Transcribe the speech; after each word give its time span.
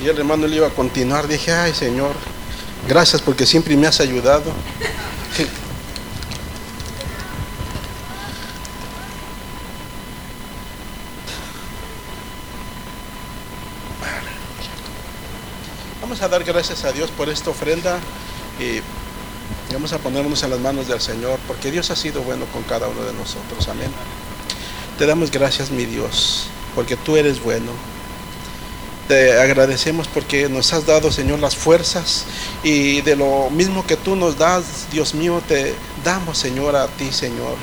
Y 0.00 0.08
el 0.08 0.18
hermano 0.18 0.46
le 0.46 0.56
iba 0.56 0.66
a 0.66 0.70
continuar. 0.70 1.26
Dije, 1.26 1.52
ay 1.52 1.72
Señor, 1.74 2.14
gracias 2.88 3.22
porque 3.22 3.46
siempre 3.46 3.76
me 3.76 3.86
has 3.86 4.00
ayudado. 4.00 4.52
Vamos 16.00 16.22
a 16.22 16.28
dar 16.28 16.44
gracias 16.44 16.84
a 16.84 16.92
Dios 16.92 17.10
por 17.10 17.28
esta 17.28 17.50
ofrenda 17.50 17.98
y 18.58 18.80
vamos 19.72 19.92
a 19.92 19.98
ponernos 19.98 20.42
en 20.42 20.50
las 20.50 20.60
manos 20.60 20.88
del 20.88 21.00
Señor 21.00 21.38
porque 21.46 21.70
Dios 21.70 21.90
ha 21.90 21.96
sido 21.96 22.22
bueno 22.22 22.46
con 22.46 22.62
cada 22.62 22.88
uno 22.88 23.02
de 23.02 23.12
nosotros. 23.12 23.68
Amén. 23.68 23.90
Te 24.98 25.04
damos 25.04 25.30
gracias, 25.30 25.70
mi 25.70 25.84
Dios, 25.84 26.46
porque 26.74 26.96
tú 26.96 27.16
eres 27.16 27.42
bueno. 27.42 27.72
Te 29.08 29.38
agradecemos 29.38 30.08
porque 30.08 30.48
nos 30.48 30.72
has 30.72 30.84
dado, 30.84 31.12
Señor, 31.12 31.38
las 31.38 31.54
fuerzas 31.54 32.24
y 32.64 33.02
de 33.02 33.14
lo 33.14 33.50
mismo 33.50 33.86
que 33.86 33.96
tú 33.96 34.16
nos 34.16 34.36
das, 34.36 34.86
Dios 34.90 35.14
mío, 35.14 35.40
te 35.46 35.74
damos, 36.04 36.38
Señor, 36.38 36.74
a 36.74 36.88
ti, 36.88 37.12
Señor. 37.12 37.56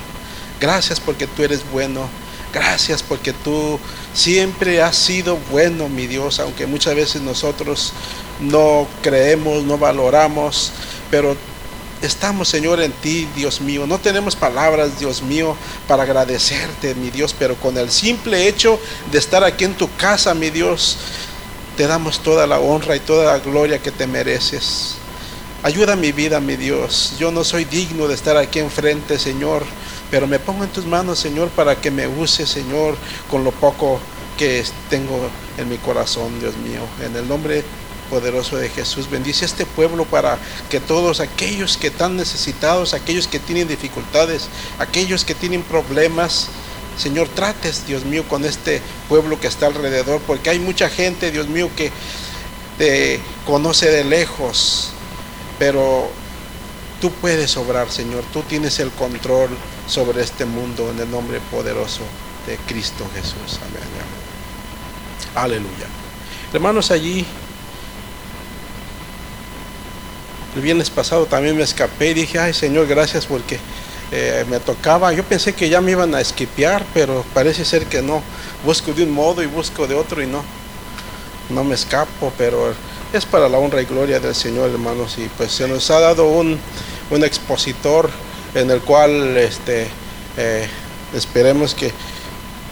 Gracias 0.58 1.00
porque 1.00 1.26
tú 1.26 1.42
eres 1.42 1.60
bueno. 1.70 2.08
Gracias 2.54 3.02
porque 3.02 3.32
tú 3.32 3.78
siempre 4.14 4.80
has 4.80 4.96
sido 4.96 5.36
bueno, 5.50 5.88
mi 5.88 6.06
Dios, 6.06 6.38
aunque 6.38 6.66
muchas 6.66 6.94
veces 6.94 7.20
nosotros 7.20 7.92
no 8.40 8.86
creemos, 9.02 9.64
no 9.64 9.76
valoramos, 9.76 10.70
pero 11.10 11.36
estamos, 12.00 12.48
Señor, 12.48 12.80
en 12.80 12.92
ti, 12.92 13.28
Dios 13.34 13.60
mío. 13.60 13.86
No 13.86 13.98
tenemos 13.98 14.36
palabras, 14.36 14.98
Dios 14.98 15.20
mío, 15.20 15.56
para 15.88 16.04
agradecerte, 16.04 16.94
mi 16.94 17.10
Dios, 17.10 17.34
pero 17.36 17.56
con 17.56 17.76
el 17.76 17.90
simple 17.90 18.46
hecho 18.46 18.78
de 19.10 19.18
estar 19.18 19.42
aquí 19.42 19.64
en 19.64 19.74
tu 19.74 19.94
casa, 19.96 20.32
mi 20.32 20.50
Dios, 20.50 20.96
te 21.76 21.86
damos 21.86 22.20
toda 22.20 22.46
la 22.46 22.58
honra 22.58 22.96
y 22.96 23.00
toda 23.00 23.32
la 23.32 23.38
gloria 23.38 23.80
que 23.80 23.90
te 23.90 24.06
mereces. 24.06 24.96
Ayuda 25.62 25.96
mi 25.96 26.12
vida, 26.12 26.40
mi 26.40 26.56
Dios. 26.56 27.14
Yo 27.18 27.30
no 27.30 27.42
soy 27.42 27.64
digno 27.64 28.06
de 28.06 28.14
estar 28.14 28.36
aquí 28.36 28.58
enfrente, 28.58 29.18
Señor, 29.18 29.64
pero 30.10 30.26
me 30.26 30.38
pongo 30.38 30.64
en 30.64 30.70
tus 30.70 30.84
manos, 30.84 31.18
Señor, 31.18 31.48
para 31.48 31.80
que 31.80 31.90
me 31.90 32.06
use, 32.06 32.46
Señor, 32.46 32.96
con 33.30 33.44
lo 33.44 33.50
poco 33.50 33.98
que 34.36 34.62
tengo 34.90 35.30
en 35.56 35.68
mi 35.68 35.78
corazón, 35.78 36.38
Dios 36.38 36.56
mío. 36.58 36.82
En 37.02 37.16
el 37.16 37.26
nombre 37.26 37.64
poderoso 38.10 38.56
de 38.56 38.68
Jesús, 38.68 39.08
bendice 39.10 39.44
este 39.44 39.64
pueblo 39.64 40.04
para 40.04 40.38
que 40.68 40.80
todos 40.80 41.20
aquellos 41.20 41.76
que 41.78 41.86
están 41.86 42.16
necesitados, 42.16 42.92
aquellos 42.92 43.26
que 43.26 43.38
tienen 43.38 43.66
dificultades, 43.66 44.48
aquellos 44.78 45.24
que 45.24 45.34
tienen 45.34 45.62
problemas, 45.62 46.48
Señor, 46.96 47.28
trates, 47.28 47.86
Dios 47.86 48.04
mío, 48.04 48.24
con 48.28 48.44
este 48.44 48.80
pueblo 49.08 49.40
que 49.40 49.48
está 49.48 49.66
alrededor, 49.66 50.20
porque 50.26 50.50
hay 50.50 50.58
mucha 50.58 50.88
gente, 50.88 51.30
Dios 51.30 51.48
mío, 51.48 51.70
que 51.76 51.90
te 52.78 53.20
conoce 53.46 53.90
de 53.90 54.04
lejos, 54.04 54.90
pero 55.58 56.08
tú 57.00 57.10
puedes 57.10 57.56
obrar, 57.56 57.90
Señor, 57.90 58.24
tú 58.32 58.42
tienes 58.42 58.78
el 58.80 58.90
control 58.90 59.50
sobre 59.88 60.22
este 60.22 60.44
mundo 60.44 60.90
en 60.90 61.00
el 61.00 61.10
nombre 61.10 61.40
poderoso 61.50 62.02
de 62.46 62.56
Cristo 62.68 63.04
Jesús. 63.14 63.60
Amén. 63.60 63.82
Aleluya. 65.34 65.86
Hermanos, 66.52 66.90
allí 66.90 67.26
el 70.54 70.62
viernes 70.62 70.88
pasado 70.88 71.26
también 71.26 71.56
me 71.56 71.64
escapé 71.64 72.10
y 72.10 72.14
dije, 72.14 72.38
ay 72.38 72.54
Señor, 72.54 72.86
gracias 72.86 73.26
porque 73.26 73.58
eh, 74.16 74.44
me 74.48 74.60
tocaba. 74.60 75.12
Yo 75.12 75.24
pensé 75.24 75.54
que 75.54 75.68
ya 75.68 75.80
me 75.80 75.90
iban 75.90 76.14
a 76.14 76.20
esquipear, 76.20 76.86
pero 76.94 77.24
parece 77.34 77.64
ser 77.64 77.86
que 77.86 78.00
no. 78.00 78.22
Busco 78.64 78.92
de 78.92 79.02
un 79.02 79.10
modo 79.10 79.42
y 79.42 79.46
busco 79.46 79.88
de 79.88 79.96
otro 79.96 80.22
y 80.22 80.26
no. 80.26 80.44
No 81.50 81.64
me 81.64 81.74
escapo, 81.74 82.32
pero 82.38 82.72
es 83.12 83.26
para 83.26 83.48
la 83.48 83.58
honra 83.58 83.82
y 83.82 83.86
gloria 83.86 84.20
del 84.20 84.36
Señor, 84.36 84.70
hermanos. 84.70 85.18
Y 85.18 85.28
pues 85.36 85.50
se 85.50 85.66
nos 85.66 85.90
ha 85.90 85.98
dado 85.98 86.28
un, 86.28 86.60
un 87.10 87.24
expositor 87.24 88.08
en 88.54 88.70
el 88.70 88.82
cual 88.82 89.36
este, 89.36 89.88
eh, 90.36 90.68
esperemos 91.12 91.74
que 91.74 91.92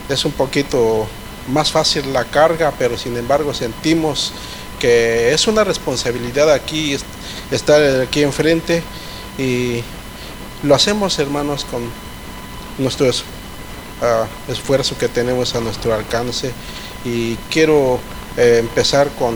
es 0.07 0.23
un 0.23 0.31
poquito 0.31 1.07
más 1.49 1.73
fácil 1.73 2.13
la 2.13 2.23
carga, 2.23 2.71
pero 2.79 2.97
sin 2.97 3.17
embargo 3.17 3.53
sentimos 3.53 4.31
que 4.79 5.33
es 5.33 5.45
una 5.47 5.65
responsabilidad 5.65 6.49
aquí 6.49 6.97
estar 7.51 8.01
aquí 8.01 8.23
enfrente 8.23 8.81
y 9.37 9.83
lo 10.63 10.75
hacemos 10.75 11.19
hermanos 11.19 11.65
con 11.65 11.81
nuestro 12.77 13.09
ah, 14.01 14.25
esfuerzo 14.47 14.97
que 14.97 15.09
tenemos 15.09 15.55
a 15.55 15.59
nuestro 15.59 15.93
alcance 15.93 16.51
y 17.05 17.35
quiero 17.51 17.99
eh, 18.37 18.57
empezar 18.59 19.09
con 19.19 19.35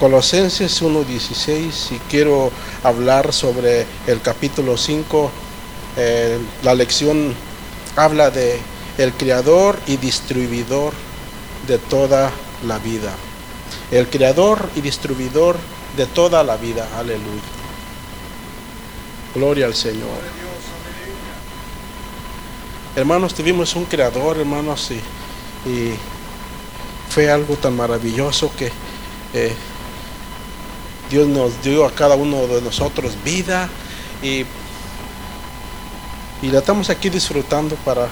Colosenses 0.00 0.82
1.16 0.82 1.92
y 1.92 1.98
quiero 2.10 2.50
hablar 2.82 3.34
sobre 3.34 3.86
el 4.06 4.22
capítulo 4.22 4.78
5. 4.78 5.30
Eh, 5.98 6.38
la 6.62 6.74
lección 6.74 7.34
habla 7.96 8.30
de 8.30 8.58
el 8.96 9.12
creador 9.12 9.78
y 9.86 9.98
distribuidor 9.98 10.94
de 11.68 11.76
toda 11.76 12.30
la 12.66 12.78
vida. 12.78 13.12
El 13.90 14.08
creador 14.08 14.70
y 14.74 14.80
distribuidor 14.80 15.56
de 15.98 16.06
toda 16.06 16.42
la 16.44 16.56
vida. 16.56 16.88
Aleluya. 16.98 17.59
Gloria 19.34 19.66
al 19.66 19.74
Señor. 19.74 20.20
Hermanos, 22.96 23.34
tuvimos 23.34 23.76
un 23.76 23.84
creador, 23.84 24.38
hermanos, 24.38 24.90
y, 24.90 25.92
fue 27.08 27.30
algo 27.30 27.56
tan 27.56 27.76
maravilloso 27.76 28.52
que 28.56 28.70
eh, 29.34 29.52
Dios 31.10 31.26
nos 31.26 31.60
dio 31.62 31.84
a 31.84 31.90
cada 31.90 32.14
uno 32.14 32.46
de 32.46 32.62
nosotros 32.62 33.12
vida 33.24 33.68
y, 34.22 34.44
y 36.40 36.50
la 36.50 36.60
estamos 36.60 36.88
aquí 36.88 37.10
disfrutando 37.10 37.74
para 37.84 38.06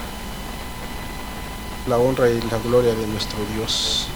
la 1.87 1.97
honra 1.97 2.29
y 2.29 2.41
la 2.41 2.57
gloria 2.59 2.93
de 2.93 3.07
nuestro 3.07 3.39
Dios. 3.55 4.07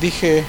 Dije 0.00 0.44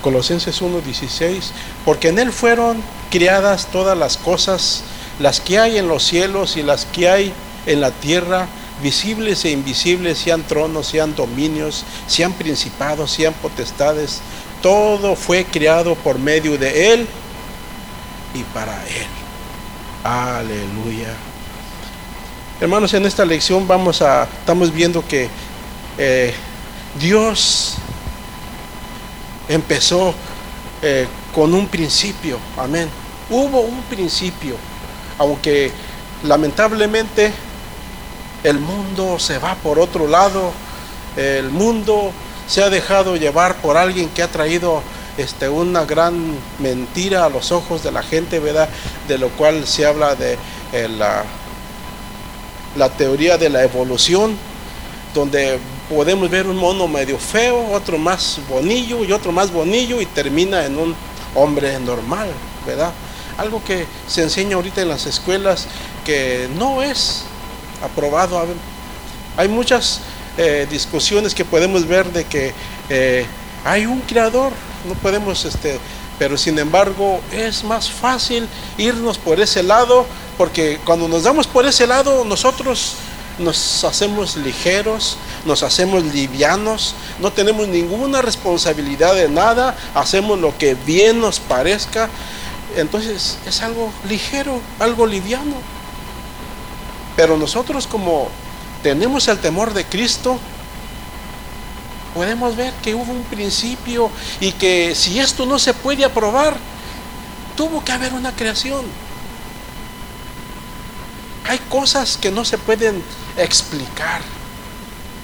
Colosenses 0.00 0.60
1:16, 0.62 1.52
porque 1.84 2.08
en 2.08 2.18
Él 2.18 2.32
fueron 2.32 2.82
criadas 3.10 3.68
todas 3.70 3.96
las 3.96 4.16
cosas, 4.16 4.82
las 5.18 5.40
que 5.40 5.58
hay 5.58 5.78
en 5.78 5.88
los 5.88 6.02
cielos 6.02 6.56
y 6.56 6.62
las 6.62 6.84
que 6.86 7.08
hay 7.08 7.32
en 7.66 7.80
la 7.80 7.90
tierra, 7.90 8.48
visibles 8.82 9.44
e 9.44 9.50
invisibles, 9.50 10.18
sean 10.18 10.42
tronos, 10.42 10.86
sean 10.86 11.14
dominios, 11.14 11.84
sean 12.06 12.32
principados, 12.32 13.10
sean 13.10 13.34
potestades, 13.34 14.20
todo 14.62 15.16
fue 15.16 15.44
creado 15.44 15.94
por 15.94 16.18
medio 16.18 16.56
de 16.56 16.92
Él 16.92 17.06
y 18.34 18.42
para 18.54 18.82
Él. 18.86 19.06
Aleluya. 20.04 21.14
Hermanos, 22.60 22.92
en 22.94 23.06
esta 23.06 23.24
lección 23.24 23.66
vamos 23.66 24.02
a, 24.02 24.24
estamos 24.24 24.72
viendo 24.72 25.06
que 25.06 25.28
eh, 25.98 26.34
Dios 26.98 27.76
empezó 29.50 30.14
eh, 30.80 31.06
con 31.34 31.52
un 31.52 31.66
principio, 31.66 32.38
amén. 32.56 32.88
Hubo 33.28 33.60
un 33.60 33.82
principio, 33.82 34.54
aunque 35.18 35.70
lamentablemente 36.22 37.32
el 38.42 38.58
mundo 38.58 39.18
se 39.18 39.38
va 39.38 39.54
por 39.56 39.78
otro 39.78 40.08
lado, 40.08 40.52
el 41.16 41.50
mundo 41.50 42.12
se 42.46 42.62
ha 42.62 42.70
dejado 42.70 43.16
llevar 43.16 43.56
por 43.56 43.76
alguien 43.76 44.08
que 44.08 44.22
ha 44.22 44.28
traído 44.28 44.82
este, 45.18 45.48
una 45.48 45.84
gran 45.84 46.36
mentira 46.58 47.24
a 47.24 47.28
los 47.28 47.52
ojos 47.52 47.82
de 47.82 47.92
la 47.92 48.02
gente, 48.02 48.38
¿verdad? 48.38 48.68
De 49.06 49.18
lo 49.18 49.28
cual 49.30 49.66
se 49.66 49.84
habla 49.84 50.14
de 50.14 50.38
eh, 50.72 50.88
la, 50.88 51.24
la 52.76 52.88
teoría 52.88 53.36
de 53.36 53.50
la 53.50 53.62
evolución, 53.62 54.36
donde 55.12 55.58
podemos 55.90 56.30
ver 56.30 56.46
un 56.46 56.56
mono 56.56 56.86
medio 56.86 57.18
feo, 57.18 57.72
otro 57.72 57.98
más 57.98 58.38
bonillo 58.48 59.04
y 59.04 59.10
otro 59.10 59.32
más 59.32 59.52
bonillo 59.52 60.00
y 60.00 60.06
termina 60.06 60.64
en 60.64 60.78
un 60.78 60.94
hombre 61.34 61.80
normal, 61.80 62.28
¿verdad? 62.64 62.92
Algo 63.36 63.62
que 63.64 63.86
se 64.06 64.22
enseña 64.22 64.54
ahorita 64.54 64.82
en 64.82 64.88
las 64.88 65.06
escuelas 65.06 65.66
que 66.06 66.48
no 66.56 66.80
es 66.80 67.24
aprobado. 67.82 68.40
Hay 69.36 69.48
muchas 69.48 70.00
eh, 70.38 70.68
discusiones 70.70 71.34
que 71.34 71.44
podemos 71.44 71.84
ver 71.88 72.06
de 72.12 72.24
que 72.24 72.54
eh, 72.88 73.26
hay 73.64 73.84
un 73.84 74.00
creador, 74.02 74.52
no 74.86 74.94
podemos, 74.94 75.44
este, 75.44 75.80
pero 76.20 76.38
sin 76.38 76.56
embargo 76.60 77.20
es 77.32 77.64
más 77.64 77.90
fácil 77.90 78.46
irnos 78.78 79.18
por 79.18 79.40
ese 79.40 79.64
lado, 79.64 80.06
porque 80.38 80.78
cuando 80.84 81.08
nos 81.08 81.24
damos 81.24 81.48
por 81.48 81.66
ese 81.66 81.88
lado 81.88 82.24
nosotros 82.24 82.94
nos 83.38 83.84
hacemos 83.84 84.36
ligeros, 84.36 85.16
nos 85.44 85.62
hacemos 85.62 86.04
livianos, 86.04 86.94
no 87.20 87.32
tenemos 87.32 87.68
ninguna 87.68 88.22
responsabilidad 88.22 89.14
de 89.14 89.28
nada, 89.28 89.76
hacemos 89.94 90.38
lo 90.38 90.56
que 90.58 90.74
bien 90.74 91.20
nos 91.20 91.40
parezca, 91.40 92.08
entonces 92.76 93.38
es 93.46 93.62
algo 93.62 93.92
ligero, 94.08 94.60
algo 94.78 95.06
liviano. 95.06 95.54
Pero 97.16 97.36
nosotros 97.36 97.86
como 97.86 98.28
tenemos 98.82 99.28
el 99.28 99.38
temor 99.38 99.74
de 99.74 99.84
Cristo, 99.84 100.38
podemos 102.14 102.56
ver 102.56 102.72
que 102.82 102.94
hubo 102.94 103.12
un 103.12 103.22
principio 103.24 104.10
y 104.40 104.52
que 104.52 104.94
si 104.94 105.18
esto 105.18 105.46
no 105.46 105.58
se 105.58 105.74
puede 105.74 106.04
aprobar, 106.04 106.56
tuvo 107.56 107.84
que 107.84 107.92
haber 107.92 108.12
una 108.12 108.32
creación. 108.32 108.84
Hay 111.48 111.58
cosas 111.68 112.16
que 112.16 112.30
no 112.30 112.44
se 112.44 112.58
pueden 112.58 113.02
explicar. 113.42 114.20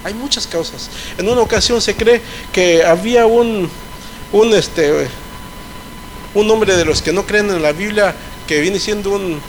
Hay 0.05 0.15
muchas 0.15 0.47
causas. 0.47 0.89
En 1.19 1.29
una 1.29 1.41
ocasión 1.41 1.81
se 1.81 1.95
cree 1.95 2.23
que 2.53 2.85
había 2.85 3.27
un, 3.27 3.69
un, 4.33 4.55
este, 4.55 5.09
un 6.35 6.51
hombre 6.51 6.77
de 6.77 6.85
los 6.85 7.03
que 7.03 7.13
no 7.13 7.27
creen 7.27 7.51
en 7.51 7.63
la 7.63 7.73
Biblia 7.73 8.15
que 8.47 8.61
viene 8.61 8.79
siendo 8.79 9.11
un 9.11 9.41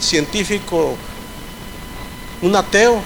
científico, 0.00 0.96
un 2.40 2.56
ateo. 2.56 3.02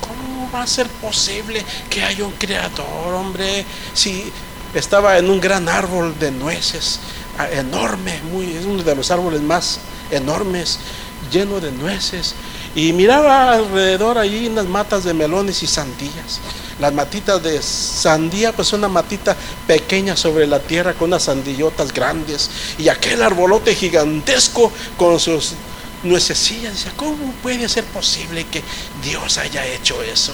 ¿cómo 0.00 0.50
va 0.52 0.62
a 0.62 0.66
ser 0.66 0.86
posible 0.88 1.64
que 1.90 2.02
haya 2.02 2.24
un 2.24 2.32
creador, 2.32 3.14
hombre? 3.14 3.64
Si 3.94 4.30
estaba 4.74 5.18
en 5.18 5.28
un 5.30 5.40
gran 5.40 5.68
árbol 5.68 6.18
de 6.18 6.30
nueces, 6.30 7.00
enorme, 7.52 8.20
muy, 8.30 8.56
es 8.56 8.64
uno 8.64 8.82
de 8.82 8.94
los 8.94 9.10
árboles 9.10 9.40
más 9.40 9.80
enormes, 10.10 10.78
lleno 11.30 11.60
de 11.60 11.72
nueces. 11.72 12.34
Y 12.78 12.92
miraba 12.92 13.54
alrededor 13.54 14.18
allí 14.18 14.46
unas 14.46 14.66
matas 14.66 15.02
de 15.02 15.12
melones 15.12 15.64
y 15.64 15.66
sandías. 15.66 16.38
Las 16.78 16.94
matitas 16.94 17.42
de 17.42 17.60
sandía, 17.60 18.52
pues 18.52 18.72
una 18.72 18.86
matita 18.86 19.36
pequeña 19.66 20.16
sobre 20.16 20.46
la 20.46 20.60
tierra 20.60 20.94
con 20.94 21.08
unas 21.08 21.24
sandillotas 21.24 21.92
grandes. 21.92 22.48
Y 22.78 22.88
aquel 22.88 23.20
arbolote 23.24 23.74
gigantesco 23.74 24.70
con 24.96 25.18
sus 25.18 25.54
nuececillas. 26.04 26.72
Dice, 26.74 26.90
¿cómo 26.94 27.32
puede 27.42 27.68
ser 27.68 27.82
posible 27.82 28.46
que 28.46 28.62
Dios 29.02 29.38
haya 29.38 29.66
hecho 29.66 30.00
eso? 30.00 30.32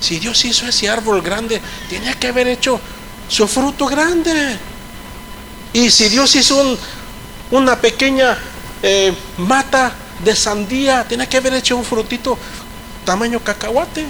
Si 0.00 0.18
Dios 0.18 0.44
hizo 0.44 0.66
ese 0.66 0.88
árbol 0.88 1.22
grande, 1.22 1.62
tenía 1.88 2.14
que 2.14 2.26
haber 2.26 2.48
hecho 2.48 2.80
su 3.28 3.46
fruto 3.46 3.86
grande. 3.86 4.58
Y 5.72 5.88
si 5.88 6.08
Dios 6.08 6.34
hizo 6.34 6.76
una 7.52 7.80
pequeña 7.80 8.36
eh, 8.82 9.14
mata 9.38 9.94
de 10.24 10.36
sandía, 10.36 11.04
tiene 11.08 11.28
que 11.28 11.36
haber 11.36 11.54
hecho 11.54 11.76
un 11.76 11.84
frutito 11.84 12.38
tamaño 13.04 13.40
cacahuate. 13.40 14.06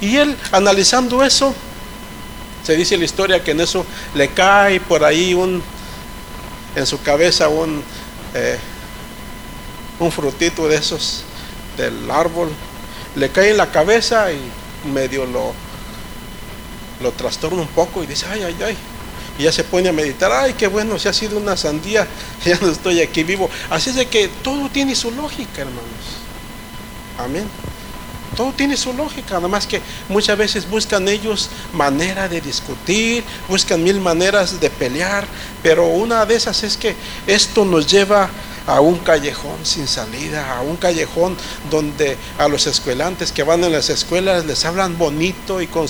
Y 0.00 0.16
él, 0.16 0.36
analizando 0.52 1.24
eso, 1.24 1.54
se 2.62 2.76
dice 2.76 2.96
la 2.96 3.04
historia 3.04 3.42
que 3.42 3.50
en 3.50 3.60
eso 3.60 3.84
le 4.14 4.28
cae 4.28 4.80
por 4.80 5.04
ahí 5.04 5.34
un, 5.34 5.62
en 6.74 6.86
su 6.86 7.00
cabeza 7.02 7.48
un, 7.48 7.82
eh, 8.34 8.58
un 9.98 10.10
frutito 10.10 10.68
de 10.68 10.76
esos 10.76 11.24
del 11.76 12.10
árbol, 12.10 12.50
le 13.16 13.30
cae 13.30 13.50
en 13.50 13.56
la 13.56 13.70
cabeza 13.70 14.32
y 14.32 14.40
medio 14.88 15.26
lo, 15.26 15.52
lo 17.02 17.12
trastorna 17.12 17.62
un 17.62 17.68
poco 17.68 18.02
y 18.02 18.06
dice, 18.06 18.26
ay, 18.30 18.42
ay, 18.42 18.56
ay, 18.64 18.76
y 19.38 19.44
ya 19.44 19.52
se 19.52 19.64
pone 19.64 19.88
a 19.88 19.92
meditar, 19.92 20.30
ay, 20.32 20.54
qué 20.54 20.66
bueno, 20.66 20.98
si 20.98 21.08
ha 21.08 21.12
sido 21.12 21.38
una 21.38 21.56
sandía, 21.56 22.06
ya 22.44 22.58
no 22.60 22.70
estoy 22.70 23.00
aquí 23.00 23.24
vivo. 23.24 23.50
Así 23.70 23.90
es 23.90 23.96
de 23.96 24.06
que 24.06 24.28
todo 24.42 24.68
tiene 24.68 24.94
su 24.94 25.10
lógica, 25.10 25.62
hermanos. 25.62 25.84
Amén. 27.18 27.44
Todo 28.36 28.52
tiene 28.52 28.76
su 28.76 28.92
lógica, 28.92 29.34
nada 29.34 29.46
más 29.46 29.66
que 29.66 29.80
muchas 30.08 30.36
veces 30.36 30.68
buscan 30.68 31.06
ellos 31.08 31.48
manera 31.72 32.28
de 32.28 32.40
discutir, 32.40 33.22
buscan 33.48 33.82
mil 33.82 34.00
maneras 34.00 34.60
de 34.60 34.70
pelear, 34.70 35.24
pero 35.62 35.86
una 35.86 36.26
de 36.26 36.34
esas 36.34 36.64
es 36.64 36.76
que 36.76 36.96
esto 37.28 37.64
nos 37.64 37.86
lleva 37.86 38.28
un 38.66 38.98
callejón 38.98 39.58
sin 39.64 39.86
salida, 39.86 40.56
a 40.56 40.62
un 40.62 40.76
callejón 40.76 41.36
donde 41.70 42.16
a 42.38 42.48
los 42.48 42.66
escuelantes 42.66 43.30
que 43.30 43.42
van 43.42 43.62
en 43.62 43.72
las 43.72 43.90
escuelas 43.90 44.46
les 44.46 44.64
hablan 44.64 44.96
bonito 44.96 45.60
y 45.60 45.66
con 45.66 45.86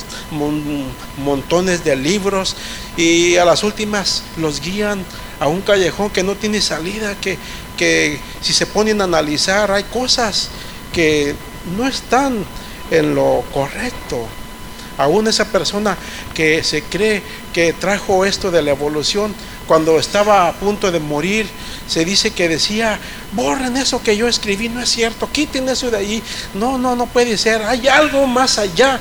montones 1.18 1.84
de 1.84 1.96
libros 1.96 2.56
y 2.96 3.36
a 3.36 3.44
las 3.44 3.62
últimas 3.62 4.24
los 4.36 4.60
guían 4.60 5.04
a 5.40 5.46
un 5.46 5.60
callejón 5.62 6.10
que 6.10 6.22
no 6.22 6.34
tiene 6.34 6.60
salida, 6.60 7.14
que, 7.20 7.38
que 7.76 8.18
si 8.40 8.52
se 8.52 8.66
ponen 8.66 9.00
a 9.00 9.04
analizar 9.04 9.70
hay 9.70 9.84
cosas 9.84 10.48
que 10.92 11.34
no 11.76 11.86
están 11.86 12.44
en 12.90 13.14
lo 13.14 13.44
correcto. 13.52 14.26
Aún 14.96 15.26
esa 15.26 15.46
persona 15.46 15.96
que 16.34 16.62
se 16.62 16.82
cree 16.82 17.20
que 17.52 17.72
trajo 17.72 18.24
esto 18.24 18.52
de 18.52 18.62
la 18.62 18.70
evolución, 18.70 19.34
cuando 19.66 19.98
estaba 19.98 20.48
a 20.48 20.52
punto 20.52 20.90
de 20.90 21.00
morir, 21.00 21.48
se 21.86 22.04
dice 22.04 22.30
que 22.30 22.48
decía, 22.48 22.98
borren 23.32 23.76
eso 23.76 24.02
que 24.02 24.16
yo 24.16 24.28
escribí, 24.28 24.68
no 24.68 24.80
es 24.80 24.90
cierto, 24.90 25.30
quiten 25.30 25.68
eso 25.68 25.90
de 25.90 25.96
ahí, 25.98 26.22
no, 26.54 26.78
no, 26.78 26.96
no 26.96 27.06
puede 27.06 27.36
ser, 27.38 27.62
hay 27.62 27.88
algo 27.88 28.26
más 28.26 28.58
allá. 28.58 29.00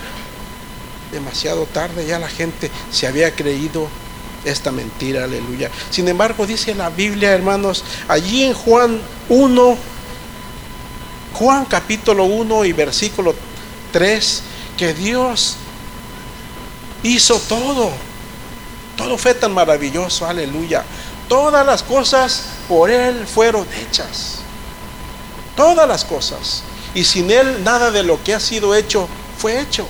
Demasiado 1.12 1.66
tarde 1.66 2.06
ya 2.08 2.18
la 2.18 2.28
gente 2.30 2.72
se 2.92 3.08
había 3.08 3.36
creído 3.36 3.88
esta 4.46 4.72
mentira, 4.72 5.24
aleluya. 5.24 5.70
Sin 5.90 6.08
embargo, 6.08 6.46
dice 6.46 6.76
la 6.76 6.90
Biblia, 6.90 7.32
hermanos, 7.32 7.84
allí 8.08 8.44
en 8.44 8.54
Juan 8.54 9.00
1, 9.30 9.78
Juan 11.34 11.66
capítulo 11.66 12.26
1 12.26 12.66
y 12.66 12.74
versículo 12.74 13.36
3, 13.92 14.44
que 14.78 14.94
Dios 14.94 15.58
hizo 17.04 17.40
todo. 17.40 17.92
Todo 18.98 19.18
fue 19.18 19.34
tan 19.34 19.54
maravilloso, 19.54 20.26
aleluya. 20.26 20.84
Todas 21.28 21.66
las 21.66 21.84
cosas 21.84 22.44
por 22.68 22.92
Él 22.92 23.26
fueron 23.26 23.66
hechas. 23.82 24.40
Todas 25.56 25.88
las 25.88 26.06
cosas. 26.06 26.64
Y 26.94 27.04
sin 27.04 27.32
Él 27.32 27.64
nada 27.64 27.92
de 27.92 28.04
lo 28.04 28.24
que 28.24 28.34
ha 28.34 28.40
sido 28.40 28.76
hecho 28.76 29.08
fue 29.38 29.60
hecho. 29.60 29.88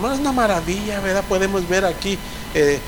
No 0.00 0.12
es 0.12 0.18
una 0.18 0.32
maravilla, 0.32 1.00
¿verdad? 1.00 1.24
Podemos 1.28 1.68
ver 1.68 1.84
aquí 1.84 2.18
eh, 2.54 2.80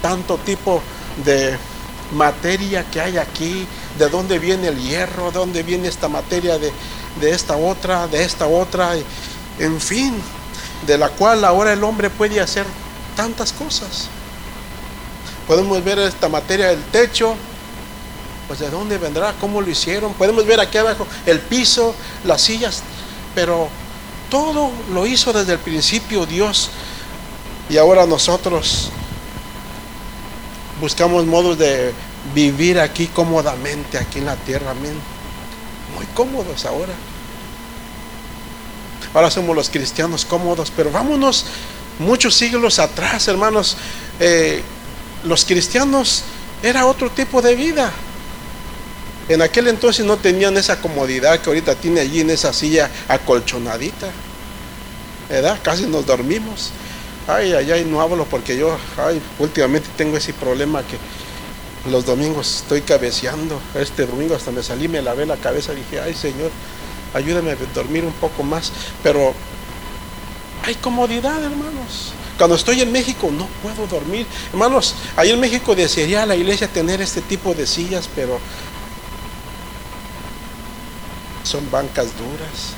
tanto 0.00 0.38
tipo 0.38 0.80
de 1.24 1.58
materia 2.12 2.84
que 2.90 3.00
hay 3.00 3.18
aquí, 3.18 3.66
de 3.98 4.08
dónde 4.08 4.38
viene 4.38 4.68
el 4.68 4.78
hierro, 4.78 5.30
de 5.30 5.38
dónde 5.38 5.62
viene 5.62 5.88
esta 5.88 6.08
materia 6.08 6.58
de, 6.58 6.72
de 7.20 7.30
esta 7.30 7.56
otra, 7.56 8.06
de 8.08 8.24
esta 8.24 8.46
otra, 8.46 8.92
en 9.58 9.80
fin, 9.80 10.20
de 10.86 10.98
la 10.98 11.08
cual 11.10 11.44
ahora 11.44 11.72
el 11.72 11.84
hombre 11.84 12.10
puede 12.10 12.40
hacer 12.40 12.64
tantas 13.20 13.52
cosas. 13.52 14.08
Podemos 15.46 15.84
ver 15.84 15.98
esta 15.98 16.26
materia 16.26 16.68
del 16.68 16.82
techo, 16.84 17.36
pues 18.48 18.60
de 18.60 18.70
dónde 18.70 18.96
vendrá, 18.96 19.34
cómo 19.38 19.60
lo 19.60 19.68
hicieron. 19.68 20.14
Podemos 20.14 20.46
ver 20.46 20.58
aquí 20.58 20.78
abajo 20.78 21.06
el 21.26 21.38
piso, 21.38 21.94
las 22.24 22.40
sillas, 22.40 22.82
pero 23.34 23.68
todo 24.30 24.72
lo 24.90 25.04
hizo 25.04 25.34
desde 25.34 25.52
el 25.52 25.58
principio 25.58 26.24
Dios. 26.24 26.70
Y 27.68 27.76
ahora 27.76 28.06
nosotros 28.06 28.88
buscamos 30.80 31.26
modos 31.26 31.58
de 31.58 31.92
vivir 32.34 32.80
aquí 32.80 33.06
cómodamente, 33.08 33.98
aquí 33.98 34.20
en 34.20 34.26
la 34.26 34.36
tierra, 34.36 34.70
amén. 34.70 34.94
Muy 35.94 36.06
cómodos 36.14 36.64
ahora. 36.64 36.94
Ahora 39.12 39.30
somos 39.30 39.54
los 39.54 39.68
cristianos 39.68 40.24
cómodos, 40.24 40.72
pero 40.74 40.90
vámonos 40.90 41.44
muchos 42.00 42.34
siglos 42.34 42.78
atrás, 42.78 43.28
hermanos. 43.28 43.76
Eh, 44.18 44.62
los 45.24 45.44
cristianos 45.44 46.24
era 46.62 46.86
otro 46.86 47.10
tipo 47.10 47.40
de 47.40 47.54
vida. 47.54 47.92
En 49.28 49.42
aquel 49.42 49.68
entonces 49.68 50.04
no 50.04 50.16
tenían 50.16 50.56
esa 50.56 50.80
comodidad 50.80 51.38
que 51.38 51.48
ahorita 51.48 51.76
tiene 51.76 52.00
allí 52.00 52.20
en 52.20 52.30
esa 52.30 52.52
silla 52.52 52.90
acolchonadita. 53.06 54.08
¿Verdad? 55.28 55.60
Casi 55.62 55.86
nos 55.86 56.04
dormimos. 56.04 56.72
Ay, 57.28 57.52
ay, 57.52 57.70
ay, 57.70 57.84
no 57.84 58.00
hablo 58.00 58.24
porque 58.24 58.56
yo, 58.56 58.76
ay, 58.96 59.22
últimamente 59.38 59.88
tengo 59.96 60.16
ese 60.16 60.32
problema 60.32 60.82
que 60.82 60.96
los 61.88 62.04
domingos 62.04 62.62
estoy 62.62 62.80
cabeceando. 62.80 63.60
Este 63.74 64.06
domingo 64.06 64.34
hasta 64.34 64.50
me 64.50 64.64
salí, 64.64 64.88
me 64.88 65.00
lavé 65.00 65.26
la 65.26 65.36
cabeza, 65.36 65.72
dije, 65.72 66.00
ay 66.00 66.14
Señor, 66.14 66.50
ayúdame 67.14 67.52
a 67.52 67.56
dormir 67.72 68.04
un 68.04 68.12
poco 68.14 68.42
más. 68.42 68.72
Pero 69.04 69.32
hay 70.64 70.74
comodidad, 70.76 71.42
hermanos. 71.42 72.12
Cuando 72.36 72.56
estoy 72.56 72.80
en 72.80 72.90
México 72.90 73.30
no 73.30 73.46
puedo 73.62 73.86
dormir. 73.86 74.26
Hermanos, 74.52 74.94
ahí 75.16 75.30
en 75.30 75.40
México 75.40 75.74
desearía 75.74 76.24
la 76.24 76.36
iglesia 76.36 76.68
tener 76.68 77.00
este 77.00 77.20
tipo 77.20 77.52
de 77.52 77.66
sillas, 77.66 78.08
pero 78.14 78.40
son 81.42 81.70
bancas 81.70 82.06
duras, 82.16 82.74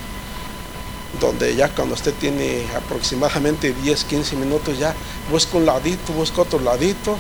donde 1.21 1.55
ya 1.55 1.69
cuando 1.69 1.95
usted 1.95 2.15
tiene 2.15 2.65
aproximadamente 2.77 3.73
10, 3.73 4.05
15 4.05 4.37
minutos, 4.37 4.79
ya 4.79 4.95
busca 5.31 5.59
un 5.59 5.67
ladito, 5.67 6.13
busca 6.13 6.43
otro 6.43 6.59
ladito, 6.59 7.19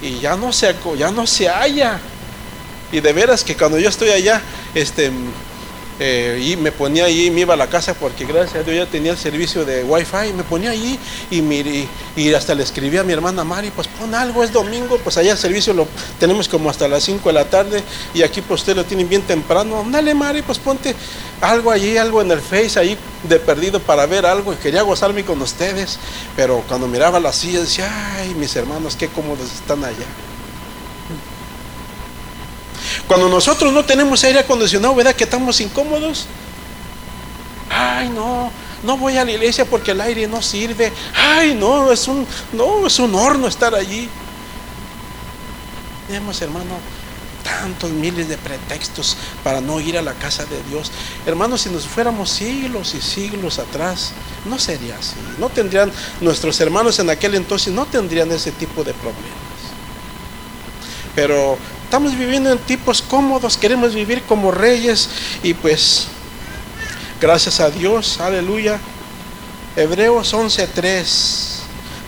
y 0.00 0.20
ya 0.20 0.36
no 0.36 0.52
se, 0.52 0.74
ya 0.96 1.10
no 1.10 1.26
se 1.26 1.48
halla. 1.48 1.98
Y 2.92 3.00
de 3.00 3.12
veras 3.12 3.42
que 3.42 3.56
cuando 3.56 3.78
yo 3.78 3.88
estoy 3.88 4.10
allá, 4.10 4.42
este, 4.74 5.10
eh, 6.04 6.42
y 6.42 6.56
me 6.56 6.72
ponía 6.72 7.04
ahí, 7.04 7.30
me 7.30 7.42
iba 7.42 7.54
a 7.54 7.56
la 7.56 7.68
casa 7.68 7.94
porque 7.94 8.24
gracias 8.24 8.56
a 8.56 8.62
Dios 8.64 8.76
ya 8.76 8.90
tenía 8.90 9.12
el 9.12 9.16
servicio 9.16 9.64
de 9.64 9.84
wifi, 9.84 10.32
me 10.36 10.42
ponía 10.42 10.70
ahí 10.70 10.98
y, 11.30 11.40
y 12.20 12.34
hasta 12.34 12.56
le 12.56 12.64
escribí 12.64 12.96
a 12.96 13.04
mi 13.04 13.12
hermana 13.12 13.44
Mari, 13.44 13.70
pues 13.70 13.86
pon 13.86 14.12
algo, 14.12 14.42
es 14.42 14.50
domingo, 14.52 14.98
pues 14.98 15.16
allá 15.16 15.30
el 15.30 15.38
servicio 15.38 15.72
lo 15.72 15.86
tenemos 16.18 16.48
como 16.48 16.68
hasta 16.68 16.88
las 16.88 17.04
5 17.04 17.28
de 17.28 17.32
la 17.32 17.44
tarde 17.44 17.84
y 18.14 18.22
aquí 18.22 18.40
pues 18.40 18.62
usted 18.62 18.74
lo 18.74 18.84
tienen 18.84 19.08
bien 19.08 19.22
temprano, 19.22 19.86
dale 19.92 20.12
Mari, 20.12 20.42
pues 20.42 20.58
ponte 20.58 20.96
algo 21.40 21.70
allí, 21.70 21.96
algo 21.96 22.20
en 22.20 22.32
el 22.32 22.40
Face 22.40 22.80
ahí 22.80 22.98
de 23.22 23.38
perdido 23.38 23.78
para 23.78 24.04
ver 24.06 24.26
algo 24.26 24.52
y 24.52 24.56
quería 24.56 24.82
gozarme 24.82 25.24
con 25.24 25.40
ustedes, 25.40 26.00
pero 26.34 26.64
cuando 26.66 26.88
miraba 26.88 27.20
la 27.20 27.32
silla 27.32 27.60
decía, 27.60 28.16
ay, 28.16 28.34
mis 28.34 28.56
hermanos, 28.56 28.96
qué 28.96 29.06
cómodos 29.06 29.52
están 29.52 29.84
allá. 29.84 30.31
Cuando 33.12 33.28
nosotros 33.28 33.70
no 33.74 33.84
tenemos 33.84 34.24
aire 34.24 34.38
acondicionado, 34.38 34.94
¿verdad 34.94 35.14
que 35.14 35.24
estamos 35.24 35.60
incómodos? 35.60 36.24
Ay, 37.68 38.08
no, 38.08 38.50
no 38.82 38.96
voy 38.96 39.18
a 39.18 39.24
la 39.26 39.32
iglesia 39.32 39.66
porque 39.66 39.90
el 39.90 40.00
aire 40.00 40.26
no 40.26 40.40
sirve. 40.40 40.90
Ay, 41.14 41.54
no, 41.54 41.92
es 41.92 42.08
un, 42.08 42.26
no, 42.54 42.86
es 42.86 42.98
un 42.98 43.14
horno 43.14 43.48
estar 43.48 43.74
allí. 43.74 44.08
Tenemos, 46.06 46.40
hermano, 46.40 46.78
tantos 47.44 47.90
miles 47.90 48.30
de 48.30 48.38
pretextos 48.38 49.18
para 49.44 49.60
no 49.60 49.78
ir 49.78 49.98
a 49.98 50.02
la 50.02 50.14
casa 50.14 50.46
de 50.46 50.62
Dios. 50.70 50.90
Hermanos, 51.26 51.60
si 51.60 51.68
nos 51.68 51.86
fuéramos 51.86 52.30
siglos 52.30 52.94
y 52.94 53.02
siglos 53.02 53.58
atrás, 53.58 54.12
no 54.46 54.58
sería 54.58 54.96
así. 54.96 55.16
No 55.36 55.50
tendrían, 55.50 55.92
nuestros 56.22 56.58
hermanos 56.62 56.98
en 56.98 57.10
aquel 57.10 57.34
entonces 57.34 57.74
no 57.74 57.84
tendrían 57.84 58.32
ese 58.32 58.52
tipo 58.52 58.82
de 58.82 58.94
problemas. 58.94 59.28
Pero 61.14 61.58
estamos 61.92 62.16
viviendo 62.16 62.50
en 62.50 62.58
tipos 62.58 63.02
cómodos, 63.02 63.58
queremos 63.58 63.94
vivir 63.94 64.22
como 64.22 64.50
reyes 64.50 65.10
y 65.42 65.52
pues 65.52 66.06
gracias 67.20 67.60
a 67.60 67.68
Dios, 67.68 68.18
aleluya. 68.18 68.80
Hebreos 69.76 70.32
11:3. 70.32 71.58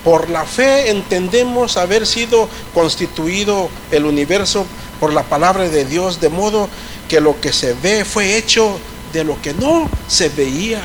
Por 0.03 0.31
la 0.31 0.47
fe 0.47 0.89
entendemos 0.89 1.77
haber 1.77 2.07
sido 2.07 2.49
constituido 2.73 3.69
el 3.91 4.07
universo 4.07 4.65
por 5.01 5.13
la 5.13 5.23
palabra 5.23 5.69
de 5.69 5.85
Dios, 5.85 6.19
de 6.19 6.31
modo 6.31 6.71
que 7.07 7.21
lo 7.21 7.39
que 7.43 7.53
se 7.53 7.75
ve 7.75 8.07
fue 8.07 8.39
hecho 8.39 8.81
de 9.13 9.23
lo 9.23 9.39
que 9.43 9.53
no 9.53 9.91
se 10.09 10.31
veía. 10.31 10.81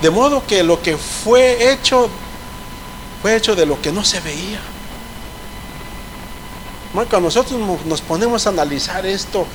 De 0.00 0.08
modo 0.08 0.42
que 0.46 0.62
lo 0.62 0.80
que 0.80 0.96
fue 0.96 1.70
hecho 1.70 2.08
fue 3.20 3.36
hecho 3.36 3.54
de 3.54 3.66
lo 3.66 3.78
que 3.82 3.92
no 3.92 4.02
se 4.06 4.20
veía. 4.20 4.71
Cuando 6.92 7.20
nosotros 7.20 7.58
nos 7.86 8.00
ponemos 8.02 8.46
a 8.46 8.50
analizar 8.50 9.06
esto, 9.06 9.46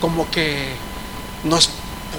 como 0.00 0.30
que 0.30 0.68
nos 1.42 1.70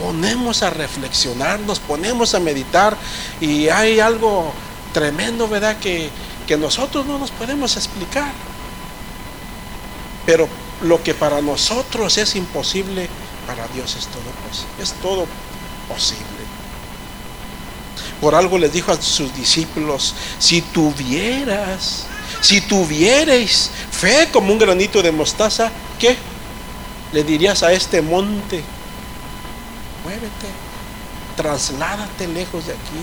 ponemos 0.02 0.64
a 0.64 0.70
reflexionar, 0.70 1.60
nos 1.62 1.80
ponemos 1.80 2.36
a 2.36 2.40
meditar 2.40 2.98
y 3.40 3.70
hay 3.70 4.02
algo 4.02 4.52
tremendo, 4.94 5.48
¿verdad? 5.48 5.78
Que, 5.80 6.10
que 6.46 6.58
nosotros 6.58 7.06
no 7.06 7.18
nos 7.18 7.32
podemos 7.32 7.78
explicar. 7.78 8.32
Pero 10.26 10.50
lo 10.82 11.02
que 11.02 11.14
para 11.14 11.42
nosotros 11.42 12.18
es 12.18 12.36
imposible, 12.36 13.08
para 13.48 13.68
Dios 13.70 13.96
es 13.96 14.08
todo, 14.08 14.84
es 14.84 14.92
todo 15.02 15.26
posible. 15.88 16.26
Por 18.20 18.36
algo 18.36 18.58
les 18.58 18.74
dijo 18.74 18.92
a 18.92 19.02
sus 19.02 19.34
discípulos, 19.36 20.16
si 20.40 20.62
tuvieras 20.62 22.08
si 22.42 22.62
tuvierais 22.62 23.72
fe 23.92 24.30
como 24.32 24.52
un 24.52 24.60
granito 24.60 25.02
de 25.02 25.12
mostaza, 25.12 25.72
¿qué? 26.00 26.18
Le 27.12 27.24
dirías 27.24 27.64
a 27.64 27.72
este 27.72 28.02
monte, 28.02 28.64
muévete, 30.04 30.48
trasládate 31.38 32.28
lejos 32.28 32.68
de 32.68 32.74
aquí, 32.74 33.02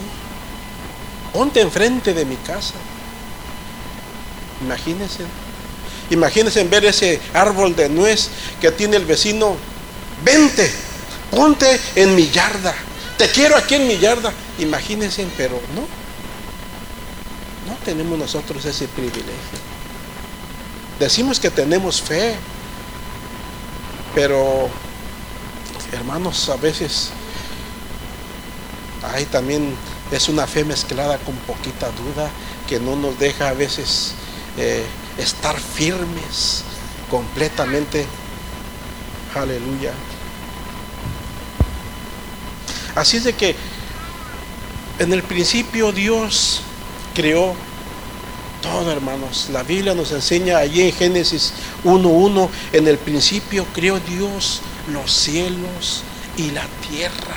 ponte 1.33 1.61
enfrente 1.61 2.13
de 2.15 2.25
mi 2.25 2.37
casa. 2.37 2.75
Imagínense, 4.63 5.25
imagínense 6.11 6.65
ver 6.65 6.85
ese 6.85 7.21
árbol 7.35 7.75
de 7.75 7.89
nuez 7.89 8.31
que 8.61 8.71
tiene 8.71 8.97
el 8.97 9.07
vecino, 9.07 9.57
vente, 10.25 10.71
ponte 11.31 11.81
en 11.97 12.15
mi 12.15 12.29
yarda, 12.29 12.75
te 13.17 13.29
quiero 13.31 13.57
aquí 13.57 13.77
en 13.77 13.87
mi 13.87 13.99
yarda. 13.99 14.33
Imagínense, 14.59 15.27
pero 15.37 15.61
no, 15.75 15.83
no 17.71 17.79
tenemos 17.85 18.19
nosotros 18.19 18.65
ese 18.65 18.89
privilegio. 18.89 19.72
Decimos 21.03 21.41
que 21.41 21.51
tenemos 21.51 22.01
fe, 22.01 22.37
pero 24.15 24.69
hermanos, 25.91 26.49
a 26.49 26.55
veces 26.55 27.11
hay 29.13 29.25
también 29.25 29.75
es 30.13 30.29
una 30.29 30.47
fe 30.47 30.63
mezclada 30.65 31.19
con 31.19 31.35
poquita 31.39 31.91
duda 31.91 32.31
que 32.69 32.79
no 32.79 32.95
nos 32.95 33.19
deja 33.19 33.49
a 33.49 33.53
veces 33.53 34.15
eh, 34.57 34.85
estar 35.19 35.59
firmes 35.59 36.63
completamente. 37.11 38.07
Aleluya. 39.35 39.95
Así 42.95 43.17
es 43.17 43.25
de 43.25 43.33
que 43.33 43.57
en 45.01 45.13
el 45.13 45.25
principio 45.25 45.91
Dios 45.91 46.61
creó 47.13 47.57
todo, 48.63 48.91
hermanos. 48.91 49.49
La 49.53 49.63
Biblia 49.63 49.95
nos 49.95 50.13
enseña 50.13 50.59
allí 50.59 50.81
en 50.81 50.93
Génesis 50.93 51.53
1.1, 51.85 52.49
en 52.73 52.89
el 52.89 52.97
principio 52.97 53.67
creó 53.75 54.01
Dios 54.01 54.63
los 54.91 55.13
cielos 55.13 56.03
y 56.39 56.51
la 56.53 56.65
tierra. 56.89 57.37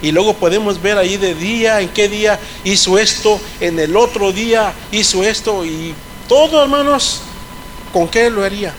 Y 0.00 0.12
luego 0.12 0.34
podemos 0.34 0.80
ver 0.80 0.96
ahí 0.96 1.16
de 1.16 1.34
día, 1.34 1.80
en 1.80 1.88
qué 1.90 2.08
día 2.08 2.38
hizo 2.62 2.98
esto, 2.98 3.38
en 3.60 3.78
el 3.78 3.96
otro 3.96 4.32
día 4.32 4.72
hizo 4.92 5.22
esto 5.22 5.64
y 5.64 5.94
todo, 6.28 6.62
hermanos, 6.62 7.20
¿con 7.92 8.08
qué 8.08 8.30
lo 8.30 8.44
haría? 8.44 8.72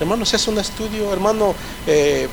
Hermanos, 0.00 0.32
es 0.34 0.46
un 0.48 0.58
estudio, 0.58 1.12
hermano, 1.12 1.54
eh, 1.86 2.28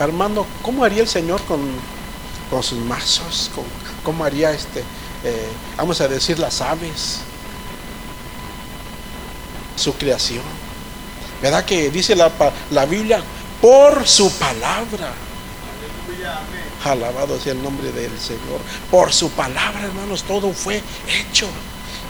hermano, 0.00 0.46
¿cómo 0.62 0.84
haría 0.84 1.02
el 1.02 1.08
Señor 1.08 1.40
con, 1.42 1.60
con 2.50 2.62
sus 2.62 2.78
mazos, 2.78 3.50
cómo 4.02 4.24
haría 4.24 4.50
este, 4.52 4.82
eh, 5.24 5.48
vamos 5.76 6.00
a 6.00 6.08
decir, 6.08 6.38
las 6.38 6.60
aves, 6.60 7.18
su 9.76 9.94
creación. 9.94 10.42
¿Verdad 11.42 11.64
que 11.64 11.90
dice 11.90 12.16
la, 12.16 12.30
la 12.70 12.84
Biblia 12.86 13.22
por 13.60 14.06
su 14.06 14.30
palabra? 14.32 15.12
Alabado 16.84 17.40
sea 17.40 17.52
el 17.52 17.62
nombre 17.62 17.90
del 17.92 18.18
Señor. 18.18 18.60
Por 18.90 19.12
su 19.12 19.30
palabra, 19.30 19.84
hermanos, 19.84 20.22
todo 20.22 20.52
fue 20.52 20.82
hecho. 21.06 21.46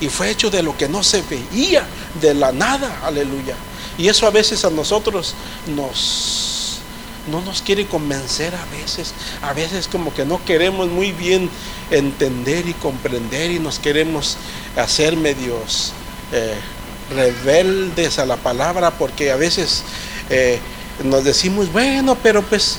Y 0.00 0.09
fue 0.09 0.31
hecho 0.31 0.50
de 0.50 0.62
lo 0.62 0.77
que 0.77 0.88
no 0.88 1.03
se 1.03 1.23
veía, 1.23 1.85
de 2.21 2.35
la 2.35 2.53
nada. 2.53 3.00
Aleluya. 3.05 3.57
Y 3.97 4.09
eso 4.09 4.27
a 4.27 4.31
veces 4.31 4.65
a 4.65 4.71
nosotros 4.71 5.35
nos 5.67 6.58
no 7.29 7.41
nos 7.41 7.63
quiere 7.63 7.87
convencer 7.87 8.55
a 8.55 8.65
veces. 8.77 9.15
A 9.43 9.53
veces 9.53 9.89
como 9.89 10.13
que 10.13 10.25
no 10.25 10.45
queremos 10.45 10.89
muy 10.89 11.13
bien 11.13 11.51
entender 11.91 12.69
y 12.69 12.75
comprender 12.75 13.51
y 13.51 13.59
nos 13.59 13.79
queremos 13.79 14.37
hacer 14.77 15.17
medios 15.17 15.93
eh, 16.33 16.55
rebeldes 17.15 18.19
a 18.19 18.27
la 18.27 18.37
palabra 18.37 18.91
porque 18.91 19.31
a 19.31 19.37
veces 19.37 19.83
eh, 20.31 20.59
nos 21.05 21.25
decimos, 21.25 21.73
bueno, 21.73 22.17
pero 22.23 22.43
pues 22.43 22.79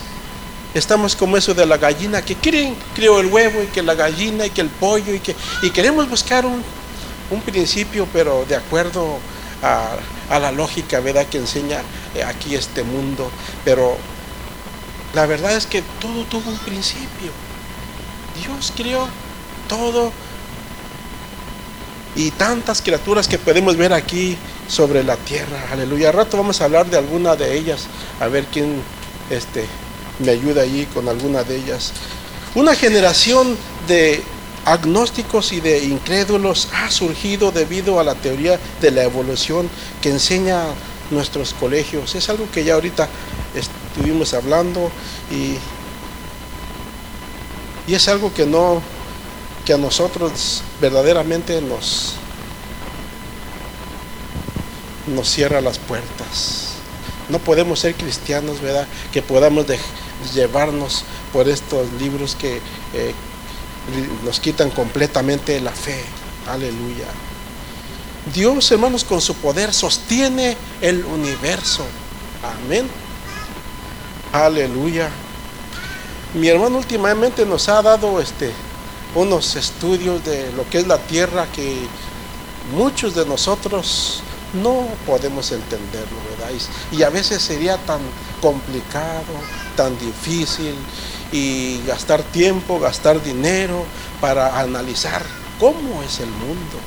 estamos 0.73 1.15
como 1.15 1.37
eso 1.37 1.53
de 1.53 1.65
la 1.65 1.77
gallina 1.77 2.21
que 2.21 2.35
quieren, 2.35 2.75
creo 2.93 3.19
el 3.19 3.27
huevo 3.27 3.63
y 3.63 3.67
que 3.67 3.81
la 3.81 3.95
gallina 3.95 4.45
y 4.45 4.49
que 4.51 4.61
el 4.61 4.69
pollo 4.69 5.13
y 5.13 5.19
que 5.19 5.35
y 5.61 5.71
queremos 5.71 6.09
buscar 6.09 6.45
un, 6.45 6.63
un 7.31 7.41
principio, 7.41 8.07
pero 8.13 8.45
de 8.47 8.55
acuerdo 8.55 9.17
a, 9.63 9.97
a, 10.29 10.39
la 10.39 10.51
lógica, 10.51 10.99
¿verdad? 10.99 11.25
Que 11.25 11.37
enseña 11.37 11.81
eh, 12.15 12.23
aquí 12.23 12.55
este 12.55 12.83
mundo, 12.83 13.31
pero 13.65 13.97
la 15.13 15.25
verdad 15.25 15.55
es 15.55 15.65
que 15.65 15.81
todo 15.99 16.23
tuvo 16.25 16.49
un 16.49 16.57
principio. 16.59 17.31
Dios 18.41 18.73
creó 18.75 19.07
todo 19.67 20.11
y 22.15 22.31
tantas 22.31 22.81
criaturas 22.81 23.27
que 23.27 23.37
podemos 23.37 23.77
ver 23.77 23.93
aquí 23.93 24.37
sobre 24.67 25.03
la 25.03 25.15
tierra. 25.15 25.67
Aleluya. 25.71 26.09
Al 26.09 26.15
rato 26.15 26.37
vamos 26.37 26.61
a 26.61 26.65
hablar 26.65 26.89
de 26.89 26.97
alguna 26.97 27.35
de 27.35 27.57
ellas, 27.57 27.87
a 28.19 28.27
ver 28.27 28.45
quién 28.45 28.81
este, 29.29 29.65
me 30.19 30.31
ayuda 30.31 30.61
allí 30.61 30.85
con 30.85 31.07
alguna 31.07 31.43
de 31.43 31.57
ellas. 31.57 31.91
Una 32.55 32.75
generación 32.75 33.57
de 33.87 34.21
agnósticos 34.65 35.51
y 35.53 35.61
de 35.61 35.83
incrédulos 35.85 36.67
ha 36.73 36.91
surgido 36.91 37.51
debido 37.51 37.99
a 37.99 38.03
la 38.03 38.15
teoría 38.15 38.59
de 38.81 38.91
la 38.91 39.03
evolución 39.03 39.69
que 40.01 40.09
enseña 40.09 40.63
nuestros 41.11 41.53
colegios. 41.53 42.15
Es 42.15 42.29
algo 42.29 42.47
que 42.51 42.63
ya 42.63 42.75
ahorita 42.75 43.07
estuvimos 43.99 44.33
hablando 44.33 44.89
y, 45.29 45.57
y 47.91 47.95
es 47.95 48.07
algo 48.07 48.33
que 48.33 48.45
no, 48.45 48.81
que 49.65 49.73
a 49.73 49.77
nosotros 49.77 50.63
verdaderamente 50.79 51.61
nos, 51.61 52.13
nos 55.07 55.29
cierra 55.29 55.59
las 55.59 55.79
puertas. 55.79 56.69
no 57.27 57.39
podemos 57.39 57.81
ser 57.81 57.93
cristianos, 57.95 58.61
¿verdad? 58.61 58.87
Que 59.11 59.21
podamos 59.21 59.65
llevarnos 60.33 61.03
por 61.33 61.49
estos 61.49 61.91
libros 61.99 62.35
que 62.35 62.61
eh, 62.93 63.13
nos 64.23 64.39
quitan 64.39 64.69
completamente 64.69 65.59
la 65.59 65.71
fe. 65.71 66.01
Aleluya. 66.47 67.07
Dios, 68.33 68.71
hermanos, 68.71 69.03
con 69.03 69.19
su 69.19 69.35
poder 69.35 69.73
sostiene 69.73 70.55
el 70.79 71.03
universo. 71.03 71.85
Amén. 72.63 72.87
Aleluya. 74.31 75.09
Mi 76.35 76.47
hermano 76.49 76.77
últimamente 76.77 77.45
nos 77.45 77.67
ha 77.67 77.81
dado 77.81 78.21
este 78.21 78.51
unos 79.15 79.55
estudios 79.55 80.23
de 80.23 80.51
lo 80.53 80.69
que 80.69 80.77
es 80.79 80.87
la 80.87 80.99
tierra 80.99 81.47
que 81.51 81.87
muchos 82.75 83.15
de 83.15 83.25
nosotros 83.25 84.21
no 84.53 84.87
podemos 85.07 85.51
entenderlo, 85.51 86.17
¿verdad? 86.29 86.51
Y, 86.91 87.01
a 87.01 87.09
veces 87.09 87.41
sería 87.41 87.77
tan 87.77 88.01
complicado, 88.39 89.33
tan 89.75 89.97
difícil 89.97 90.75
y 91.31 91.81
gastar 91.87 92.21
tiempo, 92.21 92.79
gastar 92.79 93.23
dinero 93.23 93.83
para 94.21 94.59
analizar 94.59 95.23
cómo 95.59 96.03
es 96.03 96.19
el 96.19 96.29
mundo. 96.29 96.77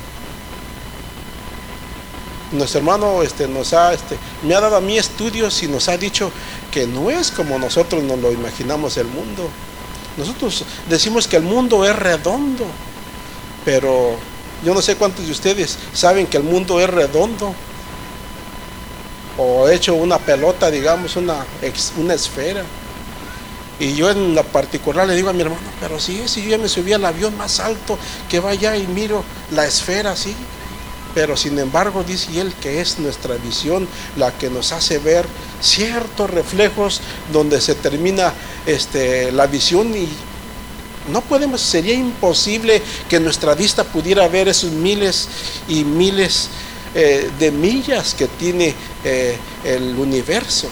Nuestro 2.53 2.79
hermano 2.79 3.21
este, 3.21 3.47
nos 3.47 3.73
ha, 3.73 3.93
este, 3.93 4.17
me 4.43 4.55
ha 4.55 4.61
dado 4.61 4.77
a 4.77 4.81
mí 4.81 4.97
estudios 4.97 5.61
y 5.63 5.67
nos 5.67 5.89
ha 5.89 5.97
dicho 5.97 6.31
que 6.73 6.87
no 6.87 7.11
es 7.11 7.29
como 7.29 7.59
nosotros 7.59 8.01
nos 8.01 8.17
lo 8.17 8.31
imaginamos 8.31 8.97
el 8.97 9.05
mundo. 9.05 9.47
Nosotros 10.17 10.65
decimos 10.89 11.27
que 11.27 11.37
el 11.37 11.43
mundo 11.43 11.85
es 11.85 11.95
redondo, 11.95 12.65
pero 13.63 14.15
yo 14.65 14.73
no 14.73 14.81
sé 14.81 14.95
cuántos 14.95 15.23
de 15.27 15.31
ustedes 15.31 15.77
saben 15.93 16.25
que 16.25 16.37
el 16.37 16.43
mundo 16.43 16.79
es 16.79 16.89
redondo 16.89 17.53
o 19.37 19.69
hecho 19.69 19.93
una 19.93 20.17
pelota, 20.17 20.71
digamos, 20.71 21.15
una, 21.15 21.45
una 21.97 22.15
esfera. 22.15 22.63
Y 23.79 23.93
yo 23.93 24.09
en 24.09 24.33
la 24.33 24.41
particular 24.41 25.07
le 25.07 25.15
digo 25.15 25.29
a 25.29 25.33
mi 25.33 25.41
hermano, 25.41 25.61
pero 25.79 25.99
sí, 25.99 26.23
si 26.25 26.41
yo 26.41 26.57
me 26.57 26.69
subí 26.69 26.93
al 26.93 27.05
avión 27.05 27.37
más 27.37 27.59
alto 27.59 27.99
que 28.29 28.39
vaya 28.39 28.75
y 28.77 28.87
miro 28.87 29.23
la 29.51 29.65
esfera, 29.65 30.15
sí. 30.15 30.35
Pero 31.13 31.37
sin 31.37 31.59
embargo, 31.59 32.03
dice 32.03 32.39
él 32.39 32.53
que 32.61 32.81
es 32.81 32.97
nuestra 32.99 33.35
visión 33.35 33.87
la 34.17 34.31
que 34.31 34.49
nos 34.49 34.71
hace 34.71 34.97
ver 34.97 35.25
ciertos 35.61 36.29
reflejos 36.29 37.01
donde 37.31 37.61
se 37.61 37.75
termina 37.75 38.33
este, 38.65 39.31
la 39.31 39.45
visión 39.45 39.95
y 39.95 40.07
no 41.11 41.21
podemos, 41.21 41.61
sería 41.61 41.93
imposible 41.93 42.81
que 43.09 43.19
nuestra 43.19 43.53
vista 43.55 43.83
pudiera 43.83 44.27
ver 44.27 44.47
esos 44.47 44.71
miles 44.71 45.27
y 45.67 45.83
miles 45.83 46.49
eh, 46.95 47.29
de 47.39 47.51
millas 47.51 48.13
que 48.13 48.27
tiene 48.27 48.73
eh, 49.03 49.37
el 49.63 49.95
universo. 49.97 50.69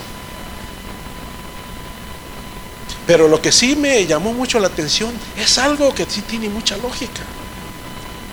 Pero 3.05 3.27
lo 3.27 3.41
que 3.41 3.51
sí 3.51 3.75
me 3.75 4.05
llamó 4.05 4.31
mucho 4.31 4.59
la 4.59 4.67
atención 4.67 5.11
es 5.35 5.57
algo 5.57 5.93
que 5.93 6.05
sí 6.05 6.21
tiene 6.21 6.47
mucha 6.47 6.77
lógica. 6.77 7.23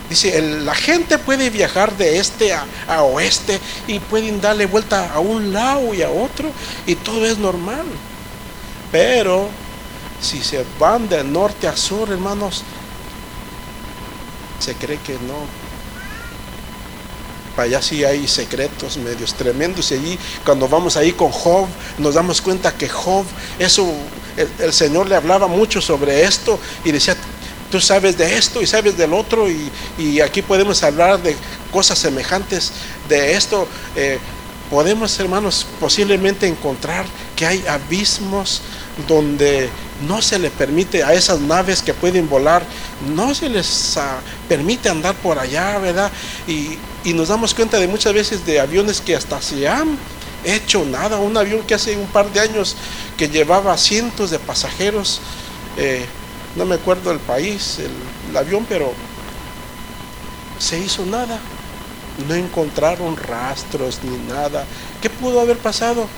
Dice, 0.08 0.40
la 0.40 0.74
gente 0.74 1.18
puede 1.18 1.50
viajar 1.50 1.96
de 1.96 2.18
este 2.18 2.54
a, 2.54 3.02
oeste 3.02 3.60
y 3.86 3.98
pueden 3.98 4.40
darle 4.40 4.64
vuelta 4.66 5.12
a 5.12 5.20
un 5.20 5.52
lado 5.52 5.92
y 5.92 6.02
a 6.02 6.10
otro 6.10 6.50
y 6.86 6.94
todo 6.94 7.26
es 7.26 7.36
normal. 7.36 7.84
Pero 8.90 9.48
si 10.20 10.42
se 10.42 10.64
van 10.78 11.08
de 11.08 11.22
norte 11.22 11.68
a 11.68 11.76
sur, 11.76 12.10
hermanos, 12.10 12.62
se 14.58 14.74
cree 14.74 14.98
que 14.98 15.14
no. 15.14 15.68
Allá 17.60 17.82
sí 17.82 18.04
hay 18.04 18.28
secretos 18.28 18.96
medios 18.96 19.34
tremendos. 19.34 19.90
Y 19.90 19.94
allí, 19.94 20.18
cuando 20.44 20.68
vamos 20.68 20.96
ahí 20.96 21.12
con 21.12 21.30
Job, 21.30 21.66
nos 21.98 22.14
damos 22.14 22.40
cuenta 22.40 22.72
que 22.72 22.88
Job, 22.88 23.24
eso, 23.58 23.92
el, 24.60 24.72
Señor 24.72 25.08
le 25.08 25.16
hablaba 25.16 25.48
mucho 25.48 25.80
sobre 25.80 26.22
esto 26.22 26.60
y 26.84 26.92
decía, 26.92 27.16
tú 27.70 27.80
sabes 27.80 28.16
de 28.16 28.36
esto 28.36 28.62
y 28.62 28.66
sabes 28.66 28.96
del 28.96 29.12
otro 29.12 29.48
y, 29.48 29.70
y 29.98 30.20
aquí 30.20 30.42
podemos 30.42 30.82
hablar 30.82 31.22
de 31.22 31.36
cosas 31.72 31.98
semejantes 31.98 32.72
de 33.08 33.34
esto. 33.34 33.68
Eh, 33.96 34.18
podemos, 34.70 35.18
hermanos, 35.18 35.66
posiblemente 35.80 36.46
encontrar 36.46 37.04
que 37.36 37.46
hay 37.46 37.64
abismos 37.66 38.60
donde 39.06 39.70
no 40.06 40.22
se 40.22 40.38
le 40.38 40.50
permite 40.50 41.02
a 41.02 41.12
esas 41.12 41.40
naves 41.40 41.82
que 41.82 41.94
pueden 41.94 42.28
volar, 42.28 42.62
no 43.14 43.34
se 43.34 43.48
les 43.48 43.96
ah, 43.96 44.20
permite 44.48 44.88
andar 44.88 45.14
por 45.16 45.38
allá, 45.38 45.78
¿verdad? 45.78 46.10
Y, 46.46 46.78
nos 47.14 47.28
damos 47.28 47.54
cuenta 47.54 47.78
de 47.78 47.88
muchas 47.88 48.12
veces 48.12 48.44
de 48.44 48.60
aviones 48.60 49.00
que 49.00 49.16
hasta 49.16 49.40
se 49.40 49.66
han 49.66 49.96
hecho 50.44 50.84
nada. 50.84 51.16
Un 51.16 51.38
avión 51.38 51.62
que 51.62 51.72
hace 51.72 51.96
un 51.96 52.06
par 52.08 52.30
de 52.30 52.40
años 52.40 52.76
que 53.16 53.28
llevaba 53.28 53.78
cientos 53.78 54.30
de 54.30 54.38
pasajeros, 54.38 55.22
eh, 55.78 56.04
no 56.56 56.64
me 56.64 56.76
acuerdo 56.76 57.12
el 57.12 57.18
país, 57.20 57.78
el 57.78 58.36
avión, 58.36 58.66
pero 58.68 58.92
se 60.58 60.78
hizo 60.78 61.06
nada. 61.06 61.38
No 62.26 62.34
encontraron 62.34 63.16
rastros 63.16 64.00
ni 64.02 64.16
nada. 64.32 64.64
¿Qué 65.00 65.08
pudo 65.08 65.40
haber 65.40 65.56
pasado? 65.58 66.08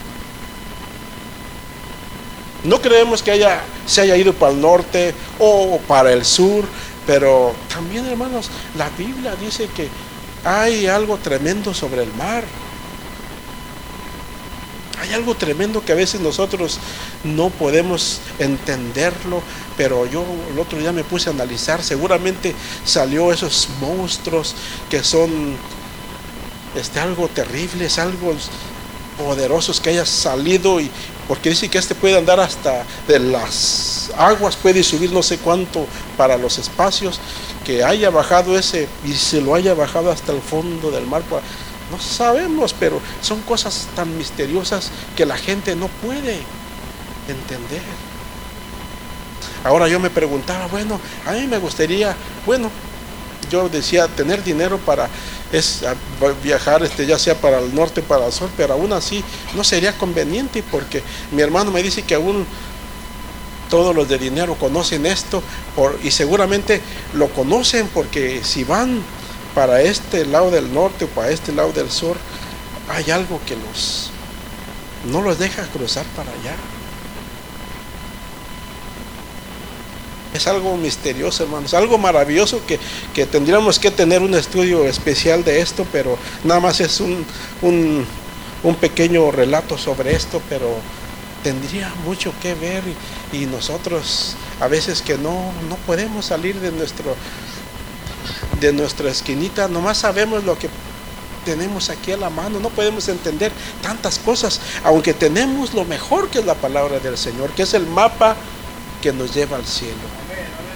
No 2.63 2.81
creemos 2.81 3.23
que 3.23 3.31
haya, 3.31 3.61
se 3.85 4.01
haya 4.01 4.15
ido 4.17 4.33
para 4.33 4.51
el 4.51 4.61
norte 4.61 5.13
o 5.39 5.79
para 5.87 6.11
el 6.11 6.25
sur, 6.25 6.65
pero 7.07 7.53
también 7.73 8.05
hermanos, 8.05 8.49
la 8.77 8.89
Biblia 8.89 9.35
dice 9.35 9.67
que 9.67 9.89
hay 10.43 10.87
algo 10.87 11.17
tremendo 11.17 11.73
sobre 11.73 12.03
el 12.03 12.13
mar. 12.13 12.43
Hay 15.01 15.13
algo 15.13 15.33
tremendo 15.33 15.83
que 15.83 15.93
a 15.93 15.95
veces 15.95 16.21
nosotros 16.21 16.77
no 17.23 17.49
podemos 17.49 18.21
entenderlo, 18.37 19.41
pero 19.75 20.05
yo 20.05 20.23
el 20.51 20.59
otro 20.59 20.77
día 20.77 20.91
me 20.91 21.03
puse 21.03 21.27
a 21.27 21.33
analizar, 21.33 21.81
seguramente 21.81 22.53
salió 22.85 23.33
esos 23.33 23.67
monstruos 23.79 24.53
que 24.91 25.03
son 25.03 25.57
este, 26.75 26.99
algo 26.99 27.27
terribles, 27.29 27.97
algo 27.97 28.35
poderosos 29.17 29.81
que 29.81 29.89
haya 29.89 30.05
salido 30.05 30.79
y 30.79 30.91
porque 31.27 31.49
dice 31.49 31.67
que 31.67 31.79
este 31.79 31.95
puede 31.95 32.17
andar 32.17 32.39
hasta 32.39 32.85
de 33.07 33.17
las 33.17 34.11
aguas, 34.15 34.55
puede 34.55 34.83
subir 34.83 35.11
no 35.11 35.23
sé 35.23 35.39
cuánto 35.39 35.87
para 36.15 36.37
los 36.37 36.59
espacios, 36.59 37.19
que 37.65 37.83
haya 37.83 38.11
bajado 38.11 38.55
ese 38.55 38.87
y 39.03 39.13
se 39.13 39.41
lo 39.41 39.55
haya 39.55 39.73
bajado 39.73 40.11
hasta 40.11 40.31
el 40.31 40.41
fondo 40.41 40.91
del 40.91 41.07
mar. 41.07 41.23
No 41.91 41.99
sabemos, 41.99 42.73
pero 42.73 43.01
son 43.21 43.41
cosas 43.41 43.87
tan 43.95 44.17
misteriosas 44.17 44.89
que 45.15 45.25
la 45.25 45.37
gente 45.37 45.75
no 45.75 45.87
puede 45.87 46.39
entender. 47.27 47.81
Ahora 49.63 49.87
yo 49.87 49.99
me 49.99 50.09
preguntaba, 50.09 50.67
bueno, 50.67 50.99
a 51.25 51.33
mí 51.33 51.45
me 51.45 51.59
gustaría, 51.59 52.15
bueno, 52.45 52.71
yo 53.51 53.69
decía 53.69 54.07
tener 54.07 54.43
dinero 54.43 54.77
para 54.79 55.09
es 55.51 55.83
viajar 56.41 56.81
este, 56.83 57.05
ya 57.05 57.19
sea 57.19 57.35
para 57.35 57.59
el 57.59 57.75
norte, 57.75 58.01
para 58.01 58.25
el 58.25 58.31
sur, 58.31 58.49
pero 58.55 58.73
aún 58.73 58.93
así 58.93 59.23
no 59.53 59.63
sería 59.63 59.97
conveniente 59.97 60.63
porque 60.63 61.03
mi 61.31 61.41
hermano 61.41 61.71
me 61.71 61.83
dice 61.83 62.03
que 62.03 62.15
aún 62.15 62.45
todos 63.69 63.95
los 63.95 64.07
de 64.07 64.17
dinero 64.17 64.55
conocen 64.55 65.05
esto 65.05 65.43
por, 65.75 65.99
y 66.03 66.11
seguramente 66.11 66.81
lo 67.13 67.29
conocen 67.29 67.87
porque 67.93 68.41
si 68.43 68.63
van 68.63 69.01
para 69.53 69.81
este 69.81 70.25
lado 70.25 70.51
del 70.51 70.73
norte 70.73 71.05
o 71.05 71.07
para 71.07 71.29
este 71.29 71.51
lado 71.51 71.71
del 71.71 71.91
sur, 71.91 72.17
hay 72.89 73.11
algo 73.11 73.39
que 73.45 73.55
los 73.55 74.11
no 75.05 75.21
los 75.21 75.39
deja 75.39 75.63
cruzar 75.67 76.05
para 76.15 76.29
allá. 76.31 76.55
Es 80.33 80.47
algo 80.47 80.77
misterioso, 80.77 81.43
hermanos, 81.43 81.73
algo 81.73 81.97
maravilloso 81.97 82.61
que, 82.65 83.25
tendríamos 83.25 83.79
que 83.79 83.91
tener 83.91 84.21
un 84.21 84.33
estudio 84.33 84.85
especial 84.85 85.43
de 85.43 85.59
esto, 85.59 85.85
pero 85.91 86.17
nada 86.43 86.61
más 86.61 86.79
es 86.79 87.01
un, 87.01 87.25
un, 87.61 88.75
pequeño 88.79 89.29
relato 89.31 89.77
sobre 89.77 90.15
esto, 90.15 90.41
pero 90.47 90.69
tendría 91.43 91.93
mucho 92.05 92.33
que 92.41 92.53
ver 92.53 92.83
y, 93.33 93.43
y, 93.43 93.45
nosotros 93.45 94.37
a 94.61 94.67
veces 94.67 95.01
que 95.01 95.17
no, 95.17 95.51
no 95.67 95.75
podemos 95.85 96.27
salir 96.27 96.55
de 96.61 96.71
nuestro 96.71 97.15
de 98.61 98.71
nuestra 98.71 99.09
esquinita, 99.09 99.67
nomás 99.67 99.97
sabemos 99.97 100.45
lo 100.45 100.57
que 100.57 100.69
tenemos 101.43 101.89
aquí 101.89 102.11
a 102.11 102.17
la 102.17 102.29
mano, 102.29 102.59
no 102.59 102.69
podemos 102.69 103.09
entender 103.09 103.51
tantas 103.81 104.19
cosas, 104.19 104.61
aunque 104.83 105.13
tenemos 105.13 105.73
lo 105.73 105.83
mejor 105.83 106.29
que 106.29 106.39
es 106.39 106.45
la 106.45 106.55
palabra 106.55 106.99
del 106.99 107.17
Señor, 107.17 107.51
que 107.51 107.63
es 107.63 107.73
el 107.73 107.87
mapa 107.87 108.35
que 109.01 109.11
nos 109.11 109.33
lleva 109.33 109.57
al 109.57 109.65
cielo. 109.65 109.95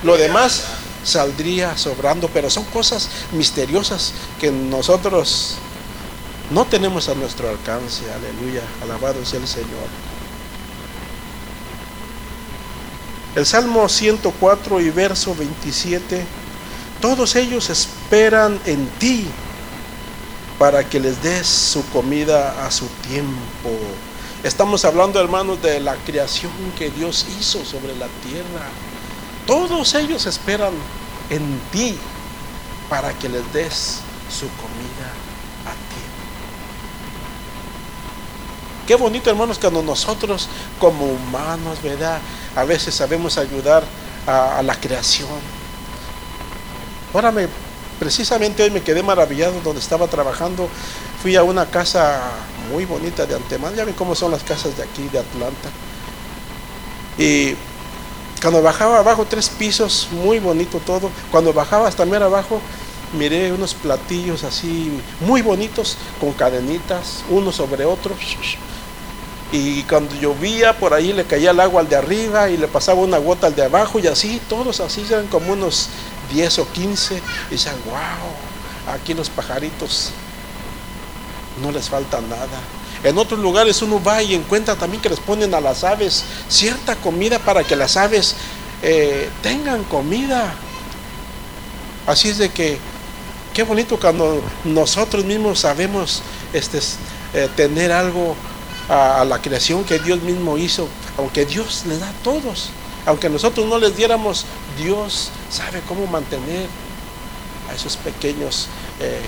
Lo 0.04 0.18
demás 0.18 0.66
saldría 1.04 1.78
sobrando, 1.78 2.28
pero 2.34 2.50
son 2.50 2.66
cosas 2.66 3.10
misteriosas 3.32 4.14
que 4.42 4.52
nosotros 4.52 5.56
no 6.50 6.66
tenemos 6.66 7.08
a 7.10 7.16
nuestro 7.16 7.48
alcance. 7.50 8.04
Aleluya, 8.12 8.64
alabado 8.82 9.24
sea 9.24 9.40
el 9.40 9.48
Señor. 9.48 9.88
El 13.36 13.46
Salmo 13.46 13.88
104 13.88 14.80
y 14.80 14.90
verso 14.90 15.36
27, 15.36 16.26
todos 17.02 17.36
ellos 17.36 17.70
esperan 17.70 18.60
en 18.66 18.88
ti 19.00 19.28
para 20.58 20.88
que 20.88 21.00
les 21.00 21.22
des 21.22 21.48
su 21.48 21.86
comida 21.90 22.66
a 22.66 22.72
su 22.72 22.88
tiempo. 23.08 23.70
Estamos 24.44 24.86
hablando, 24.86 25.20
hermanos, 25.20 25.62
de 25.62 25.80
la 25.80 25.96
creación 25.96 26.52
que 26.78 26.90
Dios 26.92 27.26
hizo 27.40 27.66
sobre 27.66 27.96
la 27.96 28.08
tierra. 28.24 28.68
Todos 29.46 29.96
ellos 29.96 30.26
esperan 30.26 30.74
en 31.30 31.60
ti 31.72 31.98
para 32.90 33.14
que 33.14 33.30
les 33.30 33.54
des 33.54 34.00
su 34.30 34.48
comida 34.58 35.10
a 35.66 35.72
ti. 35.72 36.02
Qué 38.88 38.96
bonito, 38.96 39.30
hermanos, 39.30 39.58
cuando 39.58 39.82
nosotros 39.82 40.48
como 40.80 41.06
humanos, 41.06 41.82
¿verdad? 41.82 42.20
A 42.56 42.64
veces 42.64 42.94
sabemos 42.94 43.38
ayudar 43.38 43.84
a, 44.28 44.62
la 44.62 44.80
creación. 44.80 45.30
Ahora 47.16 47.32
me, 47.32 47.48
precisamente 47.98 48.62
hoy 48.62 48.72
me 48.72 48.82
quedé 48.82 49.02
maravillado 49.02 49.62
donde 49.64 49.80
estaba 49.80 50.06
trabajando. 50.08 50.68
Fui 51.22 51.38
a 51.38 51.44
una 51.44 51.66
casa 51.66 52.20
muy 52.70 52.84
bonita 52.84 53.26
de 53.26 53.36
antemano. 53.36 53.74
Ya 53.74 53.86
ven 53.86 53.96
cómo 53.96 54.16
son 54.16 54.32
las 54.32 54.44
casas 54.44 54.76
de 54.76 54.84
aquí, 54.84 55.08
de 55.08 55.20
Atlanta. 55.20 55.70
Y 57.18 57.56
cuando 58.42 58.62
bajaba 58.62 59.00
abajo, 59.00 59.26
tres 59.30 59.48
pisos, 59.48 60.10
muy 60.12 60.40
bonito 60.40 60.80
todo. 60.80 61.10
Cuando 61.32 61.54
bajaba 61.54 61.88
hasta 61.88 62.04
mero 62.06 62.26
abajo, 62.26 62.60
miré 63.18 63.54
unos 63.54 63.76
platillos 63.76 64.44
así 64.44 65.00
muy 65.22 65.42
bonitos, 65.42 65.98
con 66.20 66.34
cadenitas, 66.34 67.24
uno 67.30 67.54
sobre 67.54 67.86
otro. 67.86 68.14
Y 69.54 69.84
cuando 69.84 70.14
llovía, 70.16 70.78
por 70.78 70.94
ahí 70.94 71.14
le 71.14 71.24
caía 71.24 71.52
el 71.52 71.62
agua 71.62 71.80
al 71.80 71.88
de 71.88 71.96
arriba 71.96 72.50
y 72.50 72.58
le 72.58 72.68
pasaba 72.68 73.00
una 73.00 73.20
gota 73.20 73.48
al 73.48 73.56
de 73.56 73.64
abajo 73.64 74.00
y 74.00 74.08
así, 74.08 74.42
todos 74.50 74.82
así, 74.82 75.06
eran 75.10 75.28
como 75.28 75.54
unos 75.54 75.88
10 76.32 76.60
o 76.60 76.72
15. 76.72 77.22
Y 77.50 77.54
decían, 77.54 77.76
wow, 77.86 78.94
aquí 78.94 79.14
los 79.14 79.30
pajaritos 79.30 80.12
no 81.62 81.72
les 81.72 81.90
falta 81.90 82.22
nada. 82.22 82.60
En 83.04 83.18
otros 83.18 83.40
lugares 83.40 83.82
uno 83.82 84.02
va 84.02 84.24
y 84.24 84.34
encuentra 84.34 84.76
también 84.76 85.02
que 85.02 85.10
les 85.10 85.20
ponen 85.20 85.54
a 85.54 85.62
las 85.62 85.84
aves 85.84 86.24
cierta 86.48 86.96
comida 86.96 87.38
para 87.40 87.64
que 87.64 87.76
las 87.76 87.98
aves 87.98 88.36
eh, 88.82 89.30
tengan 89.42 89.84
comida. 89.84 90.54
Así 92.08 92.30
es 92.30 92.38
de 92.38 92.50
que, 92.50 92.80
qué 93.54 93.64
bonito 93.64 94.00
cuando 94.00 94.42
nosotros 94.64 95.24
mismos 95.24 95.60
sabemos 95.60 96.22
este, 96.54 96.80
eh, 97.34 97.50
tener 97.56 97.92
algo 97.92 98.36
a, 98.90 99.22
a, 99.22 99.26
la 99.26 99.42
creación 99.42 99.84
que 99.84 100.00
Dios 100.00 100.22
mismo 100.22 100.58
hizo, 100.58 100.88
aunque 101.18 101.46
Dios 101.46 101.84
le 101.88 101.98
da 101.98 102.10
a 102.10 102.24
todos. 102.24 102.70
Aunque 103.06 103.30
nosotros 103.30 103.68
no 103.68 103.78
les 103.78 103.96
diéramos, 103.96 104.46
Dios 104.78 105.30
sabe 105.50 105.82
cómo 105.88 106.08
mantener 106.08 106.68
a 107.70 107.74
esos 107.76 107.98
pequeños 107.98 108.68
eh, 109.00 109.22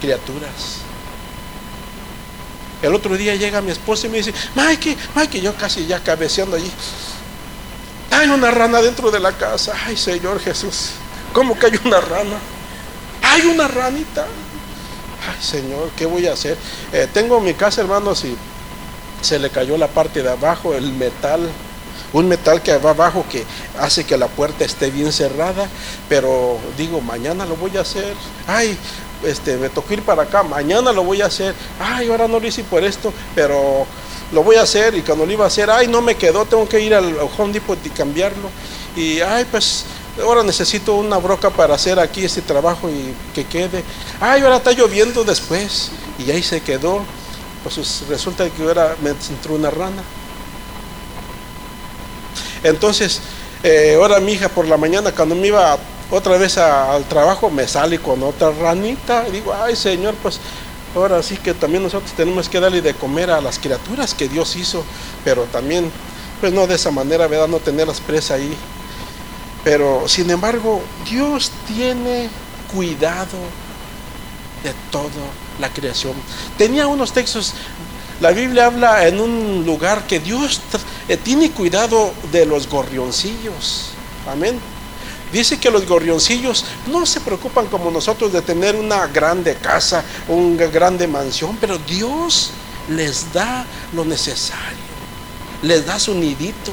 criaturas. 0.00 0.78
El 2.82 2.94
otro 2.94 3.16
día 3.16 3.34
llega 3.34 3.60
mi 3.62 3.70
esposa 3.70 4.06
y 4.06 4.10
me 4.10 4.18
dice, 4.18 4.34
Mikey, 4.54 4.96
Mikey, 5.14 5.40
yo 5.40 5.54
casi 5.54 5.86
ya 5.86 6.00
cabeceando 6.00 6.56
allí. 6.56 6.70
Hay 8.10 8.28
una 8.28 8.50
rana 8.50 8.80
dentro 8.80 9.10
de 9.10 9.18
la 9.20 9.32
casa. 9.32 9.72
Ay, 9.86 9.96
Señor 9.96 10.38
Jesús, 10.40 10.90
¿cómo 11.32 11.58
que 11.58 11.66
hay 11.66 11.80
una 11.84 12.00
rana? 12.00 12.36
Hay 13.22 13.46
una 13.46 13.66
ranita. 13.66 14.26
Ay, 15.26 15.42
Señor, 15.42 15.90
¿qué 15.96 16.06
voy 16.06 16.26
a 16.26 16.34
hacer? 16.34 16.56
Eh, 16.92 17.08
tengo 17.12 17.40
mi 17.40 17.54
casa, 17.54 17.80
hermanos, 17.80 18.24
y 18.24 18.36
se 19.22 19.38
le 19.38 19.50
cayó 19.50 19.76
la 19.78 19.88
parte 19.88 20.22
de 20.22 20.30
abajo, 20.30 20.74
el 20.74 20.92
metal. 20.92 21.48
Un 22.14 22.28
metal 22.28 22.62
que 22.62 22.78
va 22.78 22.90
abajo 22.90 23.26
que 23.30 23.44
hace 23.78 24.04
que 24.04 24.16
la 24.16 24.28
puerta 24.28 24.64
esté 24.64 24.90
bien 24.90 25.12
cerrada, 25.12 25.68
pero 26.08 26.58
digo, 26.78 27.02
mañana 27.02 27.44
lo 27.44 27.56
voy 27.56 27.76
a 27.76 27.82
hacer. 27.82 28.14
Ay, 28.46 28.78
este, 29.24 29.58
me 29.58 29.68
tocó 29.68 29.92
ir 29.92 30.02
para 30.02 30.22
acá, 30.22 30.42
mañana 30.42 30.92
lo 30.92 31.04
voy 31.04 31.20
a 31.20 31.26
hacer, 31.26 31.54
ay, 31.78 32.08
ahora 32.08 32.26
no 32.28 32.40
lo 32.40 32.46
hice 32.46 32.64
por 32.64 32.82
esto, 32.82 33.12
pero 33.34 33.86
lo 34.32 34.42
voy 34.42 34.56
a 34.56 34.62
hacer 34.62 34.94
y 34.94 35.02
cuando 35.02 35.26
lo 35.26 35.32
iba 35.32 35.44
a 35.44 35.48
hacer, 35.48 35.70
ay, 35.70 35.88
no 35.88 36.00
me 36.00 36.14
quedó, 36.14 36.44
tengo 36.46 36.68
que 36.68 36.80
ir 36.80 36.94
al 36.94 37.16
Home 37.36 37.52
Depot 37.52 37.78
y 37.84 37.90
cambiarlo. 37.90 38.48
Y, 38.96 39.20
ay, 39.20 39.44
pues 39.50 39.84
ahora 40.22 40.42
necesito 40.42 40.94
una 40.94 41.18
broca 41.18 41.50
para 41.50 41.74
hacer 41.74 41.98
aquí 41.98 42.24
este 42.24 42.42
trabajo 42.42 42.88
y 42.88 43.14
que 43.34 43.44
quede. 43.44 43.82
Ay, 44.20 44.42
ahora 44.42 44.56
está 44.56 44.72
lloviendo 44.72 45.24
después. 45.24 45.90
Y 46.18 46.30
ahí 46.30 46.42
se 46.42 46.60
quedó. 46.60 47.02
Pues 47.62 48.02
resulta 48.08 48.48
que 48.50 48.62
ahora 48.62 48.96
me 49.02 49.10
entró 49.10 49.54
una 49.54 49.70
rana. 49.70 50.02
Entonces, 52.64 53.20
eh, 53.62 53.94
ahora 53.96 54.18
mi 54.18 54.32
hija 54.32 54.48
por 54.48 54.66
la 54.66 54.76
mañana 54.76 55.12
cuando 55.12 55.36
me 55.36 55.46
iba 55.46 55.78
otra 56.10 56.36
vez 56.36 56.58
al 56.58 57.04
trabajo 57.04 57.50
me 57.50 57.68
sale 57.68 57.98
con 57.98 58.22
otra 58.22 58.50
ranita. 58.50 59.24
digo, 59.30 59.54
ay 59.54 59.76
Señor, 59.76 60.14
pues 60.22 60.40
ahora 60.94 61.22
sí 61.22 61.36
que 61.36 61.54
también 61.54 61.82
nosotros 61.82 62.12
tenemos 62.12 62.48
que 62.48 62.60
darle 62.60 62.82
de 62.82 62.94
comer 62.94 63.30
a 63.30 63.40
las 63.40 63.58
criaturas 63.58 64.14
que 64.14 64.28
Dios 64.28 64.56
hizo, 64.56 64.84
pero 65.24 65.44
también, 65.44 65.90
pues 66.40 66.52
no 66.52 66.66
de 66.66 66.74
esa 66.74 66.90
manera, 66.90 67.26
¿verdad? 67.26 67.48
No 67.48 67.58
tenerlas 67.58 68.00
presas 68.00 68.32
ahí. 68.32 68.56
Pero 69.62 70.08
sin 70.08 70.30
embargo, 70.30 70.82
Dios 71.08 71.50
tiene 71.66 72.28
cuidado 72.72 73.38
de 74.62 74.72
toda 74.90 75.10
la 75.58 75.68
creación. 75.70 76.12
Tenía 76.58 76.86
unos 76.86 77.12
textos, 77.12 77.54
la 78.20 78.30
Biblia 78.30 78.66
habla 78.66 79.06
en 79.06 79.20
un 79.20 79.64
lugar 79.66 80.06
que 80.06 80.20
Dios 80.20 80.60
eh, 81.08 81.16
tiene 81.16 81.50
cuidado 81.50 82.12
de 82.30 82.46
los 82.46 82.68
gorrioncillos. 82.68 83.90
Amén. 84.30 84.58
Dice 85.32 85.58
que 85.58 85.70
los 85.70 85.86
gorrioncillos 85.86 86.64
no 86.86 87.04
se 87.06 87.20
preocupan 87.20 87.66
como 87.66 87.90
nosotros 87.90 88.32
de 88.32 88.40
tener 88.40 88.76
una 88.76 89.08
grande 89.08 89.56
casa, 89.56 90.04
una 90.28 90.66
grande 90.66 91.08
mansión, 91.08 91.56
pero 91.60 91.76
Dios 91.76 92.50
les 92.88 93.32
da 93.32 93.66
lo 93.92 94.04
necesario, 94.04 94.78
les 95.62 95.84
da 95.86 95.98
su 95.98 96.14
nidito, 96.14 96.70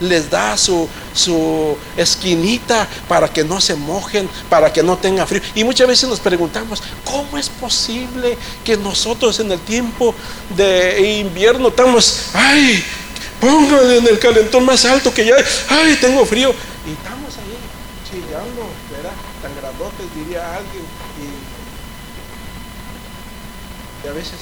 les 0.00 0.30
da 0.30 0.56
su, 0.56 0.88
su 1.14 1.76
esquinita 1.96 2.88
para 3.08 3.28
que 3.28 3.44
no 3.44 3.60
se 3.60 3.74
mojen, 3.74 4.28
para 4.48 4.72
que 4.72 4.82
no 4.82 4.96
tenga 4.96 5.26
frío. 5.26 5.42
Y 5.54 5.64
muchas 5.64 5.88
veces 5.88 6.08
nos 6.08 6.20
preguntamos, 6.20 6.82
¿cómo 7.04 7.38
es 7.38 7.48
posible 7.48 8.38
que 8.64 8.76
nosotros 8.76 9.40
en 9.40 9.52
el 9.52 9.60
tiempo 9.60 10.14
de 10.56 11.18
invierno 11.20 11.68
estamos, 11.68 12.30
ay, 12.32 12.84
póngale 13.40 13.98
en 13.98 14.06
el 14.06 14.18
calentón 14.18 14.64
más 14.64 14.84
alto 14.84 15.12
que 15.12 15.24
ya, 15.24 15.36
ay, 15.68 15.96
tengo 16.00 16.24
frío? 16.24 16.54
Y 16.86 16.92
estamos 16.92 17.34
chillando, 18.10 18.68
¿verdad? 18.90 19.12
Tan 19.42 19.54
grandotes, 19.56 20.06
diría 20.14 20.56
alguien, 20.56 20.84
y, 24.04 24.08
a 24.08 24.12
veces 24.12 24.38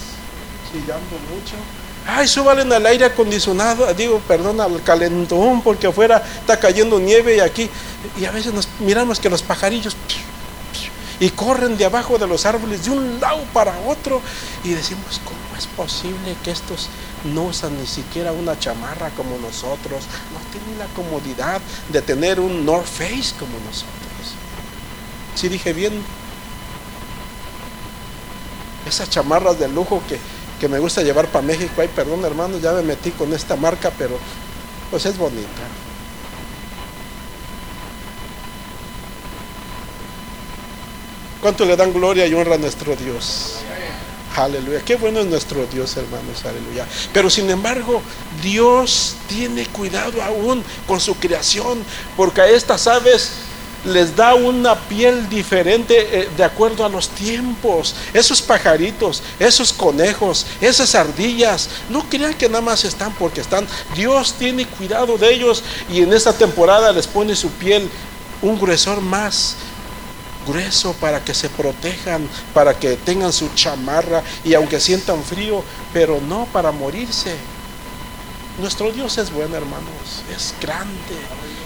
chillando 0.70 1.16
mucho. 1.32 1.56
Ay, 2.06 2.28
súbale 2.28 2.62
al 2.62 2.86
aire 2.86 3.04
acondicionado, 3.04 3.92
digo, 3.94 4.20
perdón, 4.28 4.60
al 4.60 4.82
calentón, 4.82 5.60
porque 5.60 5.88
afuera 5.88 6.22
está 6.40 6.58
cayendo 6.58 7.00
nieve 7.00 7.36
y 7.36 7.40
aquí, 7.40 7.68
y 8.16 8.24
a 8.24 8.30
veces 8.30 8.54
nos 8.54 8.68
miramos 8.78 9.18
que 9.18 9.28
los 9.28 9.42
pajarillos 9.42 9.96
y 11.18 11.30
corren 11.30 11.76
de 11.76 11.84
abajo 11.84 12.18
de 12.18 12.26
los 12.26 12.44
árboles 12.46 12.84
de 12.84 12.90
un 12.90 13.20
lado 13.20 13.42
para 13.52 13.76
otro 13.86 14.20
y 14.62 14.70
decimos, 14.70 15.20
¿cómo 15.24 15.58
es 15.58 15.66
posible 15.66 16.36
que 16.44 16.50
estos 16.50 16.88
no 17.24 17.44
usan 17.44 17.78
ni 17.78 17.86
siquiera 17.86 18.32
una 18.32 18.58
chamarra 18.58 19.10
como 19.10 19.38
nosotros? 19.38 20.04
No 20.32 20.40
tienen 20.52 20.78
la 20.78 20.86
comodidad 20.94 21.60
de 21.88 22.02
tener 22.02 22.38
un 22.38 22.64
North 22.64 22.86
Face 22.86 23.34
como 23.38 23.58
nosotros. 23.64 24.34
Si 25.34 25.48
dije 25.48 25.72
bien, 25.72 26.02
esas 28.86 29.10
chamarras 29.10 29.58
de 29.58 29.68
lujo 29.68 30.02
que, 30.08 30.18
que 30.60 30.68
me 30.68 30.78
gusta 30.78 31.02
llevar 31.02 31.26
para 31.28 31.46
México, 31.46 31.72
ay, 31.78 31.88
perdón 31.94 32.24
hermano, 32.24 32.58
ya 32.58 32.72
me 32.72 32.82
metí 32.82 33.10
con 33.10 33.32
esta 33.32 33.56
marca, 33.56 33.90
pero 33.96 34.18
pues 34.90 35.04
es 35.06 35.16
bonita. 35.18 35.62
¿Cuánto 41.40 41.64
le 41.64 41.76
dan 41.76 41.92
gloria 41.92 42.26
y 42.26 42.34
honra 42.34 42.54
a 42.54 42.58
nuestro 42.58 42.96
Dios? 42.96 43.56
Aleluya. 44.36 44.82
Qué 44.84 44.96
bueno 44.96 45.20
es 45.20 45.26
nuestro 45.26 45.66
Dios, 45.66 45.96
hermanos. 45.96 46.44
Aleluya. 46.44 46.86
Pero 47.12 47.30
sin 47.30 47.48
embargo, 47.48 48.02
Dios 48.42 49.16
tiene 49.28 49.64
cuidado 49.66 50.22
aún 50.22 50.62
con 50.86 51.00
su 51.00 51.14
creación, 51.14 51.82
porque 52.16 52.42
a 52.42 52.48
estas 52.48 52.86
aves 52.86 53.30
les 53.86 54.14
da 54.14 54.34
una 54.34 54.74
piel 54.74 55.28
diferente 55.28 55.94
eh, 56.20 56.28
de 56.36 56.44
acuerdo 56.44 56.84
a 56.84 56.88
los 56.88 57.08
tiempos. 57.08 57.94
Esos 58.12 58.42
pajaritos, 58.42 59.22
esos 59.38 59.72
conejos, 59.72 60.46
esas 60.60 60.94
ardillas, 60.94 61.68
no 61.88 62.08
crean 62.08 62.34
que 62.34 62.48
nada 62.48 62.60
más 62.60 62.84
están 62.84 63.14
porque 63.14 63.40
están. 63.40 63.66
Dios 63.94 64.34
tiene 64.34 64.66
cuidado 64.66 65.16
de 65.16 65.32
ellos 65.32 65.62
y 65.88 66.02
en 66.02 66.12
esta 66.12 66.32
temporada 66.32 66.92
les 66.92 67.06
pone 67.06 67.34
su 67.34 67.50
piel 67.50 67.88
un 68.42 68.58
gruesor 68.58 69.00
más 69.00 69.56
grueso 70.46 70.92
para 70.94 71.24
que 71.24 71.34
se 71.34 71.48
protejan, 71.48 72.28
para 72.54 72.78
que 72.78 72.96
tengan 72.96 73.32
su 73.32 73.48
chamarra 73.54 74.22
y 74.44 74.54
aunque 74.54 74.80
sientan 74.80 75.22
frío, 75.22 75.64
pero 75.92 76.20
no 76.20 76.46
para 76.52 76.70
morirse. 76.70 77.34
Nuestro 78.58 78.90
Dios 78.90 79.18
es 79.18 79.30
bueno, 79.32 79.56
hermanos, 79.56 80.22
es 80.34 80.54
grande, 80.60 81.16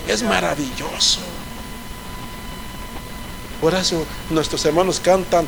es 0.08 0.22
maravilloso. 0.22 1.20
Por 3.60 3.74
eso 3.74 4.04
nuestros 4.30 4.64
hermanos 4.64 5.00
cantan, 5.00 5.46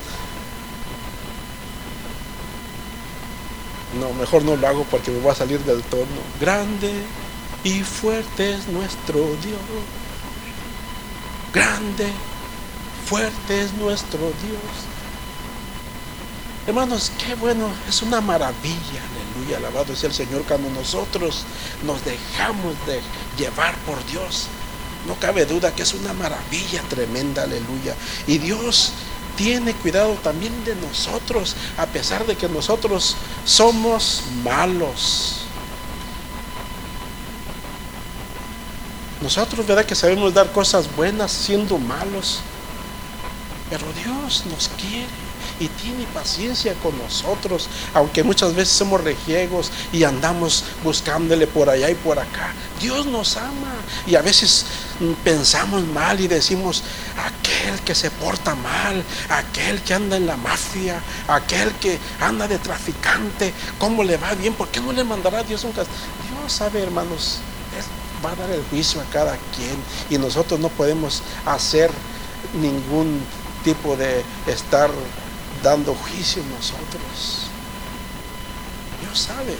no, 3.98 4.12
mejor 4.14 4.44
no 4.44 4.56
lo 4.56 4.66
hago 4.66 4.84
porque 4.84 5.10
me 5.10 5.24
va 5.24 5.32
a 5.32 5.36
salir 5.36 5.60
del 5.60 5.82
tono. 5.84 6.04
Grande 6.40 6.92
y 7.64 7.80
fuerte 7.82 8.54
es 8.54 8.68
nuestro 8.68 9.18
Dios. 9.42 9.60
Grande, 11.54 12.06
fuerte 13.06 13.62
es 13.62 13.72
nuestro 13.74 14.18
Dios. 14.18 14.92
Hermanos, 16.66 17.10
qué 17.18 17.34
bueno, 17.34 17.68
es 17.88 18.02
una 18.02 18.20
maravilla, 18.20 19.02
aleluya, 19.34 19.56
alabado 19.56 19.96
sea 19.96 20.08
el 20.10 20.14
Señor, 20.14 20.42
cuando 20.42 20.70
nosotros 20.70 21.44
nos 21.84 22.04
dejamos 22.04 22.74
de 22.86 23.00
llevar 23.36 23.74
por 23.78 24.04
Dios. 24.06 24.46
No 25.06 25.14
cabe 25.16 25.46
duda 25.46 25.74
que 25.74 25.82
es 25.82 25.94
una 25.94 26.12
maravilla 26.12 26.82
tremenda, 26.88 27.42
aleluya. 27.42 27.94
Y 28.26 28.38
Dios 28.38 28.92
tiene 29.36 29.74
cuidado 29.74 30.14
también 30.22 30.64
de 30.64 30.76
nosotros, 30.76 31.56
a 31.76 31.86
pesar 31.86 32.26
de 32.26 32.36
que 32.36 32.48
nosotros 32.48 33.16
somos 33.44 34.22
malos. 34.44 35.38
Nosotros, 39.20 39.66
¿verdad? 39.66 39.84
Que 39.84 39.94
sabemos 39.94 40.34
dar 40.34 40.50
cosas 40.52 40.94
buenas 40.94 41.32
siendo 41.32 41.78
malos. 41.78 42.40
Pero 43.70 43.86
Dios 44.04 44.44
nos 44.46 44.68
quiere 44.68 45.06
y 45.60 45.68
tiene 45.68 46.04
paciencia 46.12 46.74
con 46.82 46.96
nosotros, 46.98 47.68
aunque 47.94 48.22
muchas 48.22 48.54
veces 48.54 48.74
somos 48.74 49.02
regiegos 49.02 49.70
y 49.92 50.04
andamos 50.04 50.64
buscándole 50.82 51.46
por 51.46 51.70
allá 51.70 51.88
y 51.88 51.94
por 51.94 52.18
acá. 52.18 52.52
Dios 52.80 53.06
nos 53.06 53.36
ama 53.36 53.74
y 54.06 54.16
a 54.16 54.22
veces 54.22 54.66
pensamos 55.24 55.86
mal 55.86 56.20
y 56.20 56.28
decimos, 56.28 56.82
aquel 57.16 57.80
que 57.80 57.94
se 57.94 58.10
porta 58.10 58.54
mal, 58.54 59.04
aquel 59.28 59.82
que 59.82 59.94
anda 59.94 60.16
en 60.16 60.26
la 60.26 60.36
mafia, 60.36 61.00
aquel 61.28 61.72
que 61.74 61.98
anda 62.20 62.48
de 62.48 62.58
traficante, 62.58 63.52
¿cómo 63.78 64.04
le 64.04 64.16
va 64.16 64.34
bien? 64.34 64.54
¿Por 64.54 64.68
qué 64.68 64.80
no 64.80 64.92
le 64.92 65.04
mandará 65.04 65.40
a 65.40 65.44
Dios 65.44 65.64
un 65.64 65.72
castigo? 65.72 65.98
Dios 66.40 66.52
sabe, 66.52 66.82
hermanos, 66.82 67.40
va 68.24 68.32
a 68.32 68.36
dar 68.36 68.50
el 68.50 68.62
juicio 68.64 69.00
a 69.00 69.04
cada 69.12 69.36
quien 69.56 69.76
y 70.10 70.18
nosotros 70.18 70.60
no 70.60 70.68
podemos 70.68 71.22
hacer 71.44 71.90
ningún 72.60 73.20
tipo 73.64 73.96
de 73.96 74.24
estar 74.46 74.90
dando 75.62 75.94
juicio 75.94 76.42
nosotros. 76.56 77.46
Dios 79.00 79.18
sabe. 79.18 79.56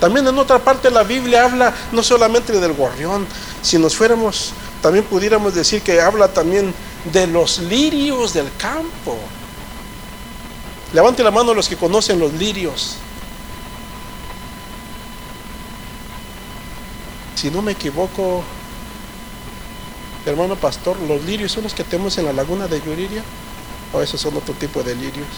También 0.00 0.26
en 0.26 0.38
otra 0.38 0.58
parte 0.58 0.90
la 0.90 1.02
Biblia 1.02 1.44
habla 1.44 1.74
no 1.92 2.02
solamente 2.02 2.52
del 2.60 2.74
gorrión, 2.74 3.26
si 3.62 3.78
nos 3.78 3.96
fuéramos, 3.96 4.52
también 4.82 5.04
pudiéramos 5.04 5.54
decir 5.54 5.82
que 5.82 6.00
habla 6.00 6.28
también 6.28 6.74
de 7.12 7.26
los 7.26 7.58
lirios 7.60 8.34
del 8.34 8.50
campo. 8.58 9.16
Levante 10.92 11.22
la 11.22 11.30
mano 11.30 11.54
los 11.54 11.68
que 11.68 11.76
conocen 11.76 12.18
los 12.18 12.32
lirios. 12.34 12.96
Si 17.34 17.50
no 17.50 17.62
me 17.62 17.72
equivoco, 17.72 18.42
hermano 20.24 20.56
pastor, 20.56 20.98
los 21.00 21.22
lirios 21.24 21.52
son 21.52 21.64
los 21.64 21.74
que 21.74 21.84
tenemos 21.84 22.16
en 22.18 22.26
la 22.26 22.32
laguna 22.32 22.66
de 22.66 22.80
Yuriria. 22.80 23.22
O 23.92 24.00
esos 24.00 24.20
son 24.20 24.36
otro 24.36 24.54
tipo 24.54 24.82
de 24.82 24.94
lirios. 24.94 25.28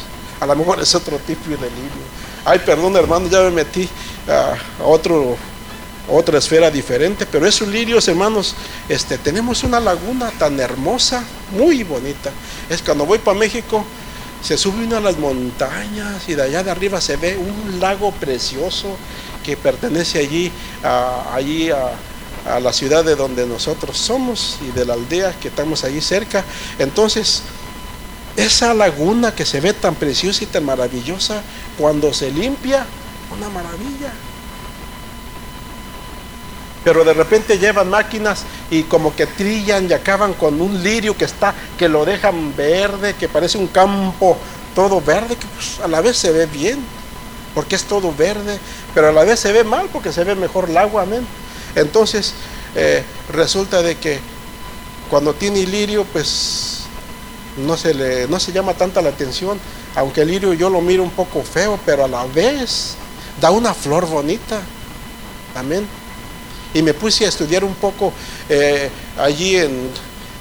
A 0.40 0.46
lo 0.46 0.56
mejor 0.56 0.80
es 0.80 0.94
otro 0.94 1.18
tipo 1.18 1.50
de 1.50 1.70
lirio. 1.70 2.06
Ay, 2.44 2.60
perdón, 2.60 2.96
hermano, 2.96 3.28
ya 3.28 3.42
me 3.42 3.50
metí 3.50 3.88
a, 4.28 4.54
otro, 4.84 5.36
otra 6.08 6.38
esfera 6.38 6.70
diferente. 6.70 7.26
Pero 7.26 7.46
esos 7.46 7.68
lirios, 7.68 8.06
hermanos, 8.08 8.54
este, 8.88 9.18
tenemos 9.18 9.64
una 9.64 9.80
laguna 9.80 10.30
tan 10.38 10.58
hermosa, 10.60 11.22
muy 11.52 11.82
bonita. 11.84 12.30
Es 12.68 12.82
cuando 12.82 13.06
voy 13.06 13.18
para 13.18 13.38
México, 13.38 13.84
se 14.42 14.56
sube 14.56 14.84
uno 14.84 14.96
a 14.96 15.00
las 15.00 15.18
montañas 15.18 16.28
y 16.28 16.34
de 16.34 16.42
allá 16.42 16.62
de 16.62 16.70
arriba 16.70 17.00
se 17.00 17.16
ve 17.16 17.36
un 17.36 17.80
lago 17.80 18.12
precioso 18.12 18.96
que 19.44 19.56
pertenece 19.56 20.20
allí, 20.20 20.52
allí 21.32 21.70
a, 21.70 21.90
a 22.46 22.60
la 22.60 22.72
ciudad 22.72 23.04
de 23.04 23.16
donde 23.16 23.46
nosotros 23.46 23.98
somos 23.98 24.58
y 24.66 24.70
de 24.72 24.84
la 24.84 24.94
aldea 24.94 25.32
que 25.40 25.48
estamos 25.48 25.84
allí 25.84 26.00
cerca. 26.00 26.44
Entonces, 26.78 27.42
esa 28.36 28.72
laguna 28.74 29.34
que 29.34 29.44
se 29.44 29.60
ve 29.60 29.72
tan 29.72 29.94
preciosa 29.94 30.44
y 30.44 30.46
tan 30.46 30.64
maravillosa, 30.64 31.42
cuando 31.78 32.12
se 32.12 32.30
limpia, 32.30 32.84
una 33.36 33.48
maravilla. 33.48 34.12
Pero 36.84 37.04
de 37.04 37.14
repente 37.14 37.58
llevan 37.58 37.90
máquinas 37.90 38.44
y 38.70 38.82
como 38.84 39.14
que 39.14 39.26
trillan 39.26 39.88
y 39.88 39.92
acaban 39.92 40.34
con 40.34 40.60
un 40.60 40.82
lirio 40.82 41.16
que 41.16 41.24
está, 41.24 41.54
que 41.78 41.88
lo 41.88 42.04
dejan 42.04 42.54
verde, 42.56 43.14
que 43.14 43.28
parece 43.28 43.58
un 43.58 43.68
campo 43.68 44.36
todo 44.74 45.00
verde, 45.00 45.36
que 45.36 45.46
pues, 45.46 45.80
a 45.80 45.88
la 45.88 46.00
vez 46.00 46.16
se 46.16 46.30
ve 46.30 46.46
bien, 46.46 46.78
porque 47.54 47.74
es 47.74 47.84
todo 47.84 48.14
verde, 48.14 48.58
pero 48.94 49.08
a 49.08 49.12
la 49.12 49.24
vez 49.24 49.40
se 49.40 49.52
ve 49.52 49.64
mal 49.64 49.88
porque 49.92 50.12
se 50.12 50.22
ve 50.24 50.34
mejor 50.34 50.70
el 50.70 50.76
agua, 50.76 51.02
amén. 51.02 51.26
Entonces 51.74 52.34
eh, 52.74 53.02
resulta 53.32 53.82
de 53.82 53.96
que 53.96 54.20
cuando 55.10 55.34
tiene 55.34 55.66
lirio, 55.66 56.04
pues 56.04 56.84
no 57.56 57.76
se 57.76 57.92
le 57.92 58.28
no 58.28 58.38
se 58.38 58.52
llama 58.52 58.74
tanta 58.74 59.02
la 59.02 59.08
atención, 59.08 59.58
aunque 59.94 60.22
el 60.22 60.28
lirio 60.28 60.52
yo 60.54 60.70
lo 60.70 60.80
miro 60.80 61.02
un 61.02 61.10
poco 61.10 61.42
feo, 61.42 61.78
pero 61.84 62.04
a 62.04 62.08
la 62.08 62.24
vez 62.26 62.96
da 63.40 63.50
una 63.50 63.74
flor 63.74 64.06
bonita. 64.06 64.60
Amén. 65.54 65.86
Y 66.74 66.82
me 66.82 66.94
puse 66.94 67.24
a 67.24 67.28
estudiar 67.28 67.64
un 67.64 67.74
poco 67.74 68.12
eh, 68.48 68.90
allí 69.16 69.56
en, 69.56 69.90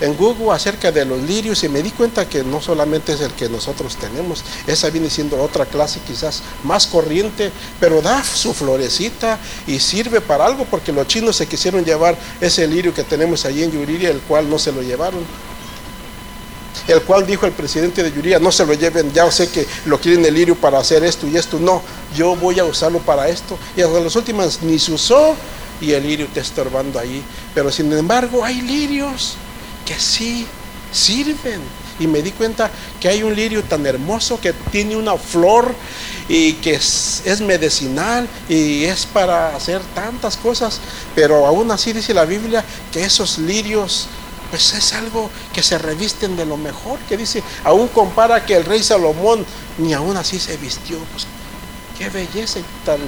en 0.01 0.15
Google 0.15 0.51
acerca 0.51 0.91
de 0.91 1.05
los 1.05 1.21
lirios 1.21 1.63
y 1.63 1.69
me 1.69 1.81
di 1.81 1.91
cuenta 1.91 2.27
que 2.27 2.43
no 2.43 2.61
solamente 2.61 3.13
es 3.13 3.21
el 3.21 3.31
que 3.31 3.49
nosotros 3.49 3.95
tenemos, 3.95 4.43
esa 4.67 4.89
viene 4.89 5.09
siendo 5.09 5.41
otra 5.41 5.65
clase 5.65 5.99
quizás 6.05 6.43
más 6.63 6.85
corriente, 6.85 7.51
pero 7.79 8.01
da 8.01 8.23
su 8.23 8.53
florecita 8.53 9.39
y 9.65 9.79
sirve 9.79 10.21
para 10.21 10.45
algo 10.45 10.65
porque 10.65 10.91
los 10.91 11.07
chinos 11.07 11.37
se 11.37 11.47
quisieron 11.47 11.83
llevar 11.83 12.17
ese 12.41 12.67
lirio 12.67 12.93
que 12.93 13.03
tenemos 13.03 13.45
allí 13.45 13.63
en 13.63 13.71
Yuriria, 13.71 14.09
el 14.09 14.19
cual 14.21 14.49
no 14.49 14.59
se 14.59 14.71
lo 14.71 14.81
llevaron 14.81 15.21
el 16.87 17.01
cual 17.01 17.25
dijo 17.25 17.45
el 17.45 17.51
presidente 17.51 18.03
de 18.03 18.11
Yuría, 18.11 18.39
no 18.39 18.51
se 18.51 18.65
lo 18.65 18.73
lleven, 18.73 19.11
ya 19.13 19.29
sé 19.31 19.49
que 19.49 19.65
lo 19.85 19.99
quieren 19.99 20.25
el 20.25 20.33
lirio 20.33 20.55
para 20.55 20.79
hacer 20.79 21.03
esto 21.03 21.27
y 21.27 21.37
esto, 21.37 21.59
no, 21.59 21.81
yo 22.15 22.35
voy 22.35 22.59
a 22.59 22.65
usarlo 22.65 22.99
para 22.99 23.27
esto. 23.29 23.57
Y 23.75 23.81
hasta 23.81 23.99
las 23.99 24.15
últimas 24.15 24.61
ni 24.61 24.79
se 24.79 24.91
usó 24.93 25.35
y 25.81 25.91
el 25.91 26.03
lirio 26.03 26.25
está 26.25 26.41
estorbando 26.41 26.99
ahí. 26.99 27.23
Pero 27.53 27.71
sin 27.71 27.91
embargo 27.93 28.43
hay 28.43 28.61
lirios 28.61 29.35
que 29.85 29.95
sí 29.99 30.45
sirven. 30.91 31.61
Y 31.99 32.05
me 32.05 32.21
di 32.21 32.31
cuenta 32.31 32.69
que 32.99 33.07
hay 33.07 33.23
un 33.23 33.35
lirio 33.35 33.63
tan 33.63 33.83
hermoso 33.85 34.39
que 34.39 34.53
tiene 34.71 34.95
una 34.95 35.17
flor 35.17 35.73
y 36.29 36.53
que 36.53 36.75
es, 36.75 37.23
es, 37.25 37.41
medicinal 37.41 38.27
y 38.47 38.83
es 38.83 39.07
para 39.07 39.55
hacer 39.55 39.81
tantas 39.95 40.37
cosas. 40.37 40.79
Pero 41.15 41.47
aún 41.47 41.71
así 41.71 41.93
dice 41.93 42.13
la 42.13 42.25
Biblia 42.25 42.63
que 42.91 43.03
esos 43.03 43.39
lirios 43.39 44.07
pues 44.49 44.73
es 44.73 44.93
algo 44.93 45.29
que 45.53 45.61
se 45.61 45.77
revisten 45.77 46.35
de 46.37 46.45
lo 46.45 46.57
mejor, 46.57 46.99
que 47.01 47.17
dice, 47.17 47.43
aún 47.63 47.87
compara 47.87 48.45
que 48.45 48.55
el 48.55 48.65
rey 48.65 48.81
Salomón 48.81 49.45
ni 49.77 49.93
aún 49.93 50.15
así 50.17 50.39
se 50.39 50.57
vistió. 50.57 50.97
Pues 51.11 51.27
qué 51.97 52.09
belleza 52.09 52.59
tan 52.85 52.99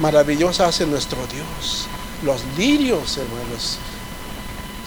maravillosa 0.00 0.66
hace 0.66 0.86
nuestro 0.86 1.18
Dios. 1.26 1.86
Los 2.22 2.40
lirios, 2.56 3.16
hermanos, 3.16 3.78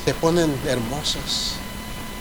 se 0.04 0.14
ponen 0.14 0.54
hermosos. 0.68 1.54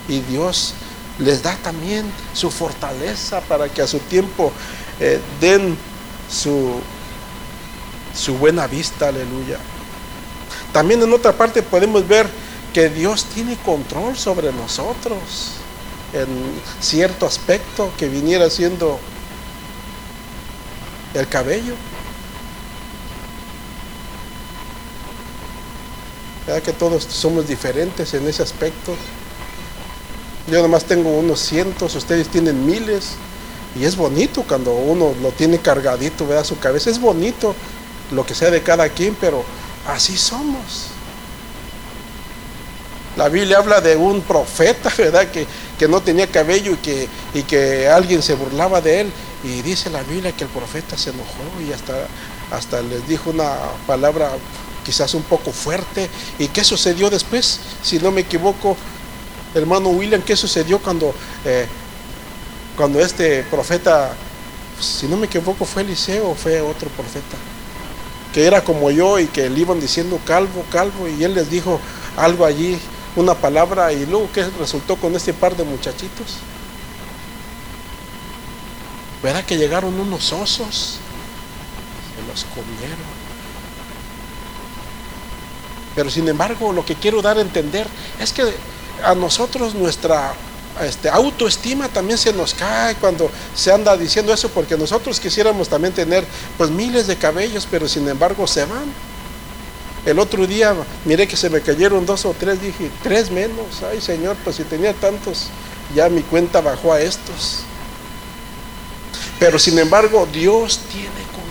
Y 0.08 0.20
Dios 0.20 0.74
les 1.18 1.42
da 1.42 1.56
también 1.56 2.10
su 2.32 2.50
fortaleza 2.50 3.40
para 3.42 3.68
que 3.68 3.82
a 3.82 3.86
su 3.86 3.98
tiempo 4.00 4.52
eh, 5.00 5.20
den 5.40 5.76
su, 6.30 6.80
su 8.14 8.34
buena 8.34 8.66
vista, 8.66 9.08
aleluya. 9.08 9.58
También 10.72 11.02
en 11.02 11.12
otra 11.12 11.32
parte 11.32 11.62
podemos 11.62 12.06
ver 12.06 12.28
que 12.74 12.90
Dios 12.90 13.26
tiene 13.26 13.56
control 13.56 14.16
sobre 14.16 14.52
nosotros 14.52 15.52
en 16.12 16.26
cierto 16.80 17.24
aspecto 17.24 17.92
que 17.96 18.08
viniera 18.08 18.50
siendo 18.50 18.98
el 21.14 21.28
cabello. 21.28 21.74
¿Verdad 26.46 26.62
que 26.62 26.72
todos 26.72 27.04
somos 27.04 27.46
diferentes 27.46 28.12
en 28.12 28.26
ese 28.26 28.42
aspecto? 28.42 28.96
Yo 30.50 30.60
nomás 30.60 30.84
tengo 30.84 31.10
unos 31.10 31.40
cientos, 31.40 31.94
ustedes 31.94 32.28
tienen 32.28 32.66
miles. 32.66 33.12
Y 33.76 33.84
es 33.84 33.96
bonito 33.96 34.42
cuando 34.42 34.72
uno 34.72 35.14
lo 35.22 35.30
tiene 35.30 35.58
cargadito, 35.58 36.26
vea 36.26 36.42
su 36.42 36.58
cabeza. 36.58 36.90
Es 36.90 37.00
bonito 37.00 37.54
lo 38.10 38.26
que 38.26 38.34
sea 38.34 38.50
de 38.50 38.62
cada 38.62 38.88
quien, 38.88 39.16
pero 39.20 39.44
así 39.86 40.16
somos. 40.16 40.93
La 43.16 43.28
Biblia 43.28 43.58
habla 43.58 43.80
de 43.80 43.96
un 43.96 44.22
profeta, 44.22 44.92
¿verdad? 44.98 45.30
Que, 45.30 45.46
que 45.78 45.88
no 45.88 46.00
tenía 46.00 46.26
cabello 46.26 46.72
y 46.72 46.76
que, 46.76 47.08
y 47.34 47.42
que 47.42 47.88
alguien 47.88 48.22
se 48.22 48.34
burlaba 48.34 48.80
de 48.80 49.02
él. 49.02 49.12
Y 49.42 49.62
dice 49.62 49.90
la 49.90 50.02
Biblia 50.02 50.32
que 50.32 50.44
el 50.44 50.50
profeta 50.50 50.96
se 50.96 51.10
enojó 51.10 51.44
y 51.66 51.72
hasta, 51.72 52.06
hasta 52.50 52.80
les 52.80 53.06
dijo 53.06 53.30
una 53.30 53.52
palabra 53.86 54.30
quizás 54.84 55.14
un 55.14 55.22
poco 55.22 55.52
fuerte. 55.52 56.08
¿Y 56.38 56.48
qué 56.48 56.64
sucedió 56.64 57.10
después? 57.10 57.60
Si 57.82 57.98
no 57.98 58.10
me 58.10 58.22
equivoco, 58.22 58.76
hermano 59.54 59.90
William, 59.90 60.22
¿qué 60.22 60.34
sucedió 60.34 60.78
cuando, 60.78 61.14
eh, 61.44 61.66
cuando 62.76 63.00
este 63.00 63.42
profeta 63.44 64.14
si 64.80 65.06
no 65.06 65.16
me 65.16 65.26
equivoco, 65.26 65.64
fue 65.64 65.82
Eliseo 65.82 66.30
o 66.30 66.34
fue 66.34 66.60
otro 66.60 66.88
profeta, 66.90 67.36
que 68.32 68.46
era 68.46 68.62
como 68.62 68.90
yo 68.90 69.18
y 69.18 69.26
que 69.26 69.48
le 69.48 69.60
iban 69.60 69.80
diciendo 69.80 70.18
calvo, 70.26 70.64
calvo, 70.70 71.08
y 71.08 71.22
él 71.22 71.34
les 71.34 71.50
dijo 71.50 71.80
algo 72.16 72.44
allí, 72.44 72.78
una 73.16 73.34
palabra, 73.34 73.92
y 73.92 74.06
luego 74.06 74.28
¿qué 74.32 74.44
resultó 74.58 74.96
con 74.96 75.14
este 75.14 75.32
par 75.32 75.56
de 75.56 75.64
muchachitos? 75.64 76.38
¿Verdad 79.22 79.44
que 79.44 79.56
llegaron 79.56 79.98
unos 79.98 80.32
osos? 80.32 80.98
Se 82.14 82.28
los 82.28 82.44
comieron. 82.44 83.24
Pero 85.94 86.10
sin 86.10 86.28
embargo, 86.28 86.72
lo 86.72 86.84
que 86.84 86.94
quiero 86.96 87.22
dar 87.22 87.38
a 87.38 87.40
entender 87.40 87.86
es 88.20 88.32
que 88.32 88.42
a 89.02 89.14
nosotros 89.14 89.74
nuestra 89.74 90.34
este, 90.82 91.08
autoestima 91.08 91.88
también 91.88 92.18
se 92.18 92.32
nos 92.32 92.52
cae 92.52 92.96
cuando 92.96 93.30
se 93.54 93.72
anda 93.72 93.96
diciendo 93.96 94.32
eso, 94.32 94.48
porque 94.48 94.76
nosotros 94.76 95.20
quisiéramos 95.20 95.68
también 95.68 95.94
tener 95.94 96.26
pues 96.58 96.70
miles 96.70 97.06
de 97.06 97.16
cabellos, 97.16 97.68
pero 97.70 97.88
sin 97.88 98.08
embargo 98.08 98.46
se 98.46 98.64
van. 98.64 99.13
El 100.06 100.18
otro 100.18 100.46
día 100.46 100.74
miré 101.04 101.26
que 101.26 101.36
se 101.36 101.48
me 101.48 101.62
cayeron 101.62 102.04
dos 102.04 102.26
o 102.26 102.34
tres, 102.34 102.60
dije, 102.60 102.90
tres 103.02 103.30
menos. 103.30 103.82
Ay 103.82 104.00
Señor, 104.00 104.36
pues 104.44 104.56
si 104.56 104.64
tenía 104.64 104.92
tantos, 104.92 105.48
ya 105.94 106.08
mi 106.08 106.22
cuenta 106.22 106.60
bajó 106.60 106.92
a 106.92 107.00
estos. 107.00 107.60
Pero 109.38 109.58
sin 109.58 109.78
embargo, 109.78 110.28
Dios 110.30 110.80
tiene 110.90 111.08
control. 111.08 111.44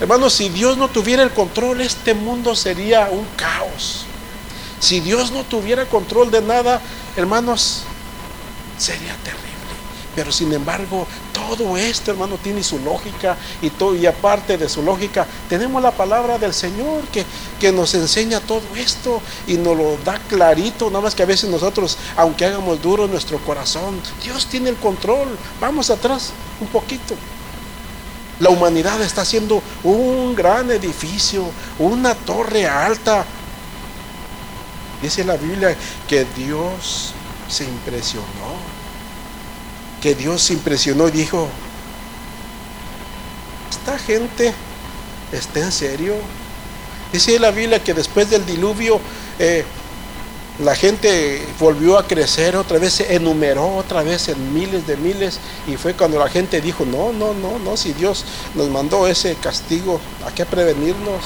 Hermanos, 0.00 0.32
si 0.32 0.48
Dios 0.48 0.78
no 0.78 0.88
tuviera 0.88 1.22
el 1.22 1.30
control, 1.30 1.82
este 1.82 2.14
mundo 2.14 2.56
sería 2.56 3.08
un 3.10 3.26
caos. 3.36 4.06
Si 4.80 5.00
Dios 5.00 5.30
no 5.30 5.44
tuviera 5.44 5.84
control 5.84 6.30
de 6.30 6.40
nada, 6.40 6.80
hermanos, 7.16 7.82
sería 8.78 9.14
terrible. 9.16 9.50
Pero 10.16 10.32
sin 10.32 10.52
embargo, 10.54 11.06
todo 11.56 11.76
esto, 11.76 12.10
hermano, 12.10 12.38
tiene 12.42 12.62
su 12.62 12.78
lógica 12.78 13.36
y, 13.60 13.70
todo, 13.70 13.94
y 13.94 14.06
aparte 14.06 14.56
de 14.56 14.68
su 14.68 14.82
lógica, 14.82 15.26
tenemos 15.48 15.82
la 15.82 15.90
palabra 15.90 16.38
del 16.38 16.54
Señor 16.54 17.02
que, 17.12 17.24
que 17.58 17.72
nos 17.72 17.94
enseña 17.94 18.40
todo 18.40 18.62
esto 18.76 19.20
y 19.46 19.54
nos 19.54 19.76
lo 19.76 19.98
da 20.04 20.18
clarito, 20.18 20.88
nada 20.90 21.02
más 21.02 21.14
que 21.14 21.22
a 21.22 21.26
veces 21.26 21.50
nosotros, 21.50 21.98
aunque 22.16 22.44
hagamos 22.44 22.80
duro 22.80 23.06
nuestro 23.06 23.38
corazón, 23.38 24.00
Dios 24.22 24.46
tiene 24.46 24.70
el 24.70 24.76
control. 24.76 25.28
Vamos 25.60 25.90
atrás 25.90 26.32
un 26.60 26.68
poquito. 26.68 27.14
La 28.38 28.48
humanidad 28.48 29.00
está 29.02 29.22
haciendo 29.22 29.62
un 29.84 30.34
gran 30.34 30.70
edificio, 30.70 31.44
una 31.78 32.14
torre 32.14 32.66
alta, 32.66 33.26
Dice 35.02 35.24
la 35.24 35.36
Biblia 35.36 35.74
que 36.06 36.26
Dios 36.36 37.12
se 37.48 37.64
impresionó. 37.64 38.69
Que 40.00 40.14
Dios 40.14 40.42
se 40.42 40.54
impresionó 40.54 41.08
y 41.08 41.10
dijo, 41.10 41.48
esta 43.70 43.98
gente 43.98 44.52
está 45.32 45.60
en 45.60 45.72
serio. 45.72 46.14
Dice 47.12 47.38
la 47.38 47.50
Biblia 47.50 47.82
que 47.82 47.92
después 47.92 48.30
del 48.30 48.46
diluvio 48.46 49.00
eh, 49.38 49.64
la 50.64 50.74
gente 50.74 51.42
volvió 51.58 51.98
a 51.98 52.06
crecer 52.06 52.54
otra 52.54 52.78
vez, 52.78 52.94
se 52.94 53.14
enumeró 53.14 53.76
otra 53.76 54.02
vez 54.02 54.28
en 54.28 54.52
miles 54.52 54.86
de 54.86 54.96
miles 54.96 55.38
y 55.66 55.76
fue 55.76 55.94
cuando 55.94 56.18
la 56.18 56.28
gente 56.28 56.60
dijo, 56.60 56.84
no, 56.84 57.12
no, 57.12 57.32
no, 57.32 57.58
no, 57.58 57.76
si 57.76 57.94
Dios 57.94 58.24
nos 58.54 58.68
mandó 58.68 59.06
ese 59.06 59.34
castigo, 59.36 60.00
¿a 60.26 60.34
qué 60.34 60.44
prevenirnos? 60.44 61.24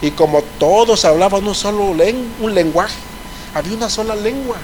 Y 0.00 0.12
como 0.12 0.42
todos 0.58 1.04
hablaban 1.04 1.46
un 1.46 1.54
solo 1.54 1.82
un 1.84 2.54
lenguaje, 2.54 2.94
había 3.54 3.76
una 3.76 3.90
sola 3.90 4.14
lengua. 4.14 4.56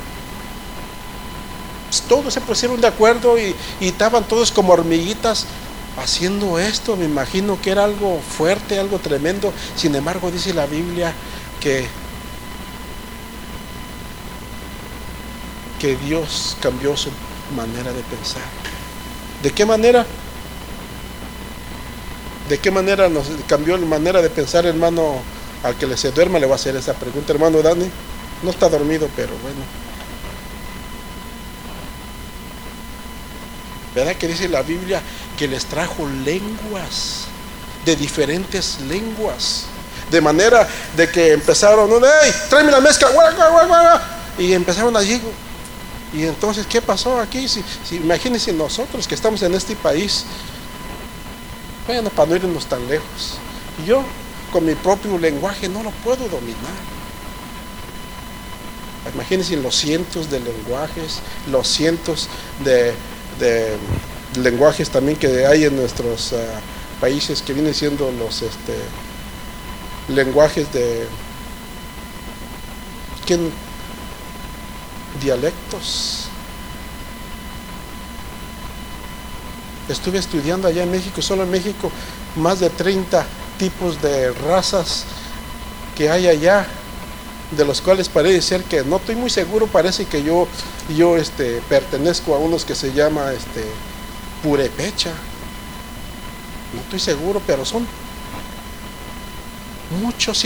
Todos 2.09 2.35
se 2.35 2.40
pusieron 2.40 2.81
de 2.81 2.87
acuerdo 2.87 3.38
y, 3.38 3.55
estaban 3.81 4.24
todos 4.24 4.53
como 4.53 4.72
hormiguitas 4.72 5.46
haciendo 5.96 6.59
esto. 6.59 6.96
Me 6.96 7.05
imagino 7.05 7.61
que 7.61 7.70
era 7.70 7.85
algo 7.85 8.20
fuerte, 8.20 8.79
algo 8.79 8.98
tremendo. 8.98 9.53
Sin 9.76 9.94
embargo, 9.94 10.31
dice 10.31 10.55
la 10.55 10.66
Biblia 10.66 11.12
que, 11.61 11.87
que 15.81 15.96
Dios 15.96 16.57
cambió 16.61 16.96
su 16.96 17.11
manera 17.57 17.92
de 17.92 18.03
pensar. 18.03 18.42
¿De 19.42 19.50
qué 19.50 19.66
manera? 19.66 20.07
¿De 22.48 22.59
qué 22.59 22.70
manera 22.70 23.09
nos 23.09 23.26
cambió 23.46 23.76
la 23.76 23.87
manera 23.87 24.22
de 24.22 24.31
pensar, 24.31 24.66
hermano? 24.66 25.22
Al 25.62 25.76
que 25.76 25.87
le 25.87 25.96
se 25.96 26.11
duerma 26.11 26.38
le 26.38 26.46
va 26.46 26.53
a 26.53 26.57
hacer 26.57 26.74
esa 26.76 26.94
pregunta, 26.94 27.33
hermano 27.33 27.61
Dani. 27.61 27.90
No 28.42 28.50
está 28.50 28.68
dormido, 28.68 29.09
pero 29.14 29.33
bueno. 29.42 29.89
¿Verdad 33.94 34.14
que 34.16 34.29
dice 34.29 34.48
la 34.48 34.62
Biblia 34.62 35.03
que 35.37 35.48
les 35.48 35.64
trajo 35.66 36.09
lenguas, 36.24 37.24
de 37.85 37.96
diferentes 37.96 38.81
lenguas? 38.81 39.64
De 40.11 40.20
manera 40.20 40.68
de 40.96 41.09
que 41.11 41.33
empezaron, 41.33 41.90
¡hey! 42.03 42.33
Tráeme 42.48 42.70
la 42.70 42.81
mezcla, 42.81 43.09
y 44.38 44.53
empezaron 44.53 44.96
allí. 44.96 45.20
Y 46.12 46.24
entonces, 46.24 46.66
¿qué 46.66 46.83
pasó 46.83 47.20
aquí? 47.20 47.48
Si, 47.48 47.64
si, 47.85 47.96
imagínense 47.96 48.53
nosotros 48.53 49.07
que 49.07 49.14
estamos 49.14 49.42
en 49.42 49.55
este 49.55 49.76
país, 49.76 50.24
bueno, 51.87 52.11
para 52.11 52.31
no 52.31 52.37
irnos 52.37 52.66
tan 52.66 52.87
lejos. 52.88 53.38
Yo, 53.87 54.03
con 54.53 54.64
mi 54.64 54.74
propio 54.74 55.18
lenguaje, 55.18 55.68
no 55.68 55.83
lo 55.83 55.90
puedo 55.90 56.29
dominar. 56.29 56.90
Imagínense 59.14 59.57
los 59.57 59.76
cientos 59.76 60.31
de 60.31 60.40
lenguajes, 60.40 61.20
los 61.50 61.66
cientos 61.68 62.29
de, 62.64 62.94
lenguajes 64.37 64.90
también 64.90 65.18
que 65.18 65.46
hay 65.46 65.64
en 65.64 65.76
nuestros 65.76 66.33
ah, 66.33 66.61
países 67.00 67.42
que 67.42 67.53
vienen 67.53 67.74
siendo 67.74 68.11
los 68.12 68.42
este, 68.42 68.76
lenguajes 70.09 70.72
de 70.72 71.07
¿quién? 73.26 73.50
dialectos 75.20 76.31
Estuve 79.90 80.18
estudiando 80.18 80.68
allá 80.68 80.85
en 80.85 80.90
México, 80.92 81.20
solo 81.20 81.42
en 81.42 81.50
México, 81.50 81.90
más 82.37 82.61
de 82.61 82.70
30 82.70 83.26
tipos 83.59 84.00
de 84.00 84.31
razas 84.31 85.05
que 85.96 86.09
hay 86.09 86.29
allá, 86.29 86.64
de 87.50 87.64
los 87.64 87.80
cuales 87.80 88.08
parece 88.08 88.42
ser 88.42 88.64
que 88.64 88.84
no 88.84 88.96
estoy 88.96 89.16
muy 89.16 89.30
seguro, 89.30 89.66
parece 89.66 90.04
que 90.04 90.22
yo, 90.22 90.46
yo 90.96 91.16
este, 91.16 91.60
pertenezco 91.68 92.34
a 92.34 92.38
unos 92.38 92.64
que 92.64 92.74
se 92.74 92.92
llama 92.92 93.32
este, 93.32 93.64
purepecha. 94.42 95.10
No 96.72 96.80
estoy 96.82 97.00
seguro, 97.00 97.42
pero 97.46 97.64
son 97.64 97.86
muchos 100.00 100.44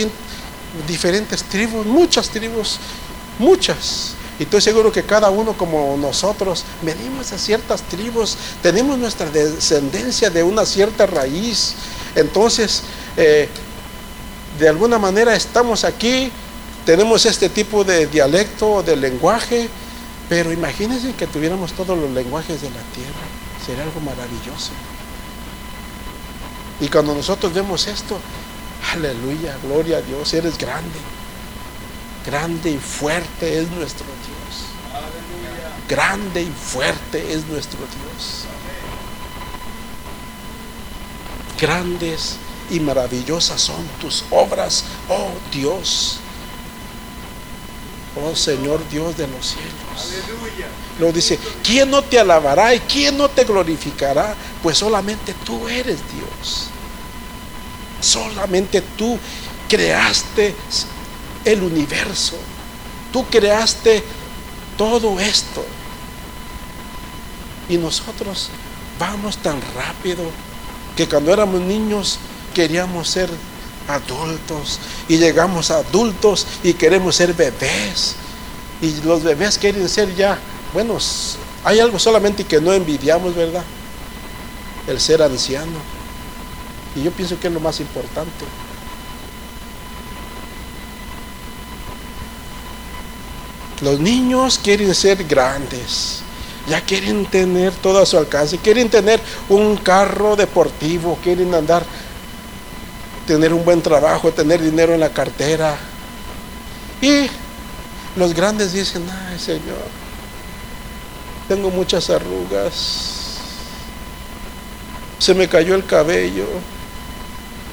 diferentes 0.87 1.43
tribus, 1.43 1.85
muchas 1.85 2.29
tribus, 2.29 2.79
muchas. 3.37 4.13
Y 4.39 4.43
estoy 4.43 4.59
seguro 4.59 4.91
que 4.91 5.03
cada 5.03 5.29
uno 5.29 5.53
como 5.53 5.95
nosotros 5.97 6.65
venimos 6.81 7.29
de 7.29 7.37
ciertas 7.37 7.83
tribus, 7.83 8.35
tenemos 8.61 8.97
nuestra 8.97 9.29
descendencia 9.29 10.29
de 10.29 10.43
una 10.43 10.65
cierta 10.65 11.05
raíz. 11.05 11.75
Entonces, 12.15 12.81
eh, 13.15 13.47
de 14.59 14.69
alguna 14.69 14.97
manera 14.97 15.35
estamos 15.35 15.83
aquí, 15.83 16.31
tenemos 16.85 17.25
este 17.25 17.49
tipo 17.49 17.83
de 17.83 18.07
dialecto, 18.07 18.83
de 18.83 18.95
lenguaje, 18.95 19.69
pero 20.29 20.51
imagínense 20.51 21.13
que 21.13 21.27
tuviéramos 21.27 21.73
todos 21.73 21.97
los 21.97 22.11
lenguajes 22.11 22.61
de 22.61 22.69
la 22.69 22.81
tierra. 22.93 23.25
Sería 23.65 23.83
algo 23.83 23.99
maravilloso. 23.99 24.71
Y 26.79 26.87
cuando 26.87 27.15
nosotros 27.15 27.53
vemos 27.53 27.87
esto, 27.87 28.19
aleluya, 28.93 29.57
gloria 29.63 29.97
a 29.97 30.01
Dios, 30.01 30.33
eres 30.33 30.57
grande. 30.57 30.99
Grande 32.25 32.71
y 32.71 32.77
fuerte 32.77 33.59
es 33.59 33.69
nuestro 33.71 34.05
Dios. 34.05 34.65
Grande 35.87 36.41
y 36.41 36.51
fuerte 36.51 37.33
es 37.33 37.45
nuestro 37.47 37.79
Dios. 37.79 38.45
Grandes 41.59 42.37
y 42.69 42.79
maravillosas 42.79 43.61
son 43.61 43.87
tus 44.01 44.25
obras, 44.31 44.83
oh 45.07 45.29
Dios. 45.51 46.19
Oh 48.15 48.35
Señor 48.35 48.81
Dios 48.89 49.17
de 49.17 49.27
los 49.27 49.45
cielos. 49.45 50.23
Luego 50.99 51.13
dice, 51.13 51.37
¿quién 51.63 51.91
no 51.91 52.01
te 52.01 52.19
alabará 52.19 52.73
y 52.73 52.79
quién 52.79 53.17
no 53.17 53.27
te 53.27 53.43
glorificará? 53.43 54.35
Pues 54.63 54.77
solamente 54.77 55.33
tú 55.45 55.67
eres 55.67 55.99
Dios. 56.13 56.67
Solamente 57.99 58.81
tú 58.97 59.19
creaste 59.67 60.55
el 61.43 61.61
universo. 61.61 62.37
Tú 63.11 63.25
creaste 63.25 64.03
todo 64.77 65.19
esto. 65.19 65.65
Y 67.67 67.77
nosotros 67.77 68.49
vamos 68.99 69.37
tan 69.37 69.59
rápido 69.75 70.23
que 70.95 71.07
cuando 71.07 71.33
éramos 71.33 71.59
niños 71.61 72.17
queríamos 72.53 73.09
ser 73.09 73.29
adultos 73.87 74.79
y 75.07 75.17
llegamos 75.17 75.71
a 75.71 75.77
adultos 75.77 76.47
y 76.63 76.73
queremos 76.73 77.15
ser 77.15 77.33
bebés. 77.33 78.15
Y 78.81 79.01
los 79.01 79.23
bebés 79.23 79.57
quieren 79.57 79.87
ser 79.89 80.13
ya, 80.15 80.37
bueno, 80.73 80.97
Hay 81.63 81.79
algo 81.79 81.97
solamente 81.97 82.43
que 82.43 82.61
no 82.61 82.73
envidiamos, 82.73 83.33
¿verdad? 83.33 83.63
El 84.87 84.99
ser 84.99 85.23
anciano. 85.23 85.79
Y 86.95 87.03
yo 87.03 87.11
pienso 87.11 87.39
que 87.39 87.47
es 87.47 87.53
lo 87.53 87.59
más 87.59 87.79
importante. 87.79 88.45
Los 93.81 93.99
niños 93.99 94.59
quieren 94.61 94.95
ser 94.95 95.25
grandes, 95.25 96.21
ya 96.67 96.79
quieren 96.81 97.25
tener 97.25 97.73
todo 97.73 98.01
a 98.01 98.05
su 98.05 98.17
alcance, 98.17 98.57
quieren 98.57 98.89
tener 98.89 99.19
un 99.49 99.75
carro 99.75 100.35
deportivo, 100.37 101.19
quieren 101.21 101.53
andar, 101.53 101.85
tener 103.25 103.53
un 103.53 103.65
buen 103.65 103.81
trabajo, 103.81 104.31
tener 104.31 104.61
dinero 104.61 104.93
en 104.93 104.99
la 104.99 105.09
cartera. 105.09 105.77
Y 107.01 107.27
los 108.15 108.33
grandes 108.33 108.73
dicen, 108.73 109.05
ay 109.29 109.39
Señor, 109.39 109.87
tengo 111.47 111.69
muchas 111.69 112.09
arrugas, 112.09 113.37
se 115.19 115.33
me 115.33 115.47
cayó 115.47 115.75
el 115.75 115.85
cabello, 115.85 116.45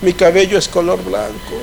mi 0.01 0.13
cabello 0.13 0.59
es 0.59 0.69
color 0.69 1.03
blanco. 1.03 1.57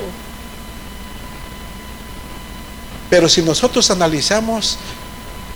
Pero 3.10 3.28
si 3.28 3.42
nosotros 3.42 3.90
analizamos, 3.90 4.78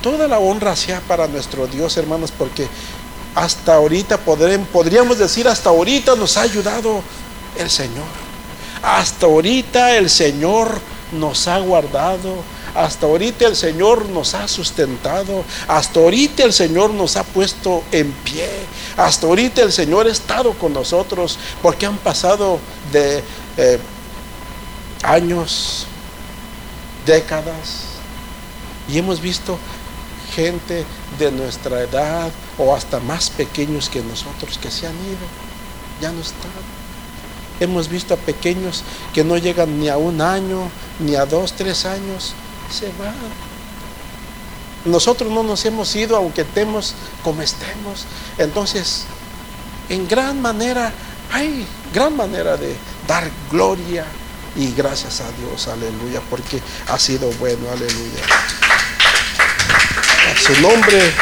toda 0.03 0.27
la 0.29 0.39
honra 0.39 0.77
sea 0.77 1.01
para 1.01 1.29
nuestro 1.29 1.67
Dios, 1.67 1.97
hermanos, 1.97 2.33
porque 2.37 2.69
hasta 3.35 3.75
ahorita 3.75 4.19
podríamos 4.19 5.19
decir, 5.19 5.49
hasta 5.49 5.71
ahorita 5.71 6.15
nos 6.17 6.37
ha 6.37 6.43
ayudado 6.43 7.03
el 7.57 7.71
Señor. 7.71 8.24
Hasta 8.85 9.25
ahorita 9.25 9.97
el 9.97 10.11
Señor 10.11 10.79
nos 11.13 11.49
ha 11.49 11.59
guardado. 11.59 12.37
Hasta 12.75 13.07
ahorita 13.07 13.47
el 13.47 13.57
Señor 13.57 14.07
nos 14.07 14.35
ha 14.35 14.47
sustentado. 14.47 15.43
Hasta 15.69 16.01
ahorita 16.01 16.45
el 16.45 16.53
Señor 16.53 16.91
nos 16.91 17.17
ha 17.17 17.25
puesto 17.25 17.83
en 17.93 18.13
pie. 18.13 18.49
Hasta 18.97 19.27
ahorita 19.27 19.63
el 19.63 19.73
Señor 19.73 20.07
ha 20.07 20.13
estado 20.13 20.53
con 20.53 20.75
nosotros 20.75 21.39
porque 21.63 21.87
han 21.87 21.97
pasado 21.97 22.59
de 22.93 23.23
eh, 23.57 23.79
años, 25.03 25.87
décadas 27.07 27.85
y 28.89 28.99
hemos 28.99 29.21
visto 29.21 29.59
gente 30.35 30.85
de 31.19 31.31
nuestra 31.31 31.81
edad 31.81 32.31
o 32.59 32.75
hasta 32.75 33.01
más 33.01 33.31
pequeños 33.31 33.89
que 33.89 34.03
nosotros 34.03 34.59
que 34.59 34.71
se 34.71 34.87
han 34.87 34.95
ido, 34.95 35.27
ya 36.03 36.13
no 36.13 36.21
están. 36.21 36.74
Hemos 37.61 37.89
visto 37.89 38.15
a 38.15 38.17
pequeños 38.17 38.83
que 39.13 39.25
no 39.25 39.37
llegan 39.37 39.79
ni 39.79 39.89
a 39.89 39.97
un 39.97 40.21
año, 40.21 40.71
ni 40.99 41.15
a 41.15 41.25
dos, 41.25 41.53
tres 41.53 41.85
años, 41.85 42.35
se 42.71 42.87
van. 42.99 43.15
Nosotros 44.85 45.31
no 45.31 45.43
nos 45.43 45.65
hemos 45.65 45.95
ido 45.97 46.17
aunque 46.17 46.43
estemos 46.43 46.95
como 47.23 47.43
estemos. 47.43 48.07
Entonces, 48.39 49.05
en 49.89 50.07
gran 50.07 50.41
manera, 50.43 50.93
hay 51.33 51.67
gran 51.93 52.17
manera 52.17 52.57
de 52.57 52.77
dar 53.07 53.31
gloria 53.51 54.05
y 54.57 54.73
gracias 54.73 55.21
a 55.21 55.31
Dios, 55.33 55.69
aleluya, 55.69 56.21
porque 56.31 56.61
ha 56.89 56.99
sido 56.99 57.31
bueno, 57.39 57.71
aleluya. 57.71 58.25
Su 60.47 60.61
nombre, 60.61 61.13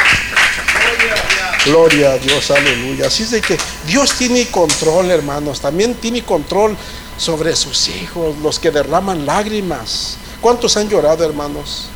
gloria 1.65 2.13
a 2.13 2.17
Dios, 2.17 2.51
aleluya. 2.51 3.07
Así 3.07 3.23
es 3.23 3.31
de 3.31 3.41
que 3.41 3.57
Dios 3.87 4.13
tiene 4.13 4.47
control, 4.47 5.11
hermanos, 5.11 5.61
también 5.61 5.95
tiene 5.95 6.23
control 6.23 6.75
sobre 7.17 7.55
sus 7.55 7.87
hijos, 7.89 8.37
los 8.39 8.59
que 8.59 8.71
derraman 8.71 9.25
lágrimas. 9.25 10.17
¿Cuántos 10.41 10.75
han 10.77 10.89
llorado, 10.89 11.23
hermanos? 11.23 11.87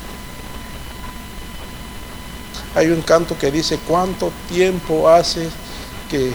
Hay 2.76 2.88
un 2.88 3.01
canto 3.01 3.38
que 3.38 3.51
dice, 3.51 3.80
¿cuánto 3.88 4.32
tiempo 4.49 5.09
hace 5.09 5.49
que 6.09 6.32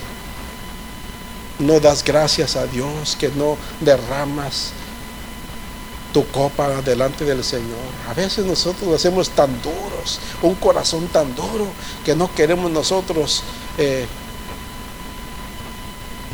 no 1.58 1.80
das 1.80 2.02
gracias 2.02 2.56
a 2.56 2.66
Dios, 2.66 3.16
que 3.18 3.28
no 3.28 3.56
derramas 3.80 4.72
tu 6.12 6.26
copa 6.28 6.82
delante 6.82 7.24
del 7.24 7.42
Señor. 7.42 7.78
A 8.08 8.14
veces 8.14 8.44
nosotros 8.44 8.88
lo 8.88 8.94
hacemos 8.94 9.30
tan 9.30 9.60
duros, 9.62 10.20
un 10.42 10.54
corazón 10.54 11.06
tan 11.08 11.34
duro, 11.34 11.66
que 12.04 12.14
no 12.14 12.32
queremos 12.34 12.70
nosotros, 12.70 13.42
eh, 13.78 14.06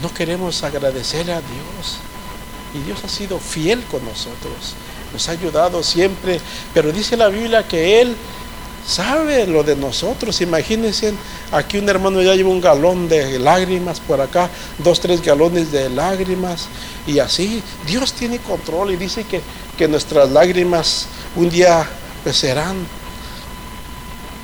no 0.03 0.13
queremos 0.13 0.63
agradecer 0.63 1.31
a 1.31 1.41
Dios. 1.41 1.99
Y 2.75 2.81
Dios 2.81 3.03
ha 3.05 3.09
sido 3.09 3.39
fiel 3.39 3.83
con 3.85 4.05
nosotros, 4.05 4.75
nos 5.13 5.29
ha 5.29 5.33
ayudado 5.33 5.83
siempre, 5.83 6.41
pero 6.75 6.93
dice 6.93 7.17
la 7.17 7.29
Biblia 7.29 7.67
que 7.67 8.01
Él 8.03 8.15
sabe 8.89 9.47
lo 9.47 9.63
de 9.63 9.77
nosotros. 9.77 10.41
Imagínense, 10.41 11.13
aquí 11.53 11.79
un 11.79 11.89
hermano 11.89 12.23
ya 12.23 12.35
lleva 12.35 12.49
un 12.49 12.61
galón 12.61 13.09
de 13.09 13.39
lágrimas, 13.39 14.01
por 14.01 14.21
acá 14.21 14.49
dos, 14.79 14.99
tres 14.99 15.23
galones 15.23 15.71
de 15.71 15.91
lágrimas, 15.91 16.67
y 17.07 17.19
así 17.19 17.63
Dios 17.87 18.15
tiene 18.15 18.39
control 18.39 18.93
y 18.93 18.97
dice 18.97 19.25
que, 19.25 19.43
que 19.77 19.87
nuestras 19.87 20.31
lágrimas 20.31 21.07
un 21.37 21.51
día 21.51 21.87
pues, 22.25 22.37
serán 22.37 22.77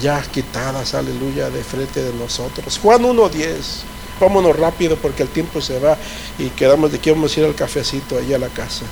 ya 0.00 0.20
quitadas, 0.20 0.92
aleluya, 0.94 1.48
de 1.48 1.64
frente 1.64 2.02
de 2.02 2.12
nosotros. 2.12 2.78
Juan 2.78 3.02
1.10, 3.02 3.54
vámonos 4.20 4.54
rápido 4.56 4.96
porque 4.96 5.22
el 5.22 5.30
tiempo 5.30 5.62
se 5.62 5.78
va 5.78 5.96
y 6.38 6.50
quedamos 6.50 6.92
de 6.92 6.98
que 6.98 7.12
vamos 7.12 7.34
a 7.34 7.40
ir 7.40 7.46
al 7.46 7.54
cafecito 7.54 8.18
ahí 8.18 8.34
a 8.34 8.38
la 8.38 8.48
casa. 8.48 8.84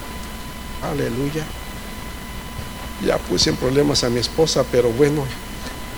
Aleluya. 0.83 1.45
Ya 3.05 3.19
puse 3.19 3.51
en 3.51 3.57
problemas 3.57 4.05
a 4.05 4.11
mi 4.11 4.21
esposa, 4.21 4.65
pero 4.71 4.91
bueno, 4.91 5.25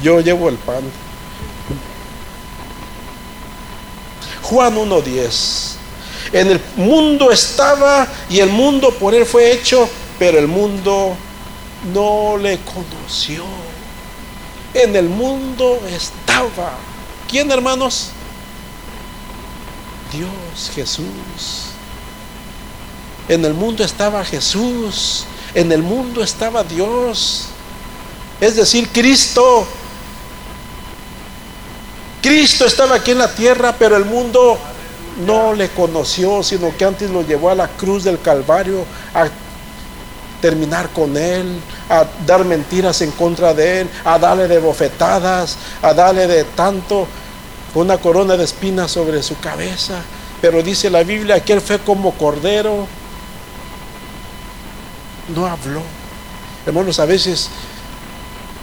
yo 0.02 0.20
llevo 0.20 0.48
el 0.48 0.56
pan. 0.56 0.82
Juan 4.42 4.76
1.10. 4.76 5.74
En 6.32 6.50
el 6.50 6.60
mundo 6.76 7.30
estaba 7.30 8.08
y 8.28 8.40
el 8.40 8.50
mundo 8.50 8.90
por 8.90 9.14
él 9.14 9.24
fue 9.24 9.52
hecho, 9.52 9.88
pero 10.18 10.38
el 10.38 10.48
mundo 10.48 11.16
no 11.92 12.36
le 12.36 12.58
conoció. 12.58 13.44
En 14.72 14.96
el 14.96 15.08
mundo 15.08 15.80
estaba. 15.88 16.72
¿Quién, 17.28 17.50
hermanos? 17.50 18.10
Dios, 20.12 20.70
Jesús. 20.74 21.70
En 23.28 23.44
el 23.44 23.54
mundo 23.54 23.84
estaba 23.84 24.24
Jesús. 24.24 25.24
En 25.54 25.70
el 25.70 25.82
mundo 25.82 26.22
estaba 26.22 26.64
Dios. 26.64 27.46
Es 28.40 28.56
decir, 28.56 28.88
Cristo. 28.88 29.66
Cristo 32.20 32.64
estaba 32.64 32.96
aquí 32.96 33.12
en 33.12 33.18
la 33.18 33.32
tierra, 33.32 33.74
pero 33.78 33.96
el 33.96 34.04
mundo 34.04 34.58
no 35.26 35.52
le 35.52 35.68
conoció, 35.68 36.42
sino 36.42 36.76
que 36.76 36.84
antes 36.84 37.10
lo 37.10 37.22
llevó 37.22 37.50
a 37.50 37.54
la 37.54 37.68
cruz 37.68 38.02
del 38.02 38.20
Calvario 38.20 38.84
a 39.14 39.28
terminar 40.40 40.90
con 40.90 41.16
él, 41.16 41.60
a 41.88 42.04
dar 42.26 42.44
mentiras 42.44 43.00
en 43.02 43.12
contra 43.12 43.54
de 43.54 43.82
él, 43.82 43.88
a 44.04 44.18
darle 44.18 44.48
de 44.48 44.58
bofetadas, 44.58 45.56
a 45.80 45.94
darle 45.94 46.26
de 46.26 46.44
tanto, 46.44 47.06
una 47.74 47.98
corona 47.98 48.36
de 48.36 48.44
espinas 48.44 48.90
sobre 48.90 49.22
su 49.22 49.38
cabeza. 49.38 50.00
Pero 50.40 50.62
dice 50.62 50.90
la 50.90 51.02
Biblia 51.02 51.42
que 51.42 51.52
él 51.52 51.60
fue 51.60 51.78
como 51.78 52.12
cordero 52.12 52.86
no 55.28 55.46
habló. 55.46 55.82
Hermanos, 56.66 56.98
a 56.98 57.04
veces 57.04 57.50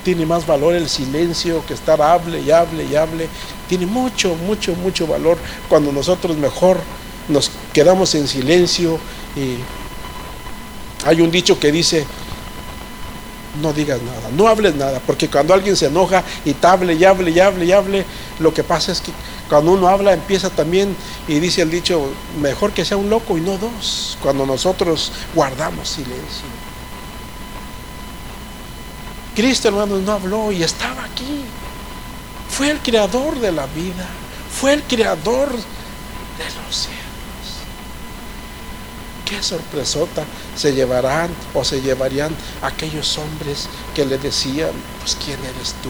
tiene 0.04 0.26
más 0.26 0.46
valor 0.46 0.74
el 0.74 0.90
silencio 0.90 1.64
que 1.66 1.74
estar 1.74 2.02
hable 2.02 2.42
y 2.42 2.52
hable 2.52 2.84
y 2.86 2.96
hable. 2.96 3.30
Tiene 3.70 3.86
mucho, 3.86 4.36
mucho, 4.36 4.76
mucho 4.76 5.08
valor 5.08 5.38
cuando 5.70 5.92
nosotros 5.92 6.38
mejor 6.38 6.80
nos 7.28 7.52
quedamos 7.74 8.14
en 8.16 8.28
silencio 8.28 9.00
y 9.36 9.58
hay 11.06 11.22
un 11.22 11.32
dicho 11.32 11.60
que 11.60 11.72
dice, 11.72 12.06
no 13.62 13.74
digas 13.74 14.02
nada, 14.02 14.30
no 14.36 14.48
hables 14.48 14.76
nada, 14.76 15.02
porque 15.06 15.28
cuando 15.28 15.54
alguien 15.54 15.76
se 15.76 15.88
enoja 15.88 16.24
y 16.46 16.54
te 16.54 16.68
hable 16.68 16.94
y 16.94 17.04
hable 17.04 17.32
y 17.32 17.40
hable 17.40 17.66
y 17.66 17.72
hable, 17.72 18.06
lo 18.40 18.54
que 18.54 18.64
pasa 18.64 18.92
es 18.92 19.02
que 19.02 19.12
cuando 19.52 19.74
uno 19.74 19.90
habla 19.90 20.14
empieza 20.14 20.50
también 20.50 20.96
y 21.28 21.42
dice 21.42 21.62
el 21.62 21.70
dicho, 21.70 22.14
mejor 22.40 22.72
que 22.72 22.86
sea 22.86 22.96
un 22.96 23.10
loco 23.10 23.38
y 23.38 23.42
no 23.42 23.58
dos, 23.58 24.18
cuando 24.22 24.46
nosotros 24.46 25.12
guardamos 25.36 25.90
silencio. 25.90 26.46
Cristo, 29.36 29.68
hermanos, 29.68 30.04
no 30.04 30.14
habló 30.14 30.54
y 30.54 30.64
estaba 30.64 31.04
aquí. 31.04 31.44
Fue 32.50 32.72
el 32.72 32.80
creador 32.80 33.42
de 33.42 33.52
la 33.52 33.66
vida, 33.66 34.08
fue 34.58 34.72
el 34.72 34.84
creador 34.84 35.50
de 35.50 36.46
los 36.66 36.74
cielos. 36.74 37.02
Qué 39.26 39.44
sorpresota 39.44 40.24
se 40.56 40.74
llevarán 40.74 41.30
o 41.54 41.66
se 41.66 41.82
llevarían 41.82 42.34
aquellos 42.62 43.18
hombres 43.18 43.68
que 43.94 44.06
le 44.06 44.18
decían, 44.18 44.72
pues 45.02 45.18
¿quién 45.22 45.40
eres 45.44 45.76
tú? 45.84 45.90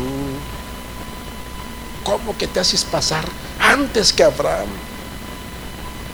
¿Cómo 2.04 2.38
que 2.38 2.48
te 2.48 2.60
haces 2.60 2.84
pasar 2.84 3.26
antes 3.60 4.12
que 4.12 4.24
Abraham? 4.24 4.70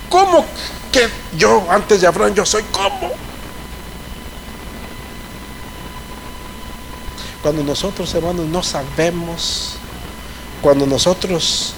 ¿Cómo 0.09 0.45
que 0.91 1.09
yo 1.37 1.65
antes 1.69 2.01
de 2.01 2.07
Abraham 2.07 2.33
yo 2.33 2.45
soy 2.45 2.63
cómo? 2.71 3.11
Cuando 7.41 7.63
nosotros 7.63 8.13
hermanos 8.13 8.45
no 8.47 8.63
sabemos 8.63 9.77
cuando 10.61 10.85
nosotros 10.85 11.73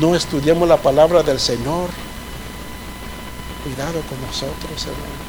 no 0.00 0.14
estudiamos 0.14 0.68
la 0.68 0.76
palabra 0.78 1.22
del 1.22 1.38
Señor, 1.38 1.90
cuidado 3.62 4.00
con 4.08 4.20
nosotros, 4.22 4.82
hermanos. 4.82 5.26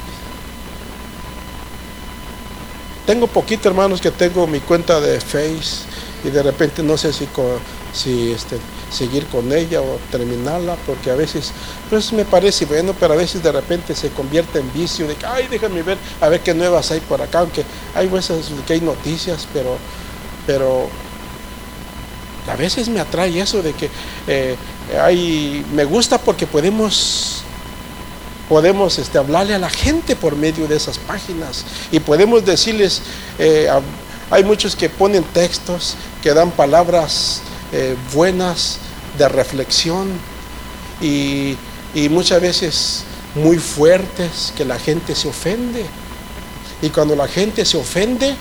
Tengo 3.05 3.27
poquito, 3.27 3.69
hermanos, 3.69 4.01
que 4.01 4.11
tengo 4.11 4.47
mi 4.47 4.59
cuenta 4.59 4.99
de 4.99 5.21
Face 5.21 5.86
y 6.23 6.29
de 6.29 6.43
repente 6.43 6.83
no 6.83 6.97
sé 6.97 7.13
si, 7.13 7.27
si 7.93 8.31
este, 8.31 8.57
seguir 8.91 9.25
con 9.27 9.51
ella 9.51 9.81
o 9.81 9.99
terminarla, 10.11 10.75
porque 10.85 11.11
a 11.11 11.15
veces, 11.15 11.51
pues 11.89 12.11
me 12.13 12.25
parece 12.25 12.65
bueno, 12.65 12.93
pero 12.99 13.13
a 13.13 13.17
veces 13.17 13.43
de 13.43 13.51
repente 13.51 13.95
se 13.95 14.09
convierte 14.09 14.59
en 14.59 14.71
vicio 14.73 15.07
de 15.07 15.15
que, 15.15 15.25
ay, 15.25 15.47
déjame 15.49 15.83
ver, 15.83 15.97
a 16.21 16.29
ver 16.29 16.41
qué 16.41 16.53
nuevas 16.53 16.91
hay 16.91 16.99
por 17.01 17.21
acá, 17.21 17.39
aunque 17.39 17.63
hay 17.95 18.07
veces 18.07 18.47
que 18.65 18.73
hay 18.73 18.81
noticias, 18.81 19.47
pero, 19.53 19.77
pero 20.45 20.89
a 22.49 22.55
veces 22.55 22.89
me 22.89 22.99
atrae 22.99 23.39
eso 23.39 23.61
de 23.61 23.73
que 23.73 23.89
eh, 24.27 24.55
hay, 25.01 25.65
me 25.73 25.85
gusta 25.85 26.17
porque 26.17 26.47
podemos 26.47 27.43
podemos 28.47 28.97
este, 28.97 29.17
hablarle 29.17 29.53
a 29.53 29.59
la 29.59 29.69
gente 29.69 30.15
por 30.15 30.37
medio 30.37 30.67
de 30.67 30.77
esas 30.77 30.97
páginas 30.97 31.65
y 31.91 31.99
podemos 31.99 32.45
decirles, 32.45 33.01
eh, 33.39 33.69
hay 34.29 34.43
muchos 34.43 34.75
que 34.75 34.89
ponen 34.89 35.23
textos, 35.23 35.95
que 36.21 36.33
dan 36.33 36.51
palabras 36.51 37.41
eh, 37.71 37.95
buenas 38.13 38.79
de 39.17 39.29
reflexión 39.29 40.07
y, 41.01 41.57
muchas 42.09 42.39
veces 42.41 43.03
muy 43.33 43.57
fuertes 43.57 44.53
que 44.55 44.65
la 44.65 44.77
gente 44.77 45.15
se 45.15 45.27
ofende. 45.27 45.83
Y 46.81 46.89
cuando 46.89 47.15
la 47.15 47.27
gente 47.27 47.65
se 47.65 47.77
ofende, 47.77 48.35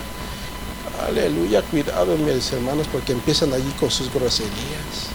aleluya, 1.09 1.62
cuidado 1.62 2.18
mis 2.18 2.53
hermanos 2.53 2.87
porque 2.93 3.12
empiezan 3.12 3.55
allí 3.55 3.72
con 3.80 3.91
sus 3.91 4.12
groserías. 4.12 5.09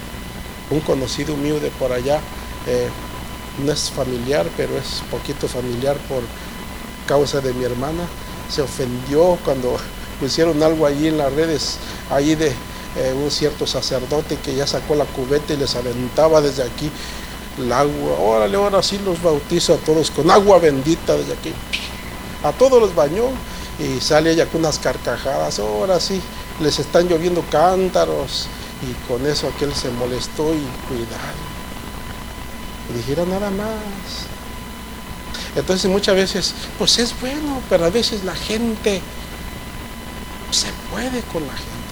Un 0.70 0.80
conocido 0.80 1.36
mío 1.36 1.60
de 1.60 1.70
por 1.70 1.92
allá, 1.92 2.18
eh, 2.66 2.88
no 3.64 3.70
es 3.70 3.90
familiar, 3.90 4.46
pero 4.56 4.76
es 4.76 5.02
poquito 5.08 5.46
familiar 5.46 5.96
por 6.08 6.22
causa 7.06 7.40
de 7.40 7.52
mi 7.52 7.64
hermana, 7.64 8.02
se 8.48 8.62
ofendió 8.62 9.38
cuando 9.44 9.76
pusieron 10.22 10.62
algo 10.62 10.86
allí 10.86 11.08
en 11.08 11.18
las 11.18 11.32
redes, 11.32 11.78
allí 12.08 12.36
de 12.36 12.46
eh, 12.46 13.12
un 13.12 13.28
cierto 13.28 13.66
sacerdote 13.66 14.36
que 14.36 14.54
ya 14.54 14.68
sacó 14.68 14.94
la 14.94 15.04
cubeta 15.04 15.52
y 15.52 15.56
les 15.56 15.74
aventaba 15.74 16.40
desde 16.40 16.62
aquí 16.62 16.88
el 17.58 17.72
agua. 17.72 18.20
Órale, 18.20 18.56
ahora 18.56 18.84
sí 18.84 19.00
los 19.04 19.20
bautizo 19.20 19.74
a 19.74 19.78
todos 19.78 20.12
con 20.12 20.30
agua 20.30 20.60
bendita 20.60 21.16
desde 21.16 21.32
aquí. 21.32 21.52
A 22.44 22.52
todos 22.52 22.80
los 22.80 22.94
bañó 22.94 23.30
y 23.80 24.00
sale 24.00 24.30
ella 24.30 24.46
con 24.46 24.60
unas 24.60 24.78
carcajadas. 24.78 25.58
Ahora 25.58 25.98
sí, 25.98 26.20
les 26.60 26.78
están 26.78 27.08
lloviendo 27.08 27.44
cántaros. 27.50 28.46
Y 28.88 29.08
con 29.08 29.26
eso 29.26 29.48
aquel 29.48 29.74
se 29.74 29.90
molestó 29.90 30.54
y 30.54 30.62
cuidado. 30.86 31.42
Y 32.90 32.96
dijera 32.96 33.24
nada 33.24 33.50
más. 33.50 34.28
Entonces 35.56 35.90
muchas 35.90 36.14
veces, 36.14 36.54
pues 36.78 36.96
es 37.00 37.12
bueno, 37.20 37.60
pero 37.68 37.86
a 37.86 37.90
veces 37.90 38.22
la 38.22 38.36
gente 38.36 39.02
se 40.52 40.68
puede 40.90 41.20
con 41.32 41.46
la 41.46 41.52
gente. 41.52 41.82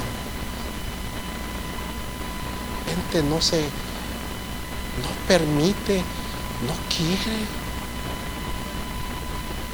no 3.29 3.41
se, 3.41 3.59
no 3.59 5.09
permite, 5.27 5.99
no 6.67 6.75
quiere. 6.89 7.39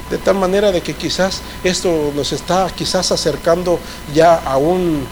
De 0.09 0.17
tal 0.17 0.35
manera 0.35 0.71
de 0.71 0.81
que 0.81 0.95
quizás 0.95 1.41
esto 1.63 2.11
nos 2.15 2.31
está 2.31 2.69
quizás 2.75 3.11
acercando 3.11 3.79
ya 4.15 4.35
a 4.35 4.57
un 4.57 5.05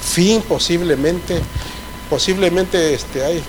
fin 0.00 0.42
posiblemente, 0.42 1.40
posiblemente 2.08 2.94
este, 2.94 3.24
hay, 3.24 3.42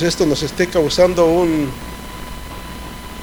esto 0.00 0.26
nos 0.26 0.42
esté 0.42 0.68
causando 0.68 1.26
un, 1.26 1.70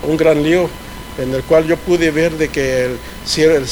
un 0.03 0.17
gran 0.17 0.43
lío 0.43 0.69
en 1.17 1.33
el 1.33 1.43
cual 1.43 1.65
yo 1.65 1.77
pude 1.77 2.11
ver 2.11 2.37
de 2.37 2.49
que 2.49 2.85
el, 2.85 2.99
el, 3.37 3.65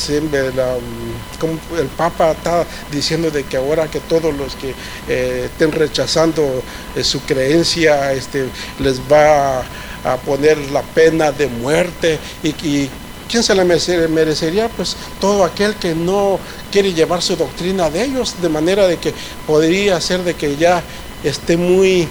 el 1.79 1.87
Papa 1.97 2.31
está 2.31 2.65
diciendo 2.91 3.31
de 3.31 3.43
que 3.43 3.57
ahora 3.57 3.87
que 3.87 3.99
todos 3.99 4.33
los 4.35 4.55
que 4.55 4.73
eh, 5.07 5.43
estén 5.45 5.71
rechazando 5.71 6.63
eh, 6.95 7.03
su 7.03 7.21
creencia 7.21 8.13
este, 8.13 8.45
les 8.79 8.99
va 9.01 9.59
a, 9.59 10.17
poner 10.25 10.57
la 10.71 10.81
pena 10.81 11.31
de 11.31 11.47
muerte 11.47 12.19
y, 12.43 12.49
y 12.67 12.89
¿Quién 13.29 13.41
se 13.41 13.55
la 13.55 13.63
merecería? 13.63 14.69
Pues 14.69 14.95
todo 15.19 15.43
aquel 15.43 15.73
que 15.75 15.95
no 15.95 16.39
quiere 16.71 16.93
llevar 16.93 17.21
su 17.23 17.35
doctrina 17.35 17.89
de 17.89 18.03
ellos, 18.03 18.35
de 18.41 18.49
manera 18.49 18.85
de 18.85 18.97
que 18.97 19.11
podría 19.47 19.99
ser 20.01 20.23
de 20.23 20.35
que 20.35 20.55
ya 20.55 20.83
esté 21.23 21.57
muy 21.57 22.07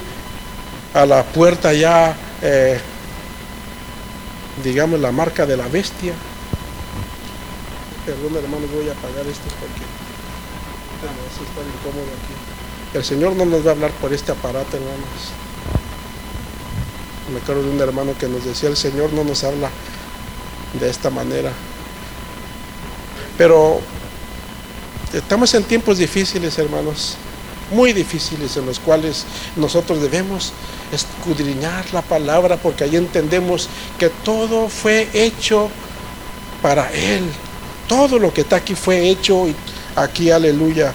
a 0.94 1.06
la 1.06 1.22
puerta 1.22 1.72
ya 1.72 2.16
eh, 2.42 2.80
digamos, 4.62 5.00
la 5.00 5.12
marca 5.12 5.46
de 5.46 5.56
la 5.56 5.68
bestia. 5.68 6.14
Perdón, 8.04 8.36
hermanos, 8.36 8.70
voy 8.72 8.88
a 8.88 8.92
apagar 8.92 9.26
esto 9.26 9.48
porque 9.60 9.84
está 11.00 11.60
incómodo 11.60 12.06
aquí. 12.06 12.98
El 12.98 13.04
Señor 13.04 13.36
no 13.36 13.44
nos 13.44 13.64
va 13.64 13.70
a 13.70 13.74
hablar 13.74 13.90
por 13.92 14.12
este 14.12 14.32
aparato, 14.32 14.76
hermanos. 14.76 15.32
Me 17.32 17.40
acuerdo 17.40 17.62
de 17.62 17.70
un 17.70 17.80
hermano 17.80 18.14
que 18.18 18.28
nos 18.28 18.44
decía, 18.44 18.68
el 18.68 18.76
Señor 18.76 19.12
no 19.12 19.24
nos 19.24 19.44
habla 19.44 19.70
de 20.78 20.90
esta 20.90 21.10
manera. 21.10 21.52
Pero 23.38 23.80
estamos 25.12 25.54
en 25.54 25.64
tiempos 25.64 25.98
difíciles, 25.98 26.58
hermanos 26.58 27.16
muy 27.72 27.92
difíciles 27.92 28.56
en 28.56 28.66
los 28.66 28.78
cuales 28.78 29.24
nosotros 29.56 30.00
debemos 30.00 30.52
escudriñar 30.92 31.84
la 31.92 32.02
palabra 32.02 32.56
porque 32.56 32.84
ahí 32.84 32.96
entendemos 32.96 33.68
que 33.98 34.08
todo 34.08 34.68
fue 34.68 35.08
hecho 35.12 35.68
para 36.60 36.92
Él. 36.92 37.22
Todo 37.88 38.18
lo 38.18 38.32
que 38.32 38.42
está 38.42 38.56
aquí 38.56 38.74
fue 38.74 39.08
hecho 39.08 39.46
aquí, 39.96 40.30
aleluya. 40.30 40.92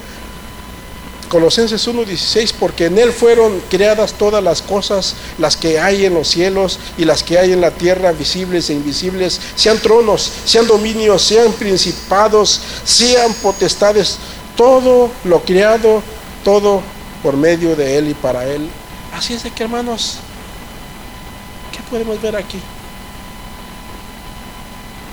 Colosenses 1.29 1.85
1:16, 1.85 2.53
porque 2.57 2.85
en 2.85 2.97
Él 2.97 3.11
fueron 3.11 3.61
creadas 3.69 4.13
todas 4.13 4.41
las 4.41 4.61
cosas, 4.61 5.15
las 5.37 5.57
que 5.57 5.77
hay 5.77 6.05
en 6.05 6.13
los 6.13 6.29
cielos 6.29 6.79
y 6.97 7.03
las 7.03 7.21
que 7.21 7.37
hay 7.37 7.51
en 7.51 7.59
la 7.59 7.71
tierra, 7.71 8.13
visibles 8.13 8.69
e 8.69 8.73
invisibles, 8.73 9.41
sean 9.55 9.77
tronos, 9.79 10.31
sean 10.45 10.67
dominios, 10.67 11.21
sean 11.21 11.51
principados, 11.51 12.61
sean 12.85 13.33
potestades, 13.41 14.17
todo 14.55 15.11
lo 15.25 15.41
creado 15.41 16.01
todo 16.47 16.81
por 17.21 17.35
medio 17.35 17.75
de 17.75 17.97
Él 17.97 18.07
y 18.07 18.13
para 18.13 18.45
Él. 18.45 18.69
Así 19.17 19.33
es 19.33 19.41
de 19.41 19.49
que 19.49 19.63
hermanos, 19.63 20.19
¿qué 21.71 21.79
podemos 21.89 22.21
ver 22.21 22.35
aquí? 22.35 22.59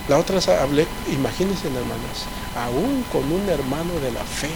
La 0.08 0.18
otra 0.18 0.38
hablé, 0.60 0.86
imagínense 1.10 1.68
hermanos, 1.68 2.26
aún 2.54 3.02
con 3.10 3.22
un 3.32 3.48
hermano 3.48 3.94
de 4.02 4.12
la 4.12 4.22
fe. 4.22 4.50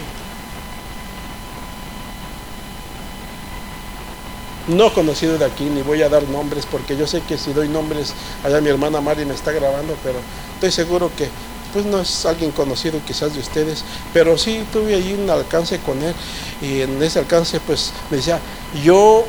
No 4.67 4.93
conocido 4.93 5.39
de 5.39 5.47
aquí, 5.47 5.65
ni 5.65 5.81
voy 5.81 6.03
a 6.03 6.11
dar 6.11 6.25
nombres, 6.25 6.67
porque 6.67 6.99
yo 6.99 7.07
sé 7.07 7.23
que 7.23 7.39
si 7.39 7.55
doy 7.55 7.69
nombres, 7.69 8.13
allá 8.45 8.61
mi 8.61 8.69
hermana 8.69 9.01
Mari 9.01 9.25
me 9.25 9.33
está 9.33 9.51
grabando, 9.53 9.97
pero 10.05 10.19
estoy 10.57 10.73
seguro 10.73 11.11
que 11.17 11.31
pues 11.73 11.85
no 11.85 12.01
es 12.01 12.27
alguien 12.27 12.51
conocido 12.51 13.01
quizás 13.07 13.35
de 13.35 13.41
ustedes, 13.41 13.85
pero 14.13 14.39
sí 14.39 14.65
tuve 14.73 14.95
allí 14.95 15.15
un 15.15 15.29
alcance 15.29 15.79
con 15.79 16.03
él 16.03 16.15
y 16.63 16.83
en 16.83 17.03
ese 17.03 17.19
alcance 17.19 17.61
pues 17.61 17.93
me 18.11 18.17
decía, 18.19 18.41
yo 18.83 19.25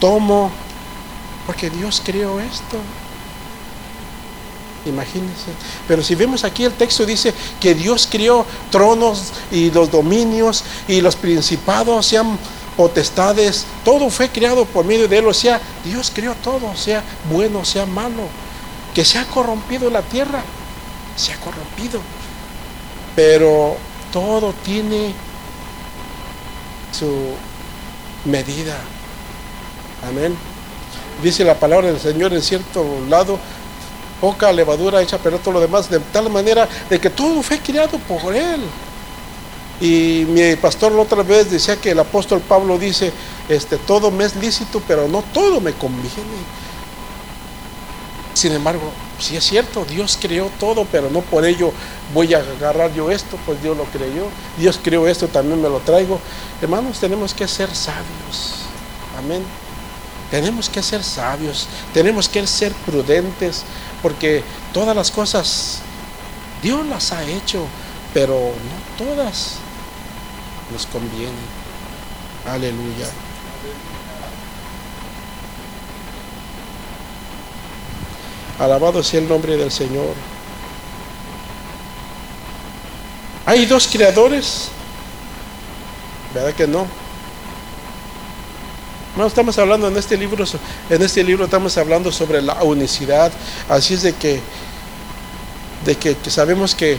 tomo, 0.00 0.50
porque 1.46 1.70
Dios 1.70 2.02
creó 2.04 2.40
esto. 2.40 2.78
Imagínense. 4.86 5.50
Pero 5.86 6.02
si 6.02 6.14
vemos 6.14 6.44
aquí 6.44 6.64
el 6.64 6.72
texto 6.72 7.04
dice 7.04 7.34
que 7.60 7.74
Dios 7.74 8.08
creó 8.10 8.46
tronos 8.70 9.32
y 9.50 9.70
los 9.70 9.90
dominios 9.90 10.64
y 10.86 11.00
los 11.00 11.16
principados, 11.16 12.06
sean 12.06 12.38
potestades, 12.76 13.66
todo 13.84 14.08
fue 14.08 14.28
creado 14.28 14.64
por 14.64 14.84
medio 14.84 15.08
de 15.08 15.18
Él. 15.18 15.26
O 15.26 15.34
sea, 15.34 15.60
Dios 15.84 16.12
creó 16.14 16.34
todo, 16.36 16.74
sea 16.76 17.02
bueno, 17.30 17.64
sea 17.64 17.86
malo, 17.86 18.22
que 18.94 19.04
se 19.04 19.18
ha 19.18 19.26
corrompido 19.26 19.90
la 19.90 20.02
tierra 20.02 20.42
se 21.18 21.32
ha 21.32 21.36
corrompido. 21.36 22.00
Pero 23.16 23.76
todo 24.12 24.52
tiene 24.64 25.12
su 26.92 27.34
medida. 28.24 28.76
Amén. 30.08 30.36
Dice 31.22 31.44
la 31.44 31.58
palabra 31.58 31.88
del 31.88 32.00
Señor 32.00 32.32
en 32.32 32.42
cierto 32.42 32.84
lado, 33.08 33.38
poca 34.20 34.52
levadura 34.52 35.02
hecha 35.02 35.18
pero 35.18 35.38
todo 35.38 35.54
lo 35.54 35.60
demás, 35.60 35.90
de 35.90 35.98
tal 35.98 36.30
manera 36.30 36.68
de 36.88 37.00
que 37.00 37.10
todo 37.10 37.42
fue 37.42 37.58
criado 37.58 37.98
por 37.98 38.34
Él. 38.34 38.60
Y 39.80 40.24
mi 40.28 40.56
pastor 40.56 40.92
la 40.92 41.02
otra 41.02 41.22
vez 41.22 41.50
decía 41.50 41.76
que 41.76 41.92
el 41.92 41.98
apóstol 42.00 42.40
Pablo 42.40 42.78
dice, 42.78 43.12
este, 43.48 43.76
todo 43.78 44.10
me 44.10 44.24
es 44.24 44.34
lícito, 44.34 44.82
pero 44.86 45.06
no 45.06 45.22
todo 45.32 45.60
me 45.60 45.72
conviene. 45.72 46.08
Sin 48.38 48.52
embargo, 48.52 48.92
sí 49.18 49.34
es 49.34 49.42
cierto, 49.42 49.84
Dios 49.84 50.16
creó 50.20 50.48
todo, 50.60 50.86
pero 50.92 51.10
no 51.10 51.22
por 51.22 51.44
ello 51.44 51.72
voy 52.14 52.34
a 52.34 52.38
agarrar 52.38 52.94
yo 52.94 53.10
esto, 53.10 53.36
pues 53.44 53.60
Dios 53.60 53.76
lo 53.76 53.82
creyó. 53.86 54.28
Dios 54.56 54.78
creó 54.80 55.08
esto, 55.08 55.26
también 55.26 55.60
me 55.60 55.68
lo 55.68 55.80
traigo. 55.80 56.20
Hermanos, 56.62 57.00
tenemos 57.00 57.34
que 57.34 57.48
ser 57.48 57.68
sabios. 57.74 58.60
Amén. 59.18 59.42
Tenemos 60.30 60.68
que 60.68 60.84
ser 60.84 61.02
sabios, 61.02 61.66
tenemos 61.92 62.28
que 62.28 62.46
ser 62.46 62.72
prudentes, 62.86 63.64
porque 64.02 64.44
todas 64.72 64.94
las 64.94 65.10
cosas 65.10 65.80
Dios 66.62 66.86
las 66.86 67.10
ha 67.10 67.24
hecho, 67.24 67.66
pero 68.14 68.34
no 68.38 69.04
todas 69.04 69.54
nos 70.72 70.86
convienen. 70.86 71.34
Aleluya. 72.46 73.08
Alabado 78.58 79.02
sea 79.02 79.20
el 79.20 79.28
nombre 79.28 79.56
del 79.56 79.70
Señor. 79.70 80.14
¿Hay 83.46 83.64
dos 83.66 83.86
creadores? 83.86 84.68
¿Verdad 86.34 86.52
que 86.52 86.66
no? 86.66 86.86
No 89.16 89.26
estamos 89.26 89.58
hablando 89.58 89.88
en 89.88 89.96
este 89.96 90.16
libro, 90.16 90.44
en 90.90 91.02
este 91.02 91.24
libro 91.24 91.46
estamos 91.46 91.76
hablando 91.78 92.12
sobre 92.12 92.42
la 92.42 92.62
unicidad. 92.62 93.32
Así 93.68 93.94
es 93.94 94.02
de 94.02 94.12
que, 94.14 94.40
de 95.84 95.96
que, 95.96 96.16
sabemos 96.30 96.74
que 96.74 96.98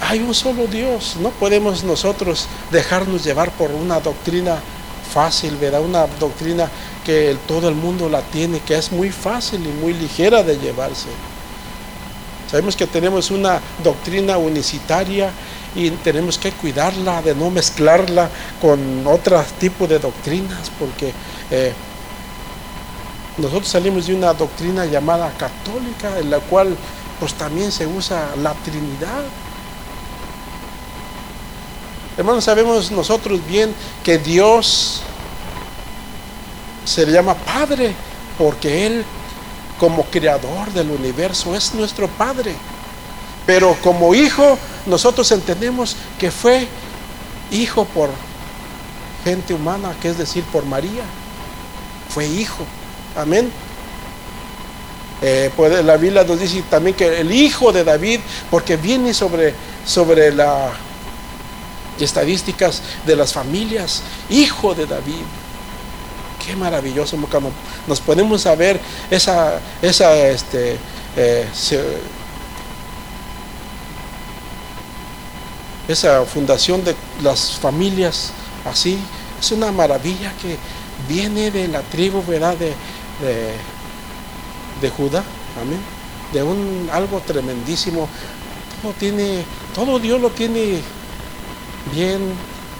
hay 0.00 0.20
un 0.20 0.34
solo 0.34 0.66
Dios. 0.66 1.16
No 1.20 1.30
podemos 1.30 1.84
nosotros 1.84 2.46
dejarnos 2.70 3.24
llevar 3.24 3.50
por 3.52 3.70
una 3.70 4.00
doctrina 4.00 4.56
fácil, 5.12 5.56
¿verdad? 5.56 5.82
Una 5.82 6.06
doctrina 6.06 6.68
que 7.04 7.36
todo 7.46 7.68
el 7.68 7.74
mundo 7.74 8.08
la 8.08 8.22
tiene, 8.22 8.60
que 8.60 8.76
es 8.76 8.90
muy 8.90 9.10
fácil 9.10 9.64
y 9.66 9.80
muy 9.80 9.92
ligera 9.92 10.42
de 10.42 10.58
llevarse. 10.58 11.08
Sabemos 12.50 12.76
que 12.76 12.86
tenemos 12.86 13.30
una 13.30 13.60
doctrina 13.82 14.38
unicitaria 14.38 15.30
y 15.74 15.90
tenemos 15.90 16.38
que 16.38 16.52
cuidarla, 16.52 17.20
de 17.22 17.34
no 17.34 17.50
mezclarla 17.50 18.30
con 18.60 19.06
otro 19.06 19.42
tipo 19.58 19.86
de 19.86 19.98
doctrinas, 19.98 20.70
porque 20.78 21.12
eh, 21.50 21.72
nosotros 23.38 23.68
salimos 23.68 24.06
de 24.06 24.14
una 24.14 24.32
doctrina 24.32 24.86
llamada 24.86 25.32
católica, 25.32 26.18
en 26.18 26.30
la 26.30 26.38
cual 26.38 26.76
pues 27.18 27.34
también 27.34 27.72
se 27.72 27.86
usa 27.86 28.30
la 28.40 28.54
Trinidad. 28.54 29.24
Hermanos, 32.16 32.44
sabemos 32.44 32.92
nosotros 32.92 33.44
bien 33.44 33.74
que 34.04 34.18
Dios 34.18 35.02
se 36.84 37.06
le 37.06 37.12
llama 37.12 37.34
Padre, 37.34 37.94
porque 38.38 38.86
Él 38.86 39.04
como 39.78 40.04
creador 40.04 40.72
del 40.72 40.90
universo 40.90 41.54
es 41.54 41.74
nuestro 41.74 42.08
Padre. 42.08 42.54
Pero 43.46 43.76
como 43.82 44.14
hijo, 44.14 44.58
nosotros 44.86 45.30
entendemos 45.32 45.96
que 46.18 46.30
fue 46.30 46.66
hijo 47.50 47.84
por 47.84 48.10
gente 49.24 49.54
humana, 49.54 49.94
que 50.00 50.08
es 50.08 50.18
decir, 50.18 50.44
por 50.44 50.64
María. 50.64 51.04
Fue 52.08 52.26
hijo. 52.26 52.64
Amén. 53.16 53.50
Pues 55.56 55.84
la 55.84 55.96
Biblia 55.96 56.24
nos 56.24 56.38
dice 56.38 56.62
también 56.68 56.94
que 56.94 57.20
el 57.20 57.32
hijo 57.32 57.72
de 57.72 57.82
David, 57.82 58.20
porque 58.50 58.76
viene 58.76 59.14
sobre, 59.14 59.54
sobre 59.86 60.32
las 60.32 60.72
estadísticas 61.98 62.82
de 63.06 63.16
las 63.16 63.32
familias, 63.32 64.02
hijo 64.28 64.74
de 64.74 64.86
David. 64.86 65.22
Qué 66.44 66.54
maravilloso, 66.56 67.16
cuando 67.30 67.50
nos 67.86 68.00
ponemos 68.00 68.44
a 68.44 68.54
ver 68.54 68.78
esa, 69.10 69.60
esa 69.80 70.14
este, 70.14 70.76
eh, 71.16 71.48
esa 75.88 76.24
fundación 76.24 76.84
de 76.84 76.94
las 77.22 77.52
familias 77.52 78.32
así, 78.64 78.98
es 79.40 79.52
una 79.52 79.72
maravilla 79.72 80.32
que 80.40 80.58
viene 81.08 81.50
de 81.50 81.68
la 81.68 81.80
tribu, 81.82 82.22
¿verdad? 82.26 82.56
De, 82.56 82.74
de, 84.80 84.90
Judá, 84.90 85.22
amén. 85.60 85.80
De 86.32 86.42
un 86.42 86.90
algo 86.92 87.20
tremendísimo. 87.20 88.08
Todo 88.82 88.92
tiene, 88.92 89.44
todo 89.74 89.98
Dios 89.98 90.20
lo 90.20 90.30
tiene 90.30 90.80
bien 91.94 92.20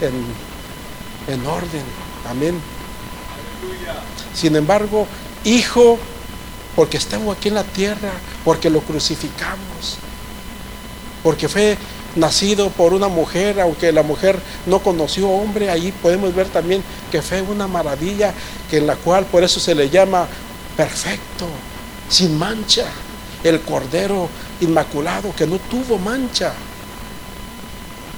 en, 0.01 1.33
en 1.33 1.47
orden, 1.47 1.83
amén. 2.29 2.74
Sin 4.33 4.55
embargo, 4.55 5.07
hijo, 5.43 5.97
porque 6.75 6.97
estamos 6.97 7.35
aquí 7.35 7.47
en 7.47 7.55
la 7.55 7.63
tierra, 7.63 8.11
porque 8.43 8.69
lo 8.69 8.81
crucificamos, 8.81 9.97
porque 11.23 11.47
fue 11.47 11.77
nacido 12.15 12.69
por 12.69 12.93
una 12.93 13.07
mujer, 13.07 13.59
aunque 13.59 13.91
la 13.91 14.03
mujer 14.03 14.39
no 14.65 14.79
conoció 14.79 15.29
hombre, 15.29 15.69
ahí 15.69 15.91
podemos 16.01 16.33
ver 16.33 16.47
también 16.47 16.83
que 17.11 17.21
fue 17.21 17.41
una 17.41 17.67
maravilla, 17.67 18.33
que 18.69 18.77
en 18.77 18.87
la 18.87 18.95
cual 18.95 19.25
por 19.25 19.43
eso 19.43 19.59
se 19.59 19.75
le 19.75 19.89
llama 19.89 20.27
perfecto, 20.75 21.47
sin 22.09 22.37
mancha, 22.37 22.85
el 23.43 23.61
cordero 23.61 24.29
inmaculado 24.61 25.33
que 25.35 25.45
no 25.45 25.59
tuvo 25.59 25.97
mancha. 25.97 26.53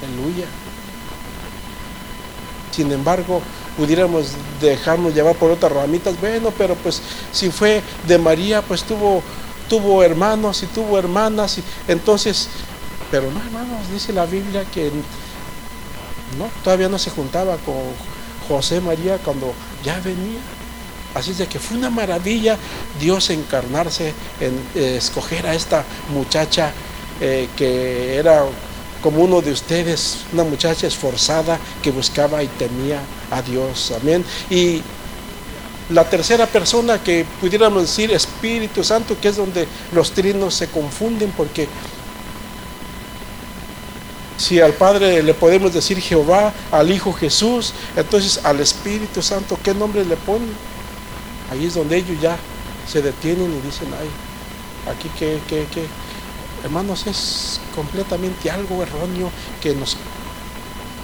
Aleluya. 0.04 0.46
Sin 2.72 2.92
embargo, 2.92 3.42
pudiéramos 3.78 4.32
dejarnos 4.60 5.14
llevar 5.14 5.36
por 5.36 5.52
otras 5.52 5.72
ramitas, 5.72 6.20
bueno, 6.20 6.52
pero 6.58 6.76
pues 6.76 7.02
si 7.32 7.50
fue 7.50 7.82
de 8.08 8.18
María, 8.18 8.62
pues 8.62 8.84
tuvo 8.84 9.22
tuvo 9.70 10.02
hermanos 10.02 10.64
y 10.64 10.66
tuvo 10.68 10.98
hermanas, 10.98 11.58
y 11.58 11.64
entonces 11.88 12.50
pero 13.12 13.32
no, 13.32 13.40
hermanos, 13.40 13.90
dice 13.92 14.12
la 14.12 14.26
Biblia 14.26 14.66
que 14.66 14.92
no, 16.38 16.50
todavía 16.64 16.90
no 16.90 17.00
se 17.00 17.10
juntaba 17.10 17.58
con 17.58 17.76
José 18.48 18.82
María 18.82 19.18
cuando 19.18 19.54
ya 19.84 20.00
venía. 20.00 20.40
Así 21.14 21.32
es 21.32 21.38
de 21.38 21.48
que 21.48 21.58
fue 21.58 21.78
una 21.78 21.90
maravilla 21.90 22.58
Dios 23.00 23.30
encarnarse 23.30 24.14
en 24.40 24.60
eh, 24.76 24.98
escoger 24.98 25.48
a 25.48 25.56
esta 25.56 25.84
muchacha 26.14 26.72
eh, 27.22 27.48
que 27.56 28.18
era 28.18 28.44
como 29.02 29.24
uno 29.24 29.42
de 29.42 29.52
ustedes, 29.52 30.20
una 30.34 30.44
muchacha 30.44 30.88
esforzada 30.88 31.60
que 31.82 31.92
buscaba 31.92 32.44
y 32.44 32.48
temía 32.48 33.00
a 33.32 33.42
Dios. 33.42 33.94
Amén. 34.00 34.24
Y 34.50 34.82
la 35.90 36.10
tercera 36.10 36.46
persona 36.46 37.02
que 37.02 37.26
pudiéramos 37.40 37.84
decir 37.84 38.12
Espíritu 38.12 38.84
Santo, 38.84 39.16
que 39.20 39.30
es 39.30 39.38
donde 39.38 39.68
los 39.94 40.12
trinos 40.12 40.54
se 40.54 40.68
confunden 40.68 41.32
porque 41.36 41.68
si 44.38 44.62
al 44.62 44.74
Padre 44.74 45.24
le 45.24 45.34
podemos 45.34 45.74
decir 45.74 46.00
Jehová, 46.00 46.54
al 46.72 46.92
Hijo 46.92 47.12
Jesús, 47.12 47.74
entonces 47.96 48.40
al 48.44 48.60
Espíritu 48.60 49.22
Santo, 49.22 49.58
¿qué 49.64 49.74
nombre 49.74 50.06
le 50.06 50.16
ponen? 50.16 50.50
Ahí 51.52 51.66
es 51.66 51.74
donde 51.74 51.98
ellos 51.98 52.20
ya 52.22 52.38
se 52.88 53.02
detienen 53.02 53.52
y 53.52 53.66
dicen, 53.66 53.88
ay, 54.00 54.10
aquí 54.94 55.10
que, 55.18 55.40
que, 55.48 55.66
que, 55.66 55.86
hermanos, 56.68 57.08
es 57.08 57.60
completamente 57.74 58.52
algo 58.52 58.84
erróneo 58.84 59.32
que 59.62 59.74
nos 59.74 59.98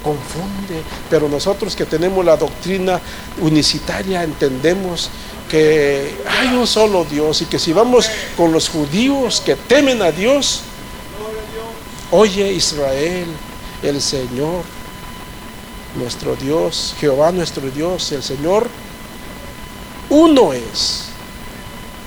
confunde, 0.04 0.84
pero 1.10 1.30
nosotros 1.30 1.76
que 1.76 1.86
tenemos 1.86 2.24
la 2.24 2.38
doctrina 2.38 3.00
unicitaria 3.42 4.24
entendemos 4.24 5.10
que 5.50 6.16
hay 6.28 6.56
un 6.56 6.68
solo 6.68 7.06
Dios 7.06 7.42
y 7.42 7.46
que 7.46 7.60
si 7.60 7.74
vamos 7.74 8.10
con 8.36 8.52
los 8.52 8.70
judíos 8.70 9.42
que 9.42 9.56
temen 9.56 10.02
a 10.02 10.12
Dios, 10.12 10.64
Oye 12.16 12.54
Israel, 12.54 13.26
el 13.82 14.00
Señor, 14.00 14.64
nuestro 15.96 16.36
Dios, 16.36 16.94
Jehová 17.00 17.32
nuestro 17.32 17.72
Dios, 17.72 18.12
el 18.12 18.22
Señor, 18.22 18.70
uno 20.12 20.54
es, 20.54 21.06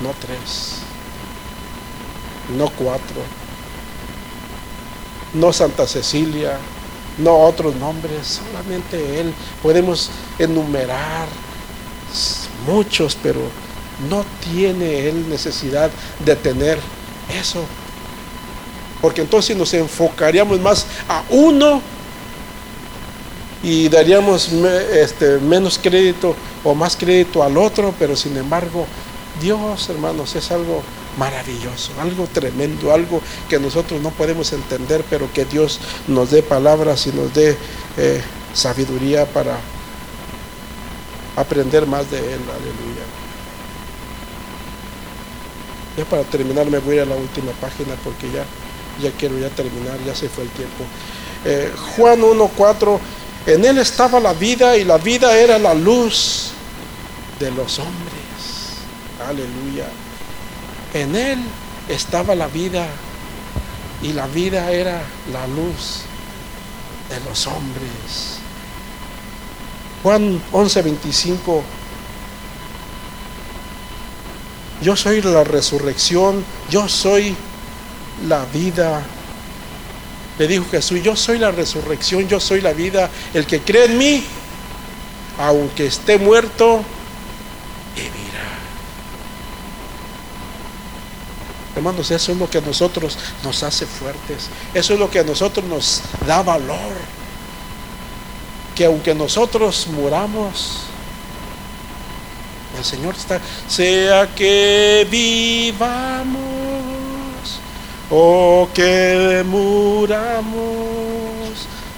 no 0.00 0.10
tres, 0.20 0.76
no 2.56 2.70
cuatro, 2.70 3.20
no 5.36 5.52
Santa 5.52 5.86
Cecilia, 5.86 6.58
no 7.18 7.38
otros 7.38 7.74
nombres, 7.76 8.40
solamente 8.44 9.20
Él. 9.20 9.32
Podemos 9.62 10.10
enumerar 10.38 11.28
muchos, 12.66 13.16
pero 13.22 13.40
no 14.10 14.24
tiene 14.52 15.08
Él 15.08 15.28
necesidad 15.28 15.90
de 16.24 16.36
tener 16.36 16.78
eso 17.40 17.64
porque 19.00 19.20
entonces 19.20 19.56
nos 19.56 19.72
enfocaríamos 19.74 20.60
más 20.60 20.86
a 21.08 21.22
uno 21.30 21.80
y 23.62 23.88
daríamos 23.88 24.50
este, 24.92 25.38
menos 25.38 25.78
crédito 25.80 26.34
o 26.64 26.74
más 26.74 26.96
crédito 26.96 27.42
al 27.42 27.56
otro, 27.56 27.94
pero 27.98 28.16
sin 28.16 28.36
embargo, 28.36 28.86
Dios, 29.40 29.88
hermanos, 29.88 30.34
es 30.36 30.50
algo 30.50 30.82
maravilloso, 31.16 31.92
algo 32.00 32.26
tremendo, 32.26 32.92
algo 32.92 33.20
que 33.48 33.58
nosotros 33.58 34.00
no 34.00 34.10
podemos 34.10 34.52
entender, 34.52 35.04
pero 35.08 35.32
que 35.32 35.44
Dios 35.44 35.80
nos 36.06 36.30
dé 36.30 36.42
palabras 36.42 37.06
y 37.06 37.12
nos 37.12 37.32
dé 37.34 37.56
eh, 37.96 38.22
sabiduría 38.52 39.26
para 39.26 39.58
aprender 41.36 41.86
más 41.86 42.10
de 42.10 42.18
Él. 42.18 42.40
Aleluya. 42.40 43.04
Ya 45.96 46.04
para 46.04 46.22
terminar 46.24 46.66
me 46.66 46.78
voy 46.78 46.98
a 46.98 47.06
la 47.06 47.16
última 47.16 47.52
página 47.52 47.94
porque 48.04 48.30
ya, 48.30 48.44
ya 49.02 49.10
quiero 49.16 49.38
ya 49.38 49.48
terminar, 49.48 49.98
ya 50.04 50.14
se 50.14 50.28
fue 50.28 50.44
el 50.44 50.50
tiempo. 50.50 50.84
Eh, 51.44 51.72
Juan 51.96 52.20
1.4, 52.20 52.98
en 53.46 53.64
él 53.64 53.78
estaba 53.78 54.20
la 54.20 54.34
vida 54.34 54.76
y 54.76 54.84
la 54.84 54.98
vida 54.98 55.38
era 55.38 55.58
la 55.58 55.72
luz 55.72 56.50
de 57.38 57.50
los 57.50 57.78
hombres. 57.78 58.76
Aleluya. 59.26 59.86
En 60.96 61.14
él 61.14 61.38
estaba 61.90 62.34
la 62.34 62.46
vida 62.46 62.86
y 64.02 64.14
la 64.14 64.26
vida 64.28 64.72
era 64.72 65.02
la 65.30 65.46
luz 65.46 66.04
de 67.10 67.20
los 67.28 67.46
hombres. 67.46 68.38
Juan 70.02 70.40
11:25 70.52 71.62
Yo 74.80 74.96
soy 74.96 75.20
la 75.20 75.44
resurrección, 75.44 76.42
yo 76.70 76.88
soy 76.88 77.36
la 78.26 78.46
vida. 78.46 79.02
Le 80.38 80.48
dijo 80.48 80.64
Jesús, 80.70 81.02
yo 81.02 81.14
soy 81.14 81.38
la 81.38 81.50
resurrección, 81.50 82.26
yo 82.26 82.40
soy 82.40 82.62
la 82.62 82.72
vida. 82.72 83.10
El 83.34 83.46
que 83.46 83.60
cree 83.60 83.84
en 83.84 83.98
mí, 83.98 84.24
aunque 85.38 85.88
esté 85.88 86.18
muerto, 86.18 86.82
Hermanos, 91.76 92.10
eso 92.10 92.32
es 92.32 92.38
lo 92.38 92.48
que 92.48 92.56
a 92.58 92.62
nosotros 92.62 93.18
nos 93.44 93.62
hace 93.62 93.84
fuertes. 93.84 94.48
Eso 94.72 94.94
es 94.94 94.98
lo 94.98 95.10
que 95.10 95.18
a 95.20 95.24
nosotros 95.24 95.64
nos 95.66 96.00
da 96.26 96.42
valor. 96.42 96.94
Que 98.74 98.86
aunque 98.86 99.14
nosotros 99.14 99.86
muramos, 99.88 100.80
el 102.78 102.84
Señor 102.84 103.14
está, 103.14 103.40
sea 103.68 104.26
que 104.34 105.06
vivamos 105.10 106.36
o 108.10 108.68
que 108.72 109.44
muramos. 109.46 110.56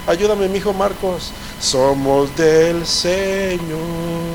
Ayúdame, 0.07 0.49
mi 0.49 0.57
hijo 0.57 0.73
Marcos. 0.73 1.31
Somos 1.61 2.35
del 2.35 2.85
Señor. 2.85 4.28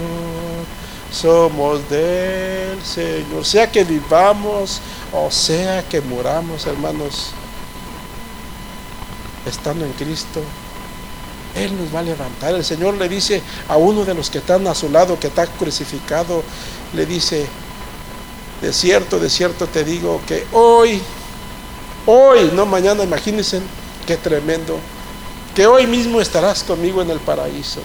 Somos 1.14 1.88
del 1.88 2.82
Señor. 2.82 3.44
Sea 3.44 3.70
que 3.70 3.84
vivamos 3.84 4.80
o 5.12 5.30
sea 5.30 5.82
que 5.88 6.00
muramos, 6.00 6.66
hermanos. 6.66 7.30
Estando 9.46 9.84
en 9.84 9.92
Cristo, 9.92 10.40
él 11.54 11.76
nos 11.78 11.94
va 11.94 12.00
a 12.00 12.02
levantar. 12.02 12.54
El 12.54 12.64
Señor 12.64 12.94
le 12.94 13.08
dice 13.08 13.42
a 13.68 13.76
uno 13.76 14.04
de 14.04 14.14
los 14.14 14.28
que 14.28 14.38
están 14.38 14.66
a 14.66 14.74
su 14.74 14.88
lado, 14.88 15.20
que 15.20 15.28
está 15.28 15.46
crucificado, 15.46 16.42
le 16.94 17.06
dice, 17.06 17.46
de 18.60 18.72
cierto, 18.72 19.20
de 19.20 19.30
cierto 19.30 19.66
te 19.66 19.84
digo 19.84 20.20
que 20.26 20.46
hoy, 20.52 21.00
hoy, 22.06 22.50
no 22.54 22.66
mañana, 22.66 23.04
imagínense 23.04 23.60
qué 24.06 24.16
tremendo, 24.16 24.78
que 25.54 25.66
hoy 25.66 25.86
mismo 25.86 26.20
estarás 26.20 26.64
conmigo 26.64 27.02
en 27.02 27.10
el 27.10 27.20
paraíso. 27.20 27.80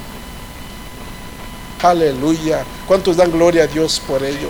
Aleluya. 1.82 2.64
¿Cuántos 2.88 3.16
dan 3.16 3.32
gloria 3.32 3.64
a 3.64 3.68
Dios 3.68 4.02
por 4.06 4.24
ello? 4.24 4.50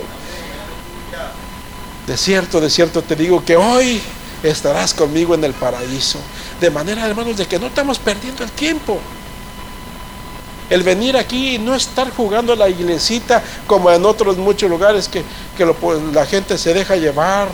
De 2.06 2.16
cierto, 2.16 2.60
de 2.60 2.70
cierto 2.70 3.02
te 3.02 3.14
digo 3.14 3.44
que 3.44 3.56
hoy 3.56 4.00
estarás 4.42 4.94
conmigo 4.94 5.34
en 5.34 5.44
el 5.44 5.52
paraíso. 5.52 6.18
De 6.60 6.70
manera, 6.70 7.06
hermanos, 7.06 7.36
de 7.36 7.46
que 7.46 7.58
no 7.58 7.66
estamos 7.68 7.98
perdiendo 7.98 8.42
el 8.42 8.50
tiempo. 8.50 8.98
El 10.68 10.82
venir 10.82 11.16
aquí 11.16 11.56
y 11.56 11.58
no 11.58 11.74
estar 11.74 12.10
jugando 12.10 12.52
a 12.52 12.56
la 12.56 12.68
iglesita 12.68 13.42
como 13.66 13.90
en 13.90 14.04
otros 14.04 14.36
muchos 14.36 14.70
lugares 14.70 15.08
que, 15.08 15.24
pues, 15.74 16.02
la 16.12 16.26
gente 16.26 16.58
se 16.58 16.74
deja 16.74 16.96
llevar 16.96 17.48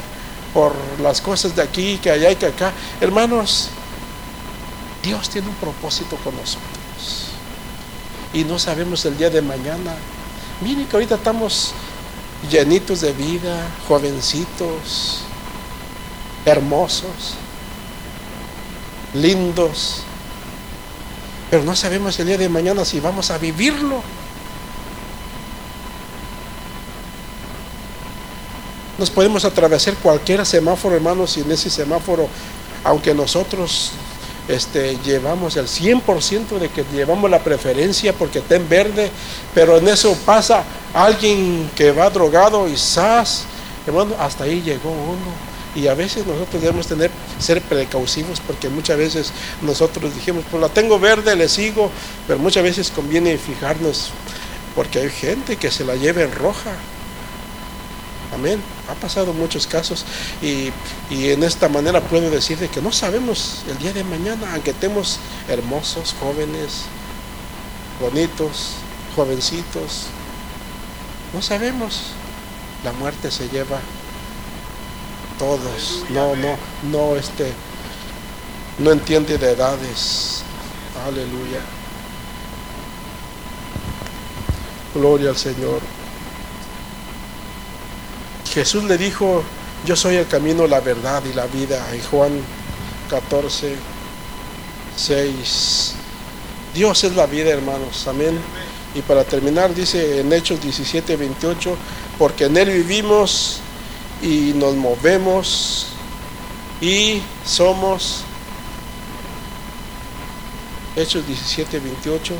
por 0.55 0.75
las 1.03 1.21
cosas 1.21 1.55
de 1.55 1.63
aquí, 1.63 1.99
que 1.99 2.11
allá 2.11 2.31
y 2.31 2.37
que 2.37 2.47
acá. 2.47 2.73
Hermanos, 3.01 3.69
Dios 5.03 5.29
tiene 5.29 5.49
un 5.49 5.55
propósito 5.55 6.17
con 6.17 6.35
nosotros. 6.37 6.76
Y 8.37 8.45
no 8.45 8.59
sabemos 8.59 9.03
el 9.07 9.17
día 9.17 9.31
de 9.31 9.41
mañana. 9.41 9.95
Miren 10.61 10.85
que 10.85 10.95
ahorita 10.95 11.15
estamos 11.15 11.73
llenitos 12.51 13.01
de 13.01 13.15
vida, 13.15 13.67
jovencitos, 13.89 15.23
hermosos, 16.45 17.33
lindos, 19.15 20.03
pero 21.51 21.63
no 21.63 21.75
sabemos 21.75 22.19
el 22.19 22.27
día 22.27 22.37
de 22.37 22.51
mañana 22.51 22.85
si 22.85 23.01
vamos 23.01 23.31
a 23.31 23.39
vivirlo. 23.39 24.03
Nos 28.99 29.09
podemos 29.09 29.47
atravesar 29.47 29.95
cualquier 29.95 30.45
semáforo, 30.45 30.95
hermanos, 30.95 31.39
y 31.39 31.41
en 31.41 31.53
ese 31.53 31.71
semáforo, 31.71 32.29
aunque 32.85 33.15
nosotros 33.15 33.93
este, 34.49 34.97
llevamos 35.05 35.57
el 35.57 35.67
100% 35.67 36.59
de 36.59 36.69
que 36.69 36.85
llevamos 36.93 37.31
la 37.31 37.41
preferencia 37.41 38.13
porque 38.13 38.39
está 38.39 38.57
en 38.57 38.69
verde, 38.69 39.11
pero 39.55 39.79
en 39.79 39.89
eso 39.89 40.17
pasa 40.25 40.63
alguien 40.95 41.71
que 41.75 41.91
va 41.91 42.11
drogado 42.11 42.69
y 42.69 42.77
sas, 42.77 43.45
hermano, 43.87 44.15
hasta 44.19 44.45
ahí 44.45 44.63
llegó 44.63 44.91
uno. 44.91 45.57
Y 45.75 45.89
a 45.89 45.95
veces 45.95 46.27
nosotros 46.27 46.63
debemos 46.63 46.87
tener, 46.87 47.11
ser 47.39 47.61
precausivos 47.61 48.41
porque 48.41 48.71
muchas 48.71 48.97
veces 48.97 49.33
nosotros 49.61 50.15
dijimos, 50.15 50.45
pues 50.51 50.61
la 50.61 50.71
tengo 50.71 50.99
verde, 50.99 51.37
le 51.37 51.49
sigo, 51.49 51.91
pero 52.27 52.39
muchas 52.39 52.63
veces 52.63 52.91
conviene 52.91 53.37
fijarnos 53.37 54.11
porque 54.75 55.01
hay 55.01 55.11
gente 55.11 55.57
que 55.57 55.71
se 55.71 55.85
la 55.85 55.97
lleva 55.97 56.23
en 56.23 56.33
roja. 56.33 56.71
Amén. 58.37 58.61
Ha 58.91 58.95
pasado 58.95 59.33
muchos 59.33 59.67
casos 59.67 60.05
y, 60.43 60.71
y, 61.09 61.31
en 61.31 61.43
esta 61.43 61.71
manera 61.71 62.03
puedo 62.03 62.29
decirte 62.29 62.69
que 62.69 62.83
no 62.83 62.93
sabemos 62.93 63.63
el 63.67 63.79
día 63.79 63.95
de 63.95 64.05
mañana, 64.05 64.53
aunque 64.53 64.73
estemos 64.73 65.19
hermosos, 65.49 66.15
jóvenes, 66.21 66.83
bonitos, 67.99 68.75
jovencitos, 69.17 70.09
no 71.33 71.41
sabemos. 71.41 72.13
La 72.85 72.93
muerte 72.93 73.31
se 73.31 73.49
lleva 73.49 73.81
todos. 75.39 76.05
No, 76.11 76.37
no, 76.37 76.57
no, 76.91 77.17
este, 77.17 77.51
no 78.79 78.93
entiende 78.93 79.39
de 79.39 79.53
edades. 79.53 80.43
Aleluya. 81.07 81.61
Gloria 84.95 85.31
al 85.31 85.37
Señor. 85.39 85.96
Jesús 88.57 88.85
le 88.85 88.97
dijo, 88.97 89.43
yo 89.85 89.95
soy 89.97 90.17
el 90.17 90.27
camino, 90.27 90.67
la 90.67 90.81
verdad 90.81 91.23
y 91.31 91.35
la 91.35 91.45
vida. 91.45 91.87
En 91.93 92.01
Juan 92.05 92.41
14, 93.11 93.77
6. 94.97 95.95
Dios 96.73 97.05
es 97.05 97.15
la 97.15 97.27
vida, 97.27 97.51
hermanos. 97.51 98.09
Amén. 98.09 98.39
Y 98.95 99.03
para 99.03 99.25
terminar, 99.25 99.75
dice 99.75 100.21
en 100.21 100.33
Hechos 100.33 100.59
17, 100.63 101.17
28, 101.17 101.77
porque 102.19 102.47
en 102.47 102.57
Él 102.57 102.71
vivimos 102.71 103.61
y 104.23 104.55
nos 104.55 104.75
movemos 104.75 105.89
y 106.81 107.21
somos 107.45 108.23
Hechos 110.97 111.27
17, 111.27 111.79
28. 111.79 112.35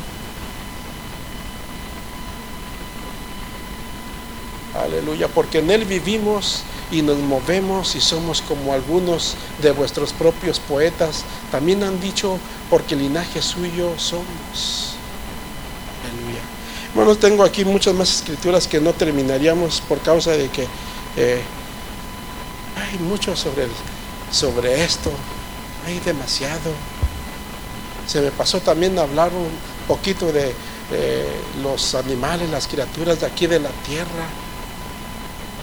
Aleluya, 4.83 5.27
porque 5.27 5.59
en 5.59 5.71
Él 5.71 5.85
vivimos 5.85 6.63
y 6.91 7.01
nos 7.01 7.17
movemos 7.17 7.95
y 7.95 8.01
somos 8.01 8.41
como 8.41 8.73
algunos 8.73 9.35
de 9.61 9.71
vuestros 9.71 10.13
propios 10.13 10.59
poetas 10.59 11.23
también 11.51 11.83
han 11.83 11.99
dicho, 11.99 12.37
porque 12.69 12.95
linaje 12.95 13.41
suyo 13.41 13.93
somos. 13.97 14.95
Aleluya. 16.03 16.41
Bueno, 16.93 17.15
tengo 17.15 17.43
aquí 17.43 17.65
muchas 17.65 17.93
más 17.93 18.13
escrituras 18.13 18.67
que 18.67 18.79
no 18.79 18.93
terminaríamos 18.93 19.81
por 19.81 19.99
causa 19.99 20.31
de 20.31 20.49
que 20.49 20.67
eh, 21.17 21.41
hay 22.75 22.99
mucho 22.99 23.35
sobre, 23.35 23.67
sobre 24.31 24.83
esto, 24.83 25.11
hay 25.85 25.99
demasiado. 25.99 26.71
Se 28.07 28.21
me 28.21 28.31
pasó 28.31 28.61
también 28.61 28.97
hablar 28.97 29.31
un 29.33 29.49
poquito 29.87 30.31
de 30.31 30.53
los 31.61 31.95
animales, 31.95 32.49
las 32.49 32.67
criaturas 32.67 33.19
de 33.19 33.25
aquí 33.25 33.47
de 33.47 33.59
la 33.59 33.69
tierra. 33.85 34.27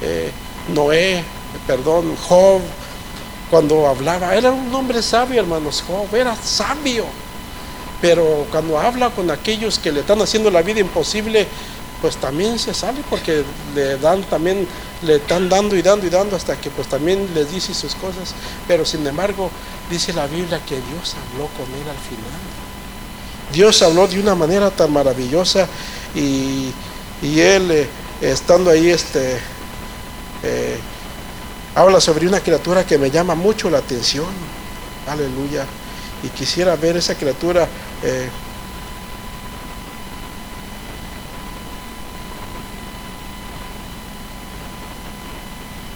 Eh, 0.07 0.31
Noé, 0.69 1.25
perdón, 1.67 2.15
Job, 2.29 2.61
cuando 3.51 3.87
hablaba, 3.87 4.35
era 4.35 4.51
un 4.51 4.75
hombre 4.75 5.03
sabio, 5.03 5.41
hermanos, 5.41 5.83
Job, 5.87 6.15
era 6.15 6.37
sabio. 6.37 7.07
Pero 8.03 8.47
cuando 8.51 8.79
habla 8.79 9.09
con 9.11 9.31
aquellos 9.31 9.79
que 9.79 9.91
le 9.91 10.01
están 10.01 10.21
haciendo 10.21 10.51
la 10.51 10.61
vida 10.61 10.81
imposible, 10.81 11.47
pues 12.03 12.17
también 12.19 12.59
se 12.59 12.75
sale 12.75 13.01
porque 13.09 13.45
le 13.75 13.97
dan 13.97 14.23
también, 14.25 14.69
le 15.03 15.17
están 15.17 15.49
dando 15.49 15.75
y 15.75 15.81
dando 15.81 16.07
y 16.07 16.11
dando 16.11 16.37
hasta 16.37 16.61
que 16.61 16.69
pues 16.69 16.87
también 16.87 17.31
les 17.35 17.51
dice 17.51 17.73
sus 17.73 17.95
cosas. 17.95 18.35
Pero 18.69 18.85
sin 18.85 19.07
embargo, 19.07 19.51
dice 19.91 20.13
la 20.13 20.27
Biblia 20.27 20.61
que 20.69 20.75
Dios 20.75 21.15
habló 21.15 21.49
con 21.57 21.65
él 21.81 21.89
al 21.89 21.97
final. 21.97 22.41
Dios 23.55 23.81
habló 23.81 24.07
de 24.07 24.21
una 24.21 24.35
manera 24.35 24.71
tan 24.71 24.93
maravillosa 24.93 25.67
y, 26.15 26.73
él 27.23 27.71
eh, 27.71 27.89
estando 28.21 28.71
ahí 28.71 28.91
este, 28.91 29.39
eh, 30.45 30.79
habla 31.75 32.01
sobre 32.01 32.29
una 32.29 32.41
criatura 32.41 32.85
que 32.85 32.99
me 32.99 33.11
llama 33.11 33.35
mucho 33.35 33.71
la 33.71 33.79
atención. 33.79 34.29
Aleluya. 35.09 35.65
Y 36.23 36.29
quisiera 36.29 36.77
ver 36.77 36.97
esa 36.97 37.15
criatura. 37.15 37.67
Eh, 38.03 38.29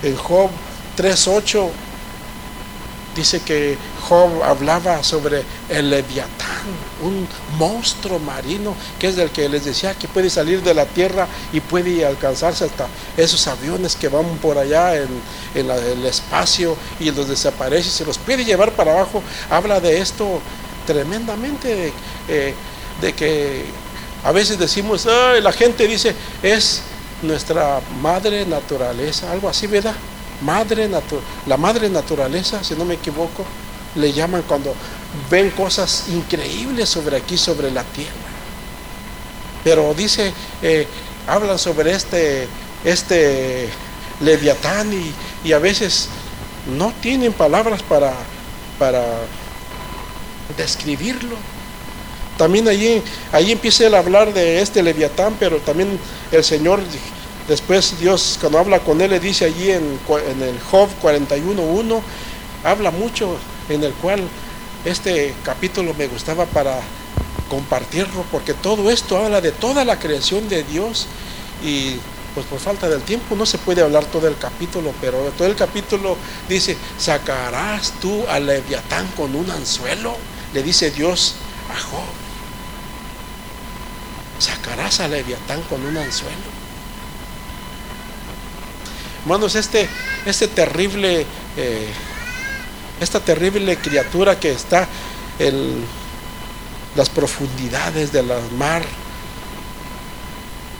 en 0.02 0.16
Job 0.16 0.50
3.8 0.96 1.68
dice 3.18 3.40
que 3.40 3.76
Job 4.08 4.42
hablaba 4.44 5.02
sobre 5.02 5.42
el 5.68 5.90
leviatán, 5.90 6.64
un 7.02 7.28
monstruo 7.58 8.18
marino, 8.18 8.74
que 8.98 9.08
es 9.08 9.18
el 9.18 9.30
que 9.30 9.48
les 9.48 9.64
decía 9.64 9.94
que 9.94 10.06
puede 10.06 10.30
salir 10.30 10.62
de 10.62 10.72
la 10.72 10.86
tierra 10.86 11.26
y 11.52 11.60
puede 11.60 12.06
alcanzarse 12.06 12.64
hasta 12.64 12.86
esos 13.16 13.46
aviones 13.48 13.96
que 13.96 14.08
van 14.08 14.38
por 14.38 14.56
allá 14.56 14.96
en, 14.96 15.08
el 15.54 16.06
espacio 16.06 16.76
y 17.00 17.10
los 17.10 17.28
desaparece, 17.28 17.90
se 17.90 18.04
los 18.04 18.18
puede 18.18 18.44
llevar 18.44 18.72
para 18.72 18.92
abajo. 18.92 19.22
Habla 19.50 19.80
de 19.80 19.98
esto 20.00 20.40
tremendamente, 20.86 21.74
de, 21.74 21.92
eh, 22.28 22.54
de 23.00 23.12
que 23.12 23.64
a 24.24 24.30
veces 24.30 24.58
decimos, 24.58 25.06
la 25.06 25.52
gente 25.52 25.86
dice, 25.88 26.14
es 26.42 26.82
nuestra 27.22 27.80
madre 28.00 28.46
naturaleza, 28.46 29.30
algo 29.32 29.48
así, 29.48 29.66
¿verdad? 29.66 29.94
Madre 30.40 30.88
la 31.46 31.56
madre 31.56 31.90
naturaleza, 31.90 32.62
si 32.62 32.74
no 32.74 32.84
me 32.84 32.94
equivoco, 32.94 33.44
le 33.96 34.12
llaman 34.12 34.42
cuando 34.46 34.74
ven 35.30 35.50
cosas 35.50 36.04
increíbles 36.08 36.88
sobre 36.88 37.16
aquí, 37.16 37.36
sobre 37.36 37.70
la 37.70 37.82
tierra. 37.82 38.12
Pero 39.64 39.92
dice, 39.94 40.32
eh, 40.62 40.86
hablan 41.26 41.58
sobre 41.58 41.92
este, 41.92 42.46
este 42.84 43.68
leviatán 44.20 44.92
y, 44.92 45.12
y, 45.48 45.52
a 45.52 45.58
veces 45.58 46.08
no 46.76 46.92
tienen 47.00 47.32
palabras 47.32 47.82
para, 47.82 48.12
para 48.78 49.04
describirlo. 50.56 51.36
También 52.36 52.68
allí, 52.68 53.02
allí 53.32 53.52
empieza 53.52 53.88
a 53.88 53.98
hablar 53.98 54.32
de 54.32 54.60
este 54.62 54.82
leviatán, 54.82 55.36
pero 55.40 55.58
también 55.58 55.98
el 56.30 56.44
Señor 56.44 56.80
Después 57.48 57.98
Dios, 57.98 58.36
cuando 58.38 58.58
habla 58.58 58.80
con 58.80 59.00
él, 59.00 59.10
le 59.10 59.20
dice 59.20 59.46
allí 59.46 59.70
en, 59.70 59.98
el 60.42 60.60
Job 60.70 60.90
41.1, 61.02 62.00
habla 62.62 62.90
mucho 62.90 63.38
en 63.70 63.82
el 63.82 63.94
cual 63.94 64.20
este 64.84 65.34
capítulo 65.44 65.94
me 65.94 66.08
gustaba 66.08 66.44
para 66.44 66.78
compartirlo, 67.48 68.22
porque 68.30 68.52
todo 68.52 68.90
esto 68.90 69.16
habla 69.16 69.40
de 69.40 69.52
toda 69.52 69.86
la 69.86 69.98
creación 69.98 70.46
de 70.50 70.62
Dios 70.62 71.06
y 71.64 71.96
pues 72.34 72.44
por 72.46 72.60
falta 72.60 72.86
del 72.86 73.00
tiempo 73.00 73.34
no 73.34 73.46
se 73.46 73.56
puede 73.56 73.80
hablar 73.80 74.04
todo 74.04 74.28
el 74.28 74.36
capítulo, 74.36 74.92
pero 75.00 75.18
todo 75.38 75.48
el 75.48 75.56
capítulo 75.56 76.18
dice, 76.50 76.76
sacarás 76.98 77.94
tú 78.02 78.24
al 78.28 78.46
leviatán 78.46 79.06
con 79.16 79.34
un 79.34 79.50
anzuelo, 79.50 80.14
le 80.52 80.62
dice 80.62 80.90
Dios 80.90 81.36
a 81.74 81.80
Job, 81.80 82.04
sacarás 84.38 85.00
al 85.00 85.12
leviatán 85.12 85.62
con 85.62 85.82
un 85.86 85.96
anzuelo. 85.96 86.57
Hermanos, 89.28 89.56
este, 89.56 89.86
este 90.24 90.48
terrible, 90.48 91.26
eh, 91.54 91.86
esta 92.98 93.20
terrible 93.20 93.76
criatura 93.76 94.40
que 94.40 94.50
está 94.50 94.88
en 95.38 95.84
las 96.96 97.10
profundidades 97.10 98.10
del 98.10 98.24
mar, 98.56 98.82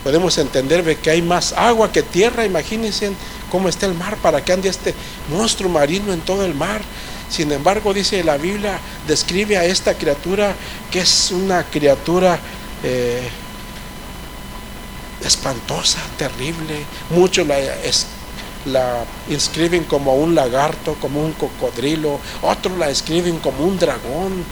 podemos 0.02 0.38
entender 0.38 0.96
que 0.96 1.10
hay 1.10 1.20
más 1.20 1.52
agua 1.52 1.92
que 1.92 2.02
tierra. 2.02 2.46
Imagínense 2.46 3.12
cómo 3.50 3.68
está 3.68 3.84
el 3.84 3.92
mar 3.92 4.16
para 4.16 4.42
que 4.42 4.54
ande 4.54 4.70
este 4.70 4.94
monstruo 5.28 5.70
marino 5.70 6.14
en 6.14 6.22
todo 6.22 6.46
el 6.46 6.54
mar. 6.54 6.80
Sin 7.28 7.52
embargo, 7.52 7.92
dice 7.92 8.24
la 8.24 8.38
Biblia, 8.38 8.80
describe 9.06 9.58
a 9.58 9.66
esta 9.66 9.92
criatura 9.92 10.54
que 10.90 11.00
es 11.00 11.30
una 11.32 11.64
criatura 11.64 12.38
eh, 12.82 13.28
espantosa, 15.22 15.98
terrible. 16.16 16.86
Mucho 17.10 17.44
la 17.44 17.58
es, 17.58 18.06
la 18.68 19.04
inscriben 19.28 19.84
como 19.84 20.14
un 20.14 20.34
lagarto, 20.34 20.94
como 21.00 21.24
un 21.24 21.32
cocodrilo, 21.32 22.20
otros 22.42 22.78
la 22.78 22.90
escriben 22.90 23.38
como 23.38 23.64
un 23.64 23.78
dragón. 23.78 24.44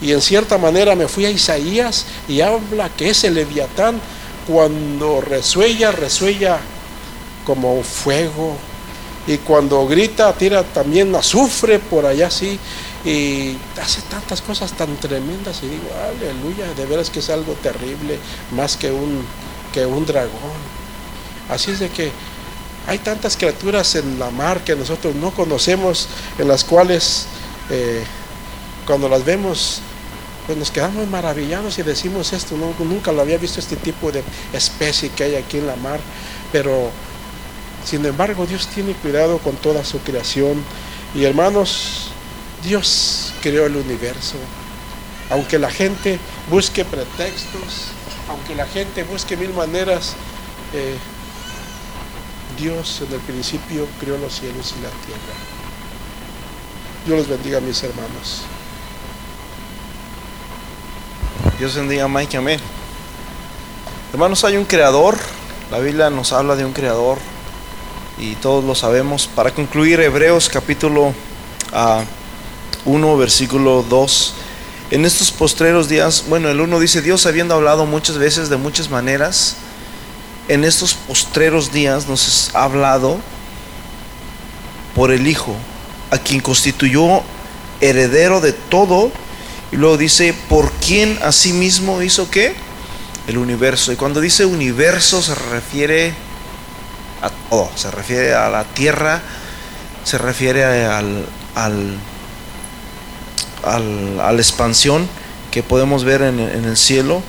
Y 0.00 0.12
en 0.12 0.20
cierta 0.20 0.58
manera 0.58 0.94
me 0.94 1.08
fui 1.08 1.24
a 1.24 1.30
Isaías 1.30 2.06
y 2.28 2.40
habla 2.40 2.90
que 2.90 3.10
ese 3.10 3.30
leviatán 3.30 4.00
cuando 4.46 5.20
resuella, 5.20 5.92
resuella 5.92 6.58
como 7.44 7.82
fuego. 7.82 8.56
Y 9.26 9.38
cuando 9.38 9.86
grita, 9.86 10.32
tira 10.34 10.62
también 10.62 11.14
azufre 11.14 11.78
por 11.78 12.06
allá 12.06 12.28
así. 12.28 12.58
Y 13.04 13.56
hace 13.80 14.02
tantas 14.02 14.40
cosas 14.40 14.72
tan 14.72 14.96
tremendas. 14.96 15.62
Y 15.62 15.68
digo, 15.68 15.88
aleluya, 16.08 16.72
de 16.74 16.86
veras 16.86 17.10
que 17.10 17.20
es 17.20 17.30
algo 17.30 17.54
terrible, 17.54 18.18
más 18.52 18.76
que 18.76 18.90
un, 18.90 19.24
que 19.72 19.86
un 19.86 20.04
dragón. 20.06 20.76
Así 21.48 21.70
es 21.70 21.80
de 21.80 21.88
que 21.88 22.10
hay 22.86 22.98
tantas 22.98 23.36
criaturas 23.36 23.94
en 23.96 24.18
la 24.18 24.30
mar 24.30 24.62
que 24.62 24.76
nosotros 24.76 25.14
no 25.14 25.32
conocemos, 25.32 26.08
en 26.38 26.48
las 26.48 26.64
cuales 26.64 27.26
eh, 27.70 28.04
cuando 28.86 29.08
las 29.08 29.24
vemos, 29.24 29.80
pues 30.46 30.56
nos 30.56 30.70
quedamos 30.70 31.08
maravillados 31.08 31.78
y 31.78 31.82
decimos 31.82 32.32
esto, 32.32 32.56
nunca 32.56 33.10
lo 33.10 33.22
había 33.22 33.38
visto 33.38 33.58
este 33.58 33.76
tipo 33.76 34.12
de 34.12 34.22
especie 34.52 35.10
que 35.10 35.24
hay 35.24 35.34
aquí 35.34 35.58
en 35.58 35.66
la 35.66 35.74
mar, 35.76 35.98
pero 36.52 36.90
sin 37.84 38.06
embargo 38.06 38.46
Dios 38.46 38.68
tiene 38.68 38.92
cuidado 38.94 39.38
con 39.38 39.56
toda 39.56 39.84
su 39.84 39.98
creación 39.98 40.62
y 41.14 41.24
hermanos, 41.24 42.10
Dios 42.62 43.32
creó 43.42 43.66
el 43.66 43.76
universo. 43.76 44.36
Aunque 45.30 45.58
la 45.58 45.70
gente 45.70 46.20
busque 46.48 46.84
pretextos, 46.84 47.88
aunque 48.28 48.54
la 48.54 48.66
gente 48.66 49.02
busque 49.02 49.36
mil 49.36 49.52
maneras, 49.52 50.14
eh, 50.72 50.96
Dios 52.56 53.02
en 53.06 53.12
el 53.12 53.20
principio 53.20 53.86
creó 54.00 54.16
los 54.18 54.34
cielos 54.34 54.74
y 54.78 54.82
la 54.82 54.88
tierra. 54.88 55.34
Dios 57.04 57.18
los 57.18 57.28
bendiga, 57.28 57.60
mis 57.60 57.82
hermanos. 57.82 58.42
Dios 61.58 61.74
bendiga, 61.74 62.08
Mike, 62.08 62.36
amén. 62.36 62.60
Hermanos, 64.12 64.44
hay 64.44 64.56
un 64.56 64.64
creador. 64.64 65.16
La 65.70 65.78
Biblia 65.78 66.10
nos 66.10 66.32
habla 66.32 66.56
de 66.56 66.64
un 66.64 66.72
creador 66.72 67.18
y 68.18 68.34
todos 68.36 68.64
lo 68.64 68.74
sabemos. 68.74 69.26
Para 69.26 69.50
concluir, 69.52 70.00
Hebreos 70.00 70.48
capítulo 70.48 71.06
1, 71.06 71.14
ah, 71.72 73.16
versículo 73.16 73.82
2. 73.82 74.34
En 74.92 75.04
estos 75.04 75.30
postreros 75.30 75.88
días, 75.88 76.24
bueno, 76.28 76.48
el 76.48 76.60
1 76.60 76.78
dice, 76.80 77.02
Dios 77.02 77.26
habiendo 77.26 77.54
hablado 77.54 77.84
muchas 77.84 78.18
veces 78.18 78.48
de 78.48 78.56
muchas 78.56 78.88
maneras 78.88 79.56
en 80.48 80.64
estos 80.64 80.94
postreros 80.94 81.72
días 81.72 82.06
nos 82.06 82.50
ha 82.54 82.64
hablado 82.64 83.18
por 84.94 85.10
el 85.10 85.26
Hijo, 85.26 85.54
a 86.10 86.18
quien 86.18 86.40
constituyó 86.40 87.22
heredero 87.80 88.40
de 88.40 88.52
todo, 88.52 89.10
y 89.72 89.76
luego 89.76 89.96
dice, 89.96 90.34
por 90.48 90.70
quien 90.72 91.18
asimismo 91.22 92.00
hizo 92.02 92.30
qué? 92.30 92.54
El 93.26 93.38
universo. 93.38 93.92
Y 93.92 93.96
cuando 93.96 94.20
dice 94.20 94.46
universo 94.46 95.20
se 95.20 95.34
refiere 95.34 96.14
a 97.20 97.30
todo, 97.50 97.70
se 97.74 97.90
refiere 97.90 98.34
a 98.34 98.48
la 98.48 98.64
tierra, 98.64 99.20
se 100.04 100.18
refiere 100.18 100.86
al, 100.86 101.26
al, 101.56 101.98
a 103.64 103.78
la 104.32 104.38
expansión 104.38 105.08
que 105.50 105.64
podemos 105.64 106.04
ver 106.04 106.22
en 106.22 106.38
el 106.38 106.76
cielo 106.76 107.22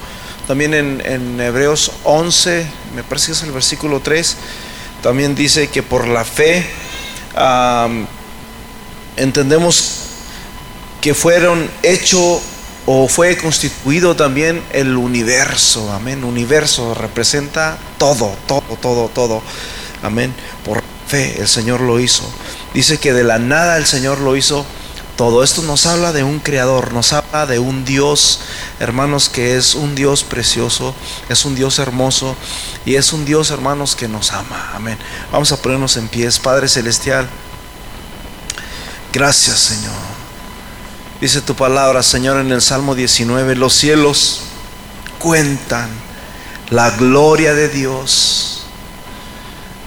también 0.47 0.73
en, 0.73 1.41
Hebreos 1.41 1.91
11, 2.05 2.65
me 2.95 3.03
parece 3.03 3.27
que 3.27 3.31
es 3.33 3.43
el 3.43 3.51
versículo 3.51 3.99
3, 3.99 4.37
también 5.03 5.35
dice 5.35 5.67
que 5.67 5.83
por 5.83 6.07
la 6.07 6.23
fe 6.23 6.65
entendemos 9.17 9.99
que 11.01 11.13
fueron 11.13 11.69
hecho 11.83 12.41
o 12.85 13.09
fue 13.09 13.35
constituido 13.37 14.15
también 14.15 14.63
el 14.71 14.95
universo, 14.95 15.91
amén. 15.91 16.23
Universo 16.23 16.93
representa 16.93 17.77
todo, 17.97 18.33
todo, 18.47 18.77
todo, 18.81 19.09
todo, 19.09 19.43
amén. 20.01 20.33
Por 20.63 20.81
fe 21.07 21.41
el 21.41 21.49
Señor 21.49 21.81
lo 21.81 21.99
hizo. 21.99 22.23
Dice 22.73 22.97
que 22.97 23.11
de 23.11 23.25
la 23.25 23.39
nada 23.39 23.77
el 23.77 23.85
Señor 23.85 24.19
lo 24.19 24.37
hizo 24.37 24.65
todo 25.17 25.43
esto 25.43 25.63
nos 25.63 25.87
habla 25.87 26.13
de 26.13 26.23
un 26.23 26.39
creador, 26.39 26.93
nos 26.93 27.11
habla 27.11 27.47
de 27.47 27.57
un 27.57 27.83
Dios, 27.83 28.39
hermanos, 28.79 29.29
que 29.29 29.57
es 29.57 29.73
un 29.73 29.95
Dios 29.95 30.23
precioso, 30.23 30.93
es 31.27 31.43
un 31.43 31.55
Dios 31.55 31.79
hermoso 31.79 32.35
y 32.85 32.95
es 32.95 33.11
un 33.11 33.25
Dios, 33.25 33.49
hermanos, 33.49 33.95
que 33.95 34.07
nos 34.07 34.31
ama. 34.31 34.71
Amén. 34.75 34.97
Vamos 35.31 35.51
a 35.51 35.57
ponernos 35.57 35.97
en 35.97 36.07
pies, 36.07 36.37
Padre 36.37 36.69
Celestial. 36.69 37.27
Gracias, 39.11 39.57
Señor. 39.57 39.95
Dice 41.19 41.41
tu 41.41 41.55
palabra, 41.55 42.03
Señor, 42.03 42.39
en 42.39 42.51
el 42.51 42.61
Salmo 42.61 42.93
19, 42.93 43.55
los 43.55 43.73
cielos 43.73 44.41
cuentan 45.17 45.89
la 46.69 46.91
gloria 46.91 47.55
de 47.55 47.69
Dios. 47.69 48.67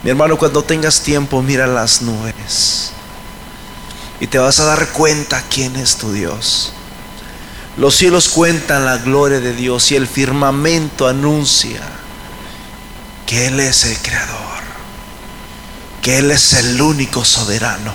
Mi 0.03 0.09
hermano, 0.09 0.37
cuando 0.37 0.61
tengas 0.61 0.99
tiempo, 1.01 1.41
mira 1.41 1.67
las 1.67 2.01
nubes. 2.01 2.91
Y 4.21 4.27
te 4.27 4.37
vas 4.37 4.59
a 4.59 4.65
dar 4.65 4.87
cuenta 4.89 5.43
quién 5.49 5.75
es 5.75 5.95
tu 5.95 6.13
Dios. 6.13 6.71
Los 7.75 7.95
cielos 7.95 8.29
cuentan 8.29 8.85
la 8.85 8.99
gloria 8.99 9.39
de 9.39 9.53
Dios 9.53 9.91
y 9.91 9.95
el 9.95 10.07
firmamento 10.07 11.07
anuncia 11.07 11.81
que 13.25 13.47
Él 13.47 13.59
es 13.59 13.83
el 13.83 13.97
creador, 13.97 14.61
que 16.03 16.19
Él 16.19 16.29
es 16.29 16.53
el 16.53 16.79
único 16.79 17.25
soberano, 17.25 17.93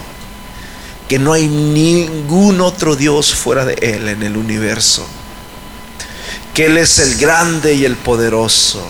que 1.09 1.21
no 1.21 1.33
hay 1.33 1.47
ningún 1.47 2.61
otro 2.61 2.97
Dios 2.97 3.33
fuera 3.33 3.65
de 3.65 3.75
Él 3.75 4.09
en 4.09 4.25
el 4.25 4.37
universo, 4.37 5.07
que 6.55 6.67
Él 6.67 6.77
es 6.77 6.99
el 6.99 7.17
grande 7.19 7.75
y 7.75 7.85
el 7.85 7.95
poderoso. 7.95 8.83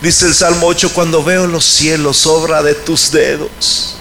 Dice 0.00 0.26
el 0.26 0.34
Salmo 0.36 0.68
8, 0.68 0.92
cuando 0.92 1.24
veo 1.24 1.48
los 1.48 1.64
cielos, 1.64 2.26
obra 2.26 2.62
de 2.62 2.74
tus 2.74 3.10
dedos 3.10 3.93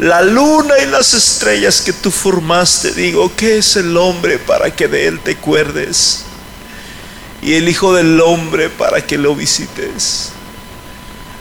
la 0.00 0.22
luna 0.22 0.78
y 0.82 0.86
las 0.86 1.12
estrellas 1.12 1.82
que 1.82 1.92
tú 1.92 2.10
formaste. 2.10 2.92
Digo, 2.92 3.30
¿qué 3.36 3.58
es 3.58 3.76
el 3.76 3.94
hombre 3.98 4.38
para 4.38 4.74
que 4.74 4.88
de 4.88 5.06
él 5.06 5.20
te 5.20 5.32
acuerdes? 5.32 6.24
Y 7.42 7.52
el 7.52 7.68
Hijo 7.68 7.92
del 7.92 8.18
Hombre 8.20 8.70
para 8.70 9.06
que 9.06 9.18
lo 9.18 9.34
visites. 9.34 10.30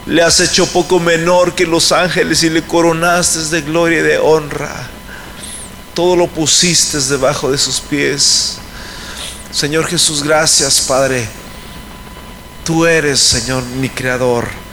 Le 0.06 0.22
has 0.22 0.42
hecho 0.42 0.68
poco 0.68 1.00
menor 1.00 1.56
que 1.56 1.66
los 1.66 1.94
ángeles 1.94 2.44
y 2.44 2.50
le 2.50 2.62
coronaste 2.64 3.40
de 3.46 3.62
gloria 3.62 4.00
y 4.00 4.04
de 4.04 4.18
honra. 4.18 4.90
Todo 5.94 6.18
lo 6.18 6.28
pusiste 6.28 7.00
debajo 7.00 7.50
de 7.52 7.58
sus 7.58 7.80
pies. 7.80 8.58
Señor 9.52 9.88
Jesús, 9.88 10.22
gracias 10.22 10.82
Padre. 10.82 11.30
Tú 12.66 12.86
eres, 12.86 13.22
Señor, 13.22 13.64
mi 13.64 13.88
creador. 13.88 14.69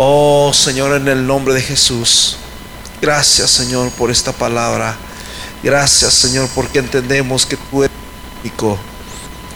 Oh 0.00 0.52
Señor, 0.54 0.94
en 0.94 1.08
el 1.08 1.26
nombre 1.26 1.54
de 1.54 1.60
Jesús. 1.60 2.36
Gracias 3.02 3.50
Señor 3.50 3.90
por 3.90 4.12
esta 4.12 4.30
palabra. 4.30 4.96
Gracias 5.60 6.14
Señor 6.14 6.48
porque 6.54 6.78
entendemos 6.78 7.44
que 7.44 7.56
tú 7.56 7.82
eres 7.82 7.96
único. 8.40 8.78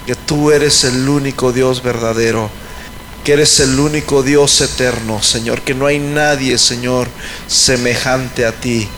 Que 0.05 0.17
tú 0.17 0.51
eres 0.51 0.83
el 0.83 1.09
único 1.09 1.53
Dios 1.53 1.81
verdadero. 1.81 2.51
Que 3.23 3.35
eres 3.35 3.61
el 3.61 3.79
único 3.79 4.25
Dios 4.25 4.61
eterno, 4.61 5.23
Señor. 5.23 5.61
Que 5.61 5.75
no 5.75 5.87
hay 5.87 6.01
nadie, 6.01 6.59
Señor, 6.59 7.07
semejante 7.47 8.45
a 8.45 8.51
ti. 8.51 8.89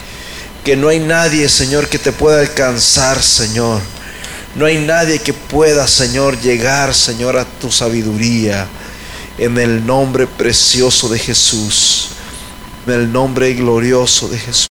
Que 0.65 0.77
no 0.77 0.89
hay 0.89 1.01
nadie, 1.01 1.51
Señor, 1.51 1.89
que 1.89 1.99
te 1.99 2.13
pueda 2.13 2.41
alcanzar, 2.41 3.23
Señor. 3.23 3.83
No 4.55 4.65
hay 4.65 4.79
nadie 4.79 5.19
que 5.19 5.35
pueda, 5.35 5.87
Señor, 5.89 6.41
llegar, 6.41 6.95
Señor, 6.95 7.37
a 7.37 7.45
tu 7.45 7.71
sabiduría 7.71 8.67
en 9.39 9.59
el 9.59 9.85
nombre 9.87 10.27
precioso 10.27 11.09
de 11.09 11.19
Jesús, 11.19 12.09
en 12.87 12.95
el 12.95 13.13
nombre 13.13 13.53
glorioso 13.55 14.29
de 14.29 14.39
Jesús. 14.39 14.55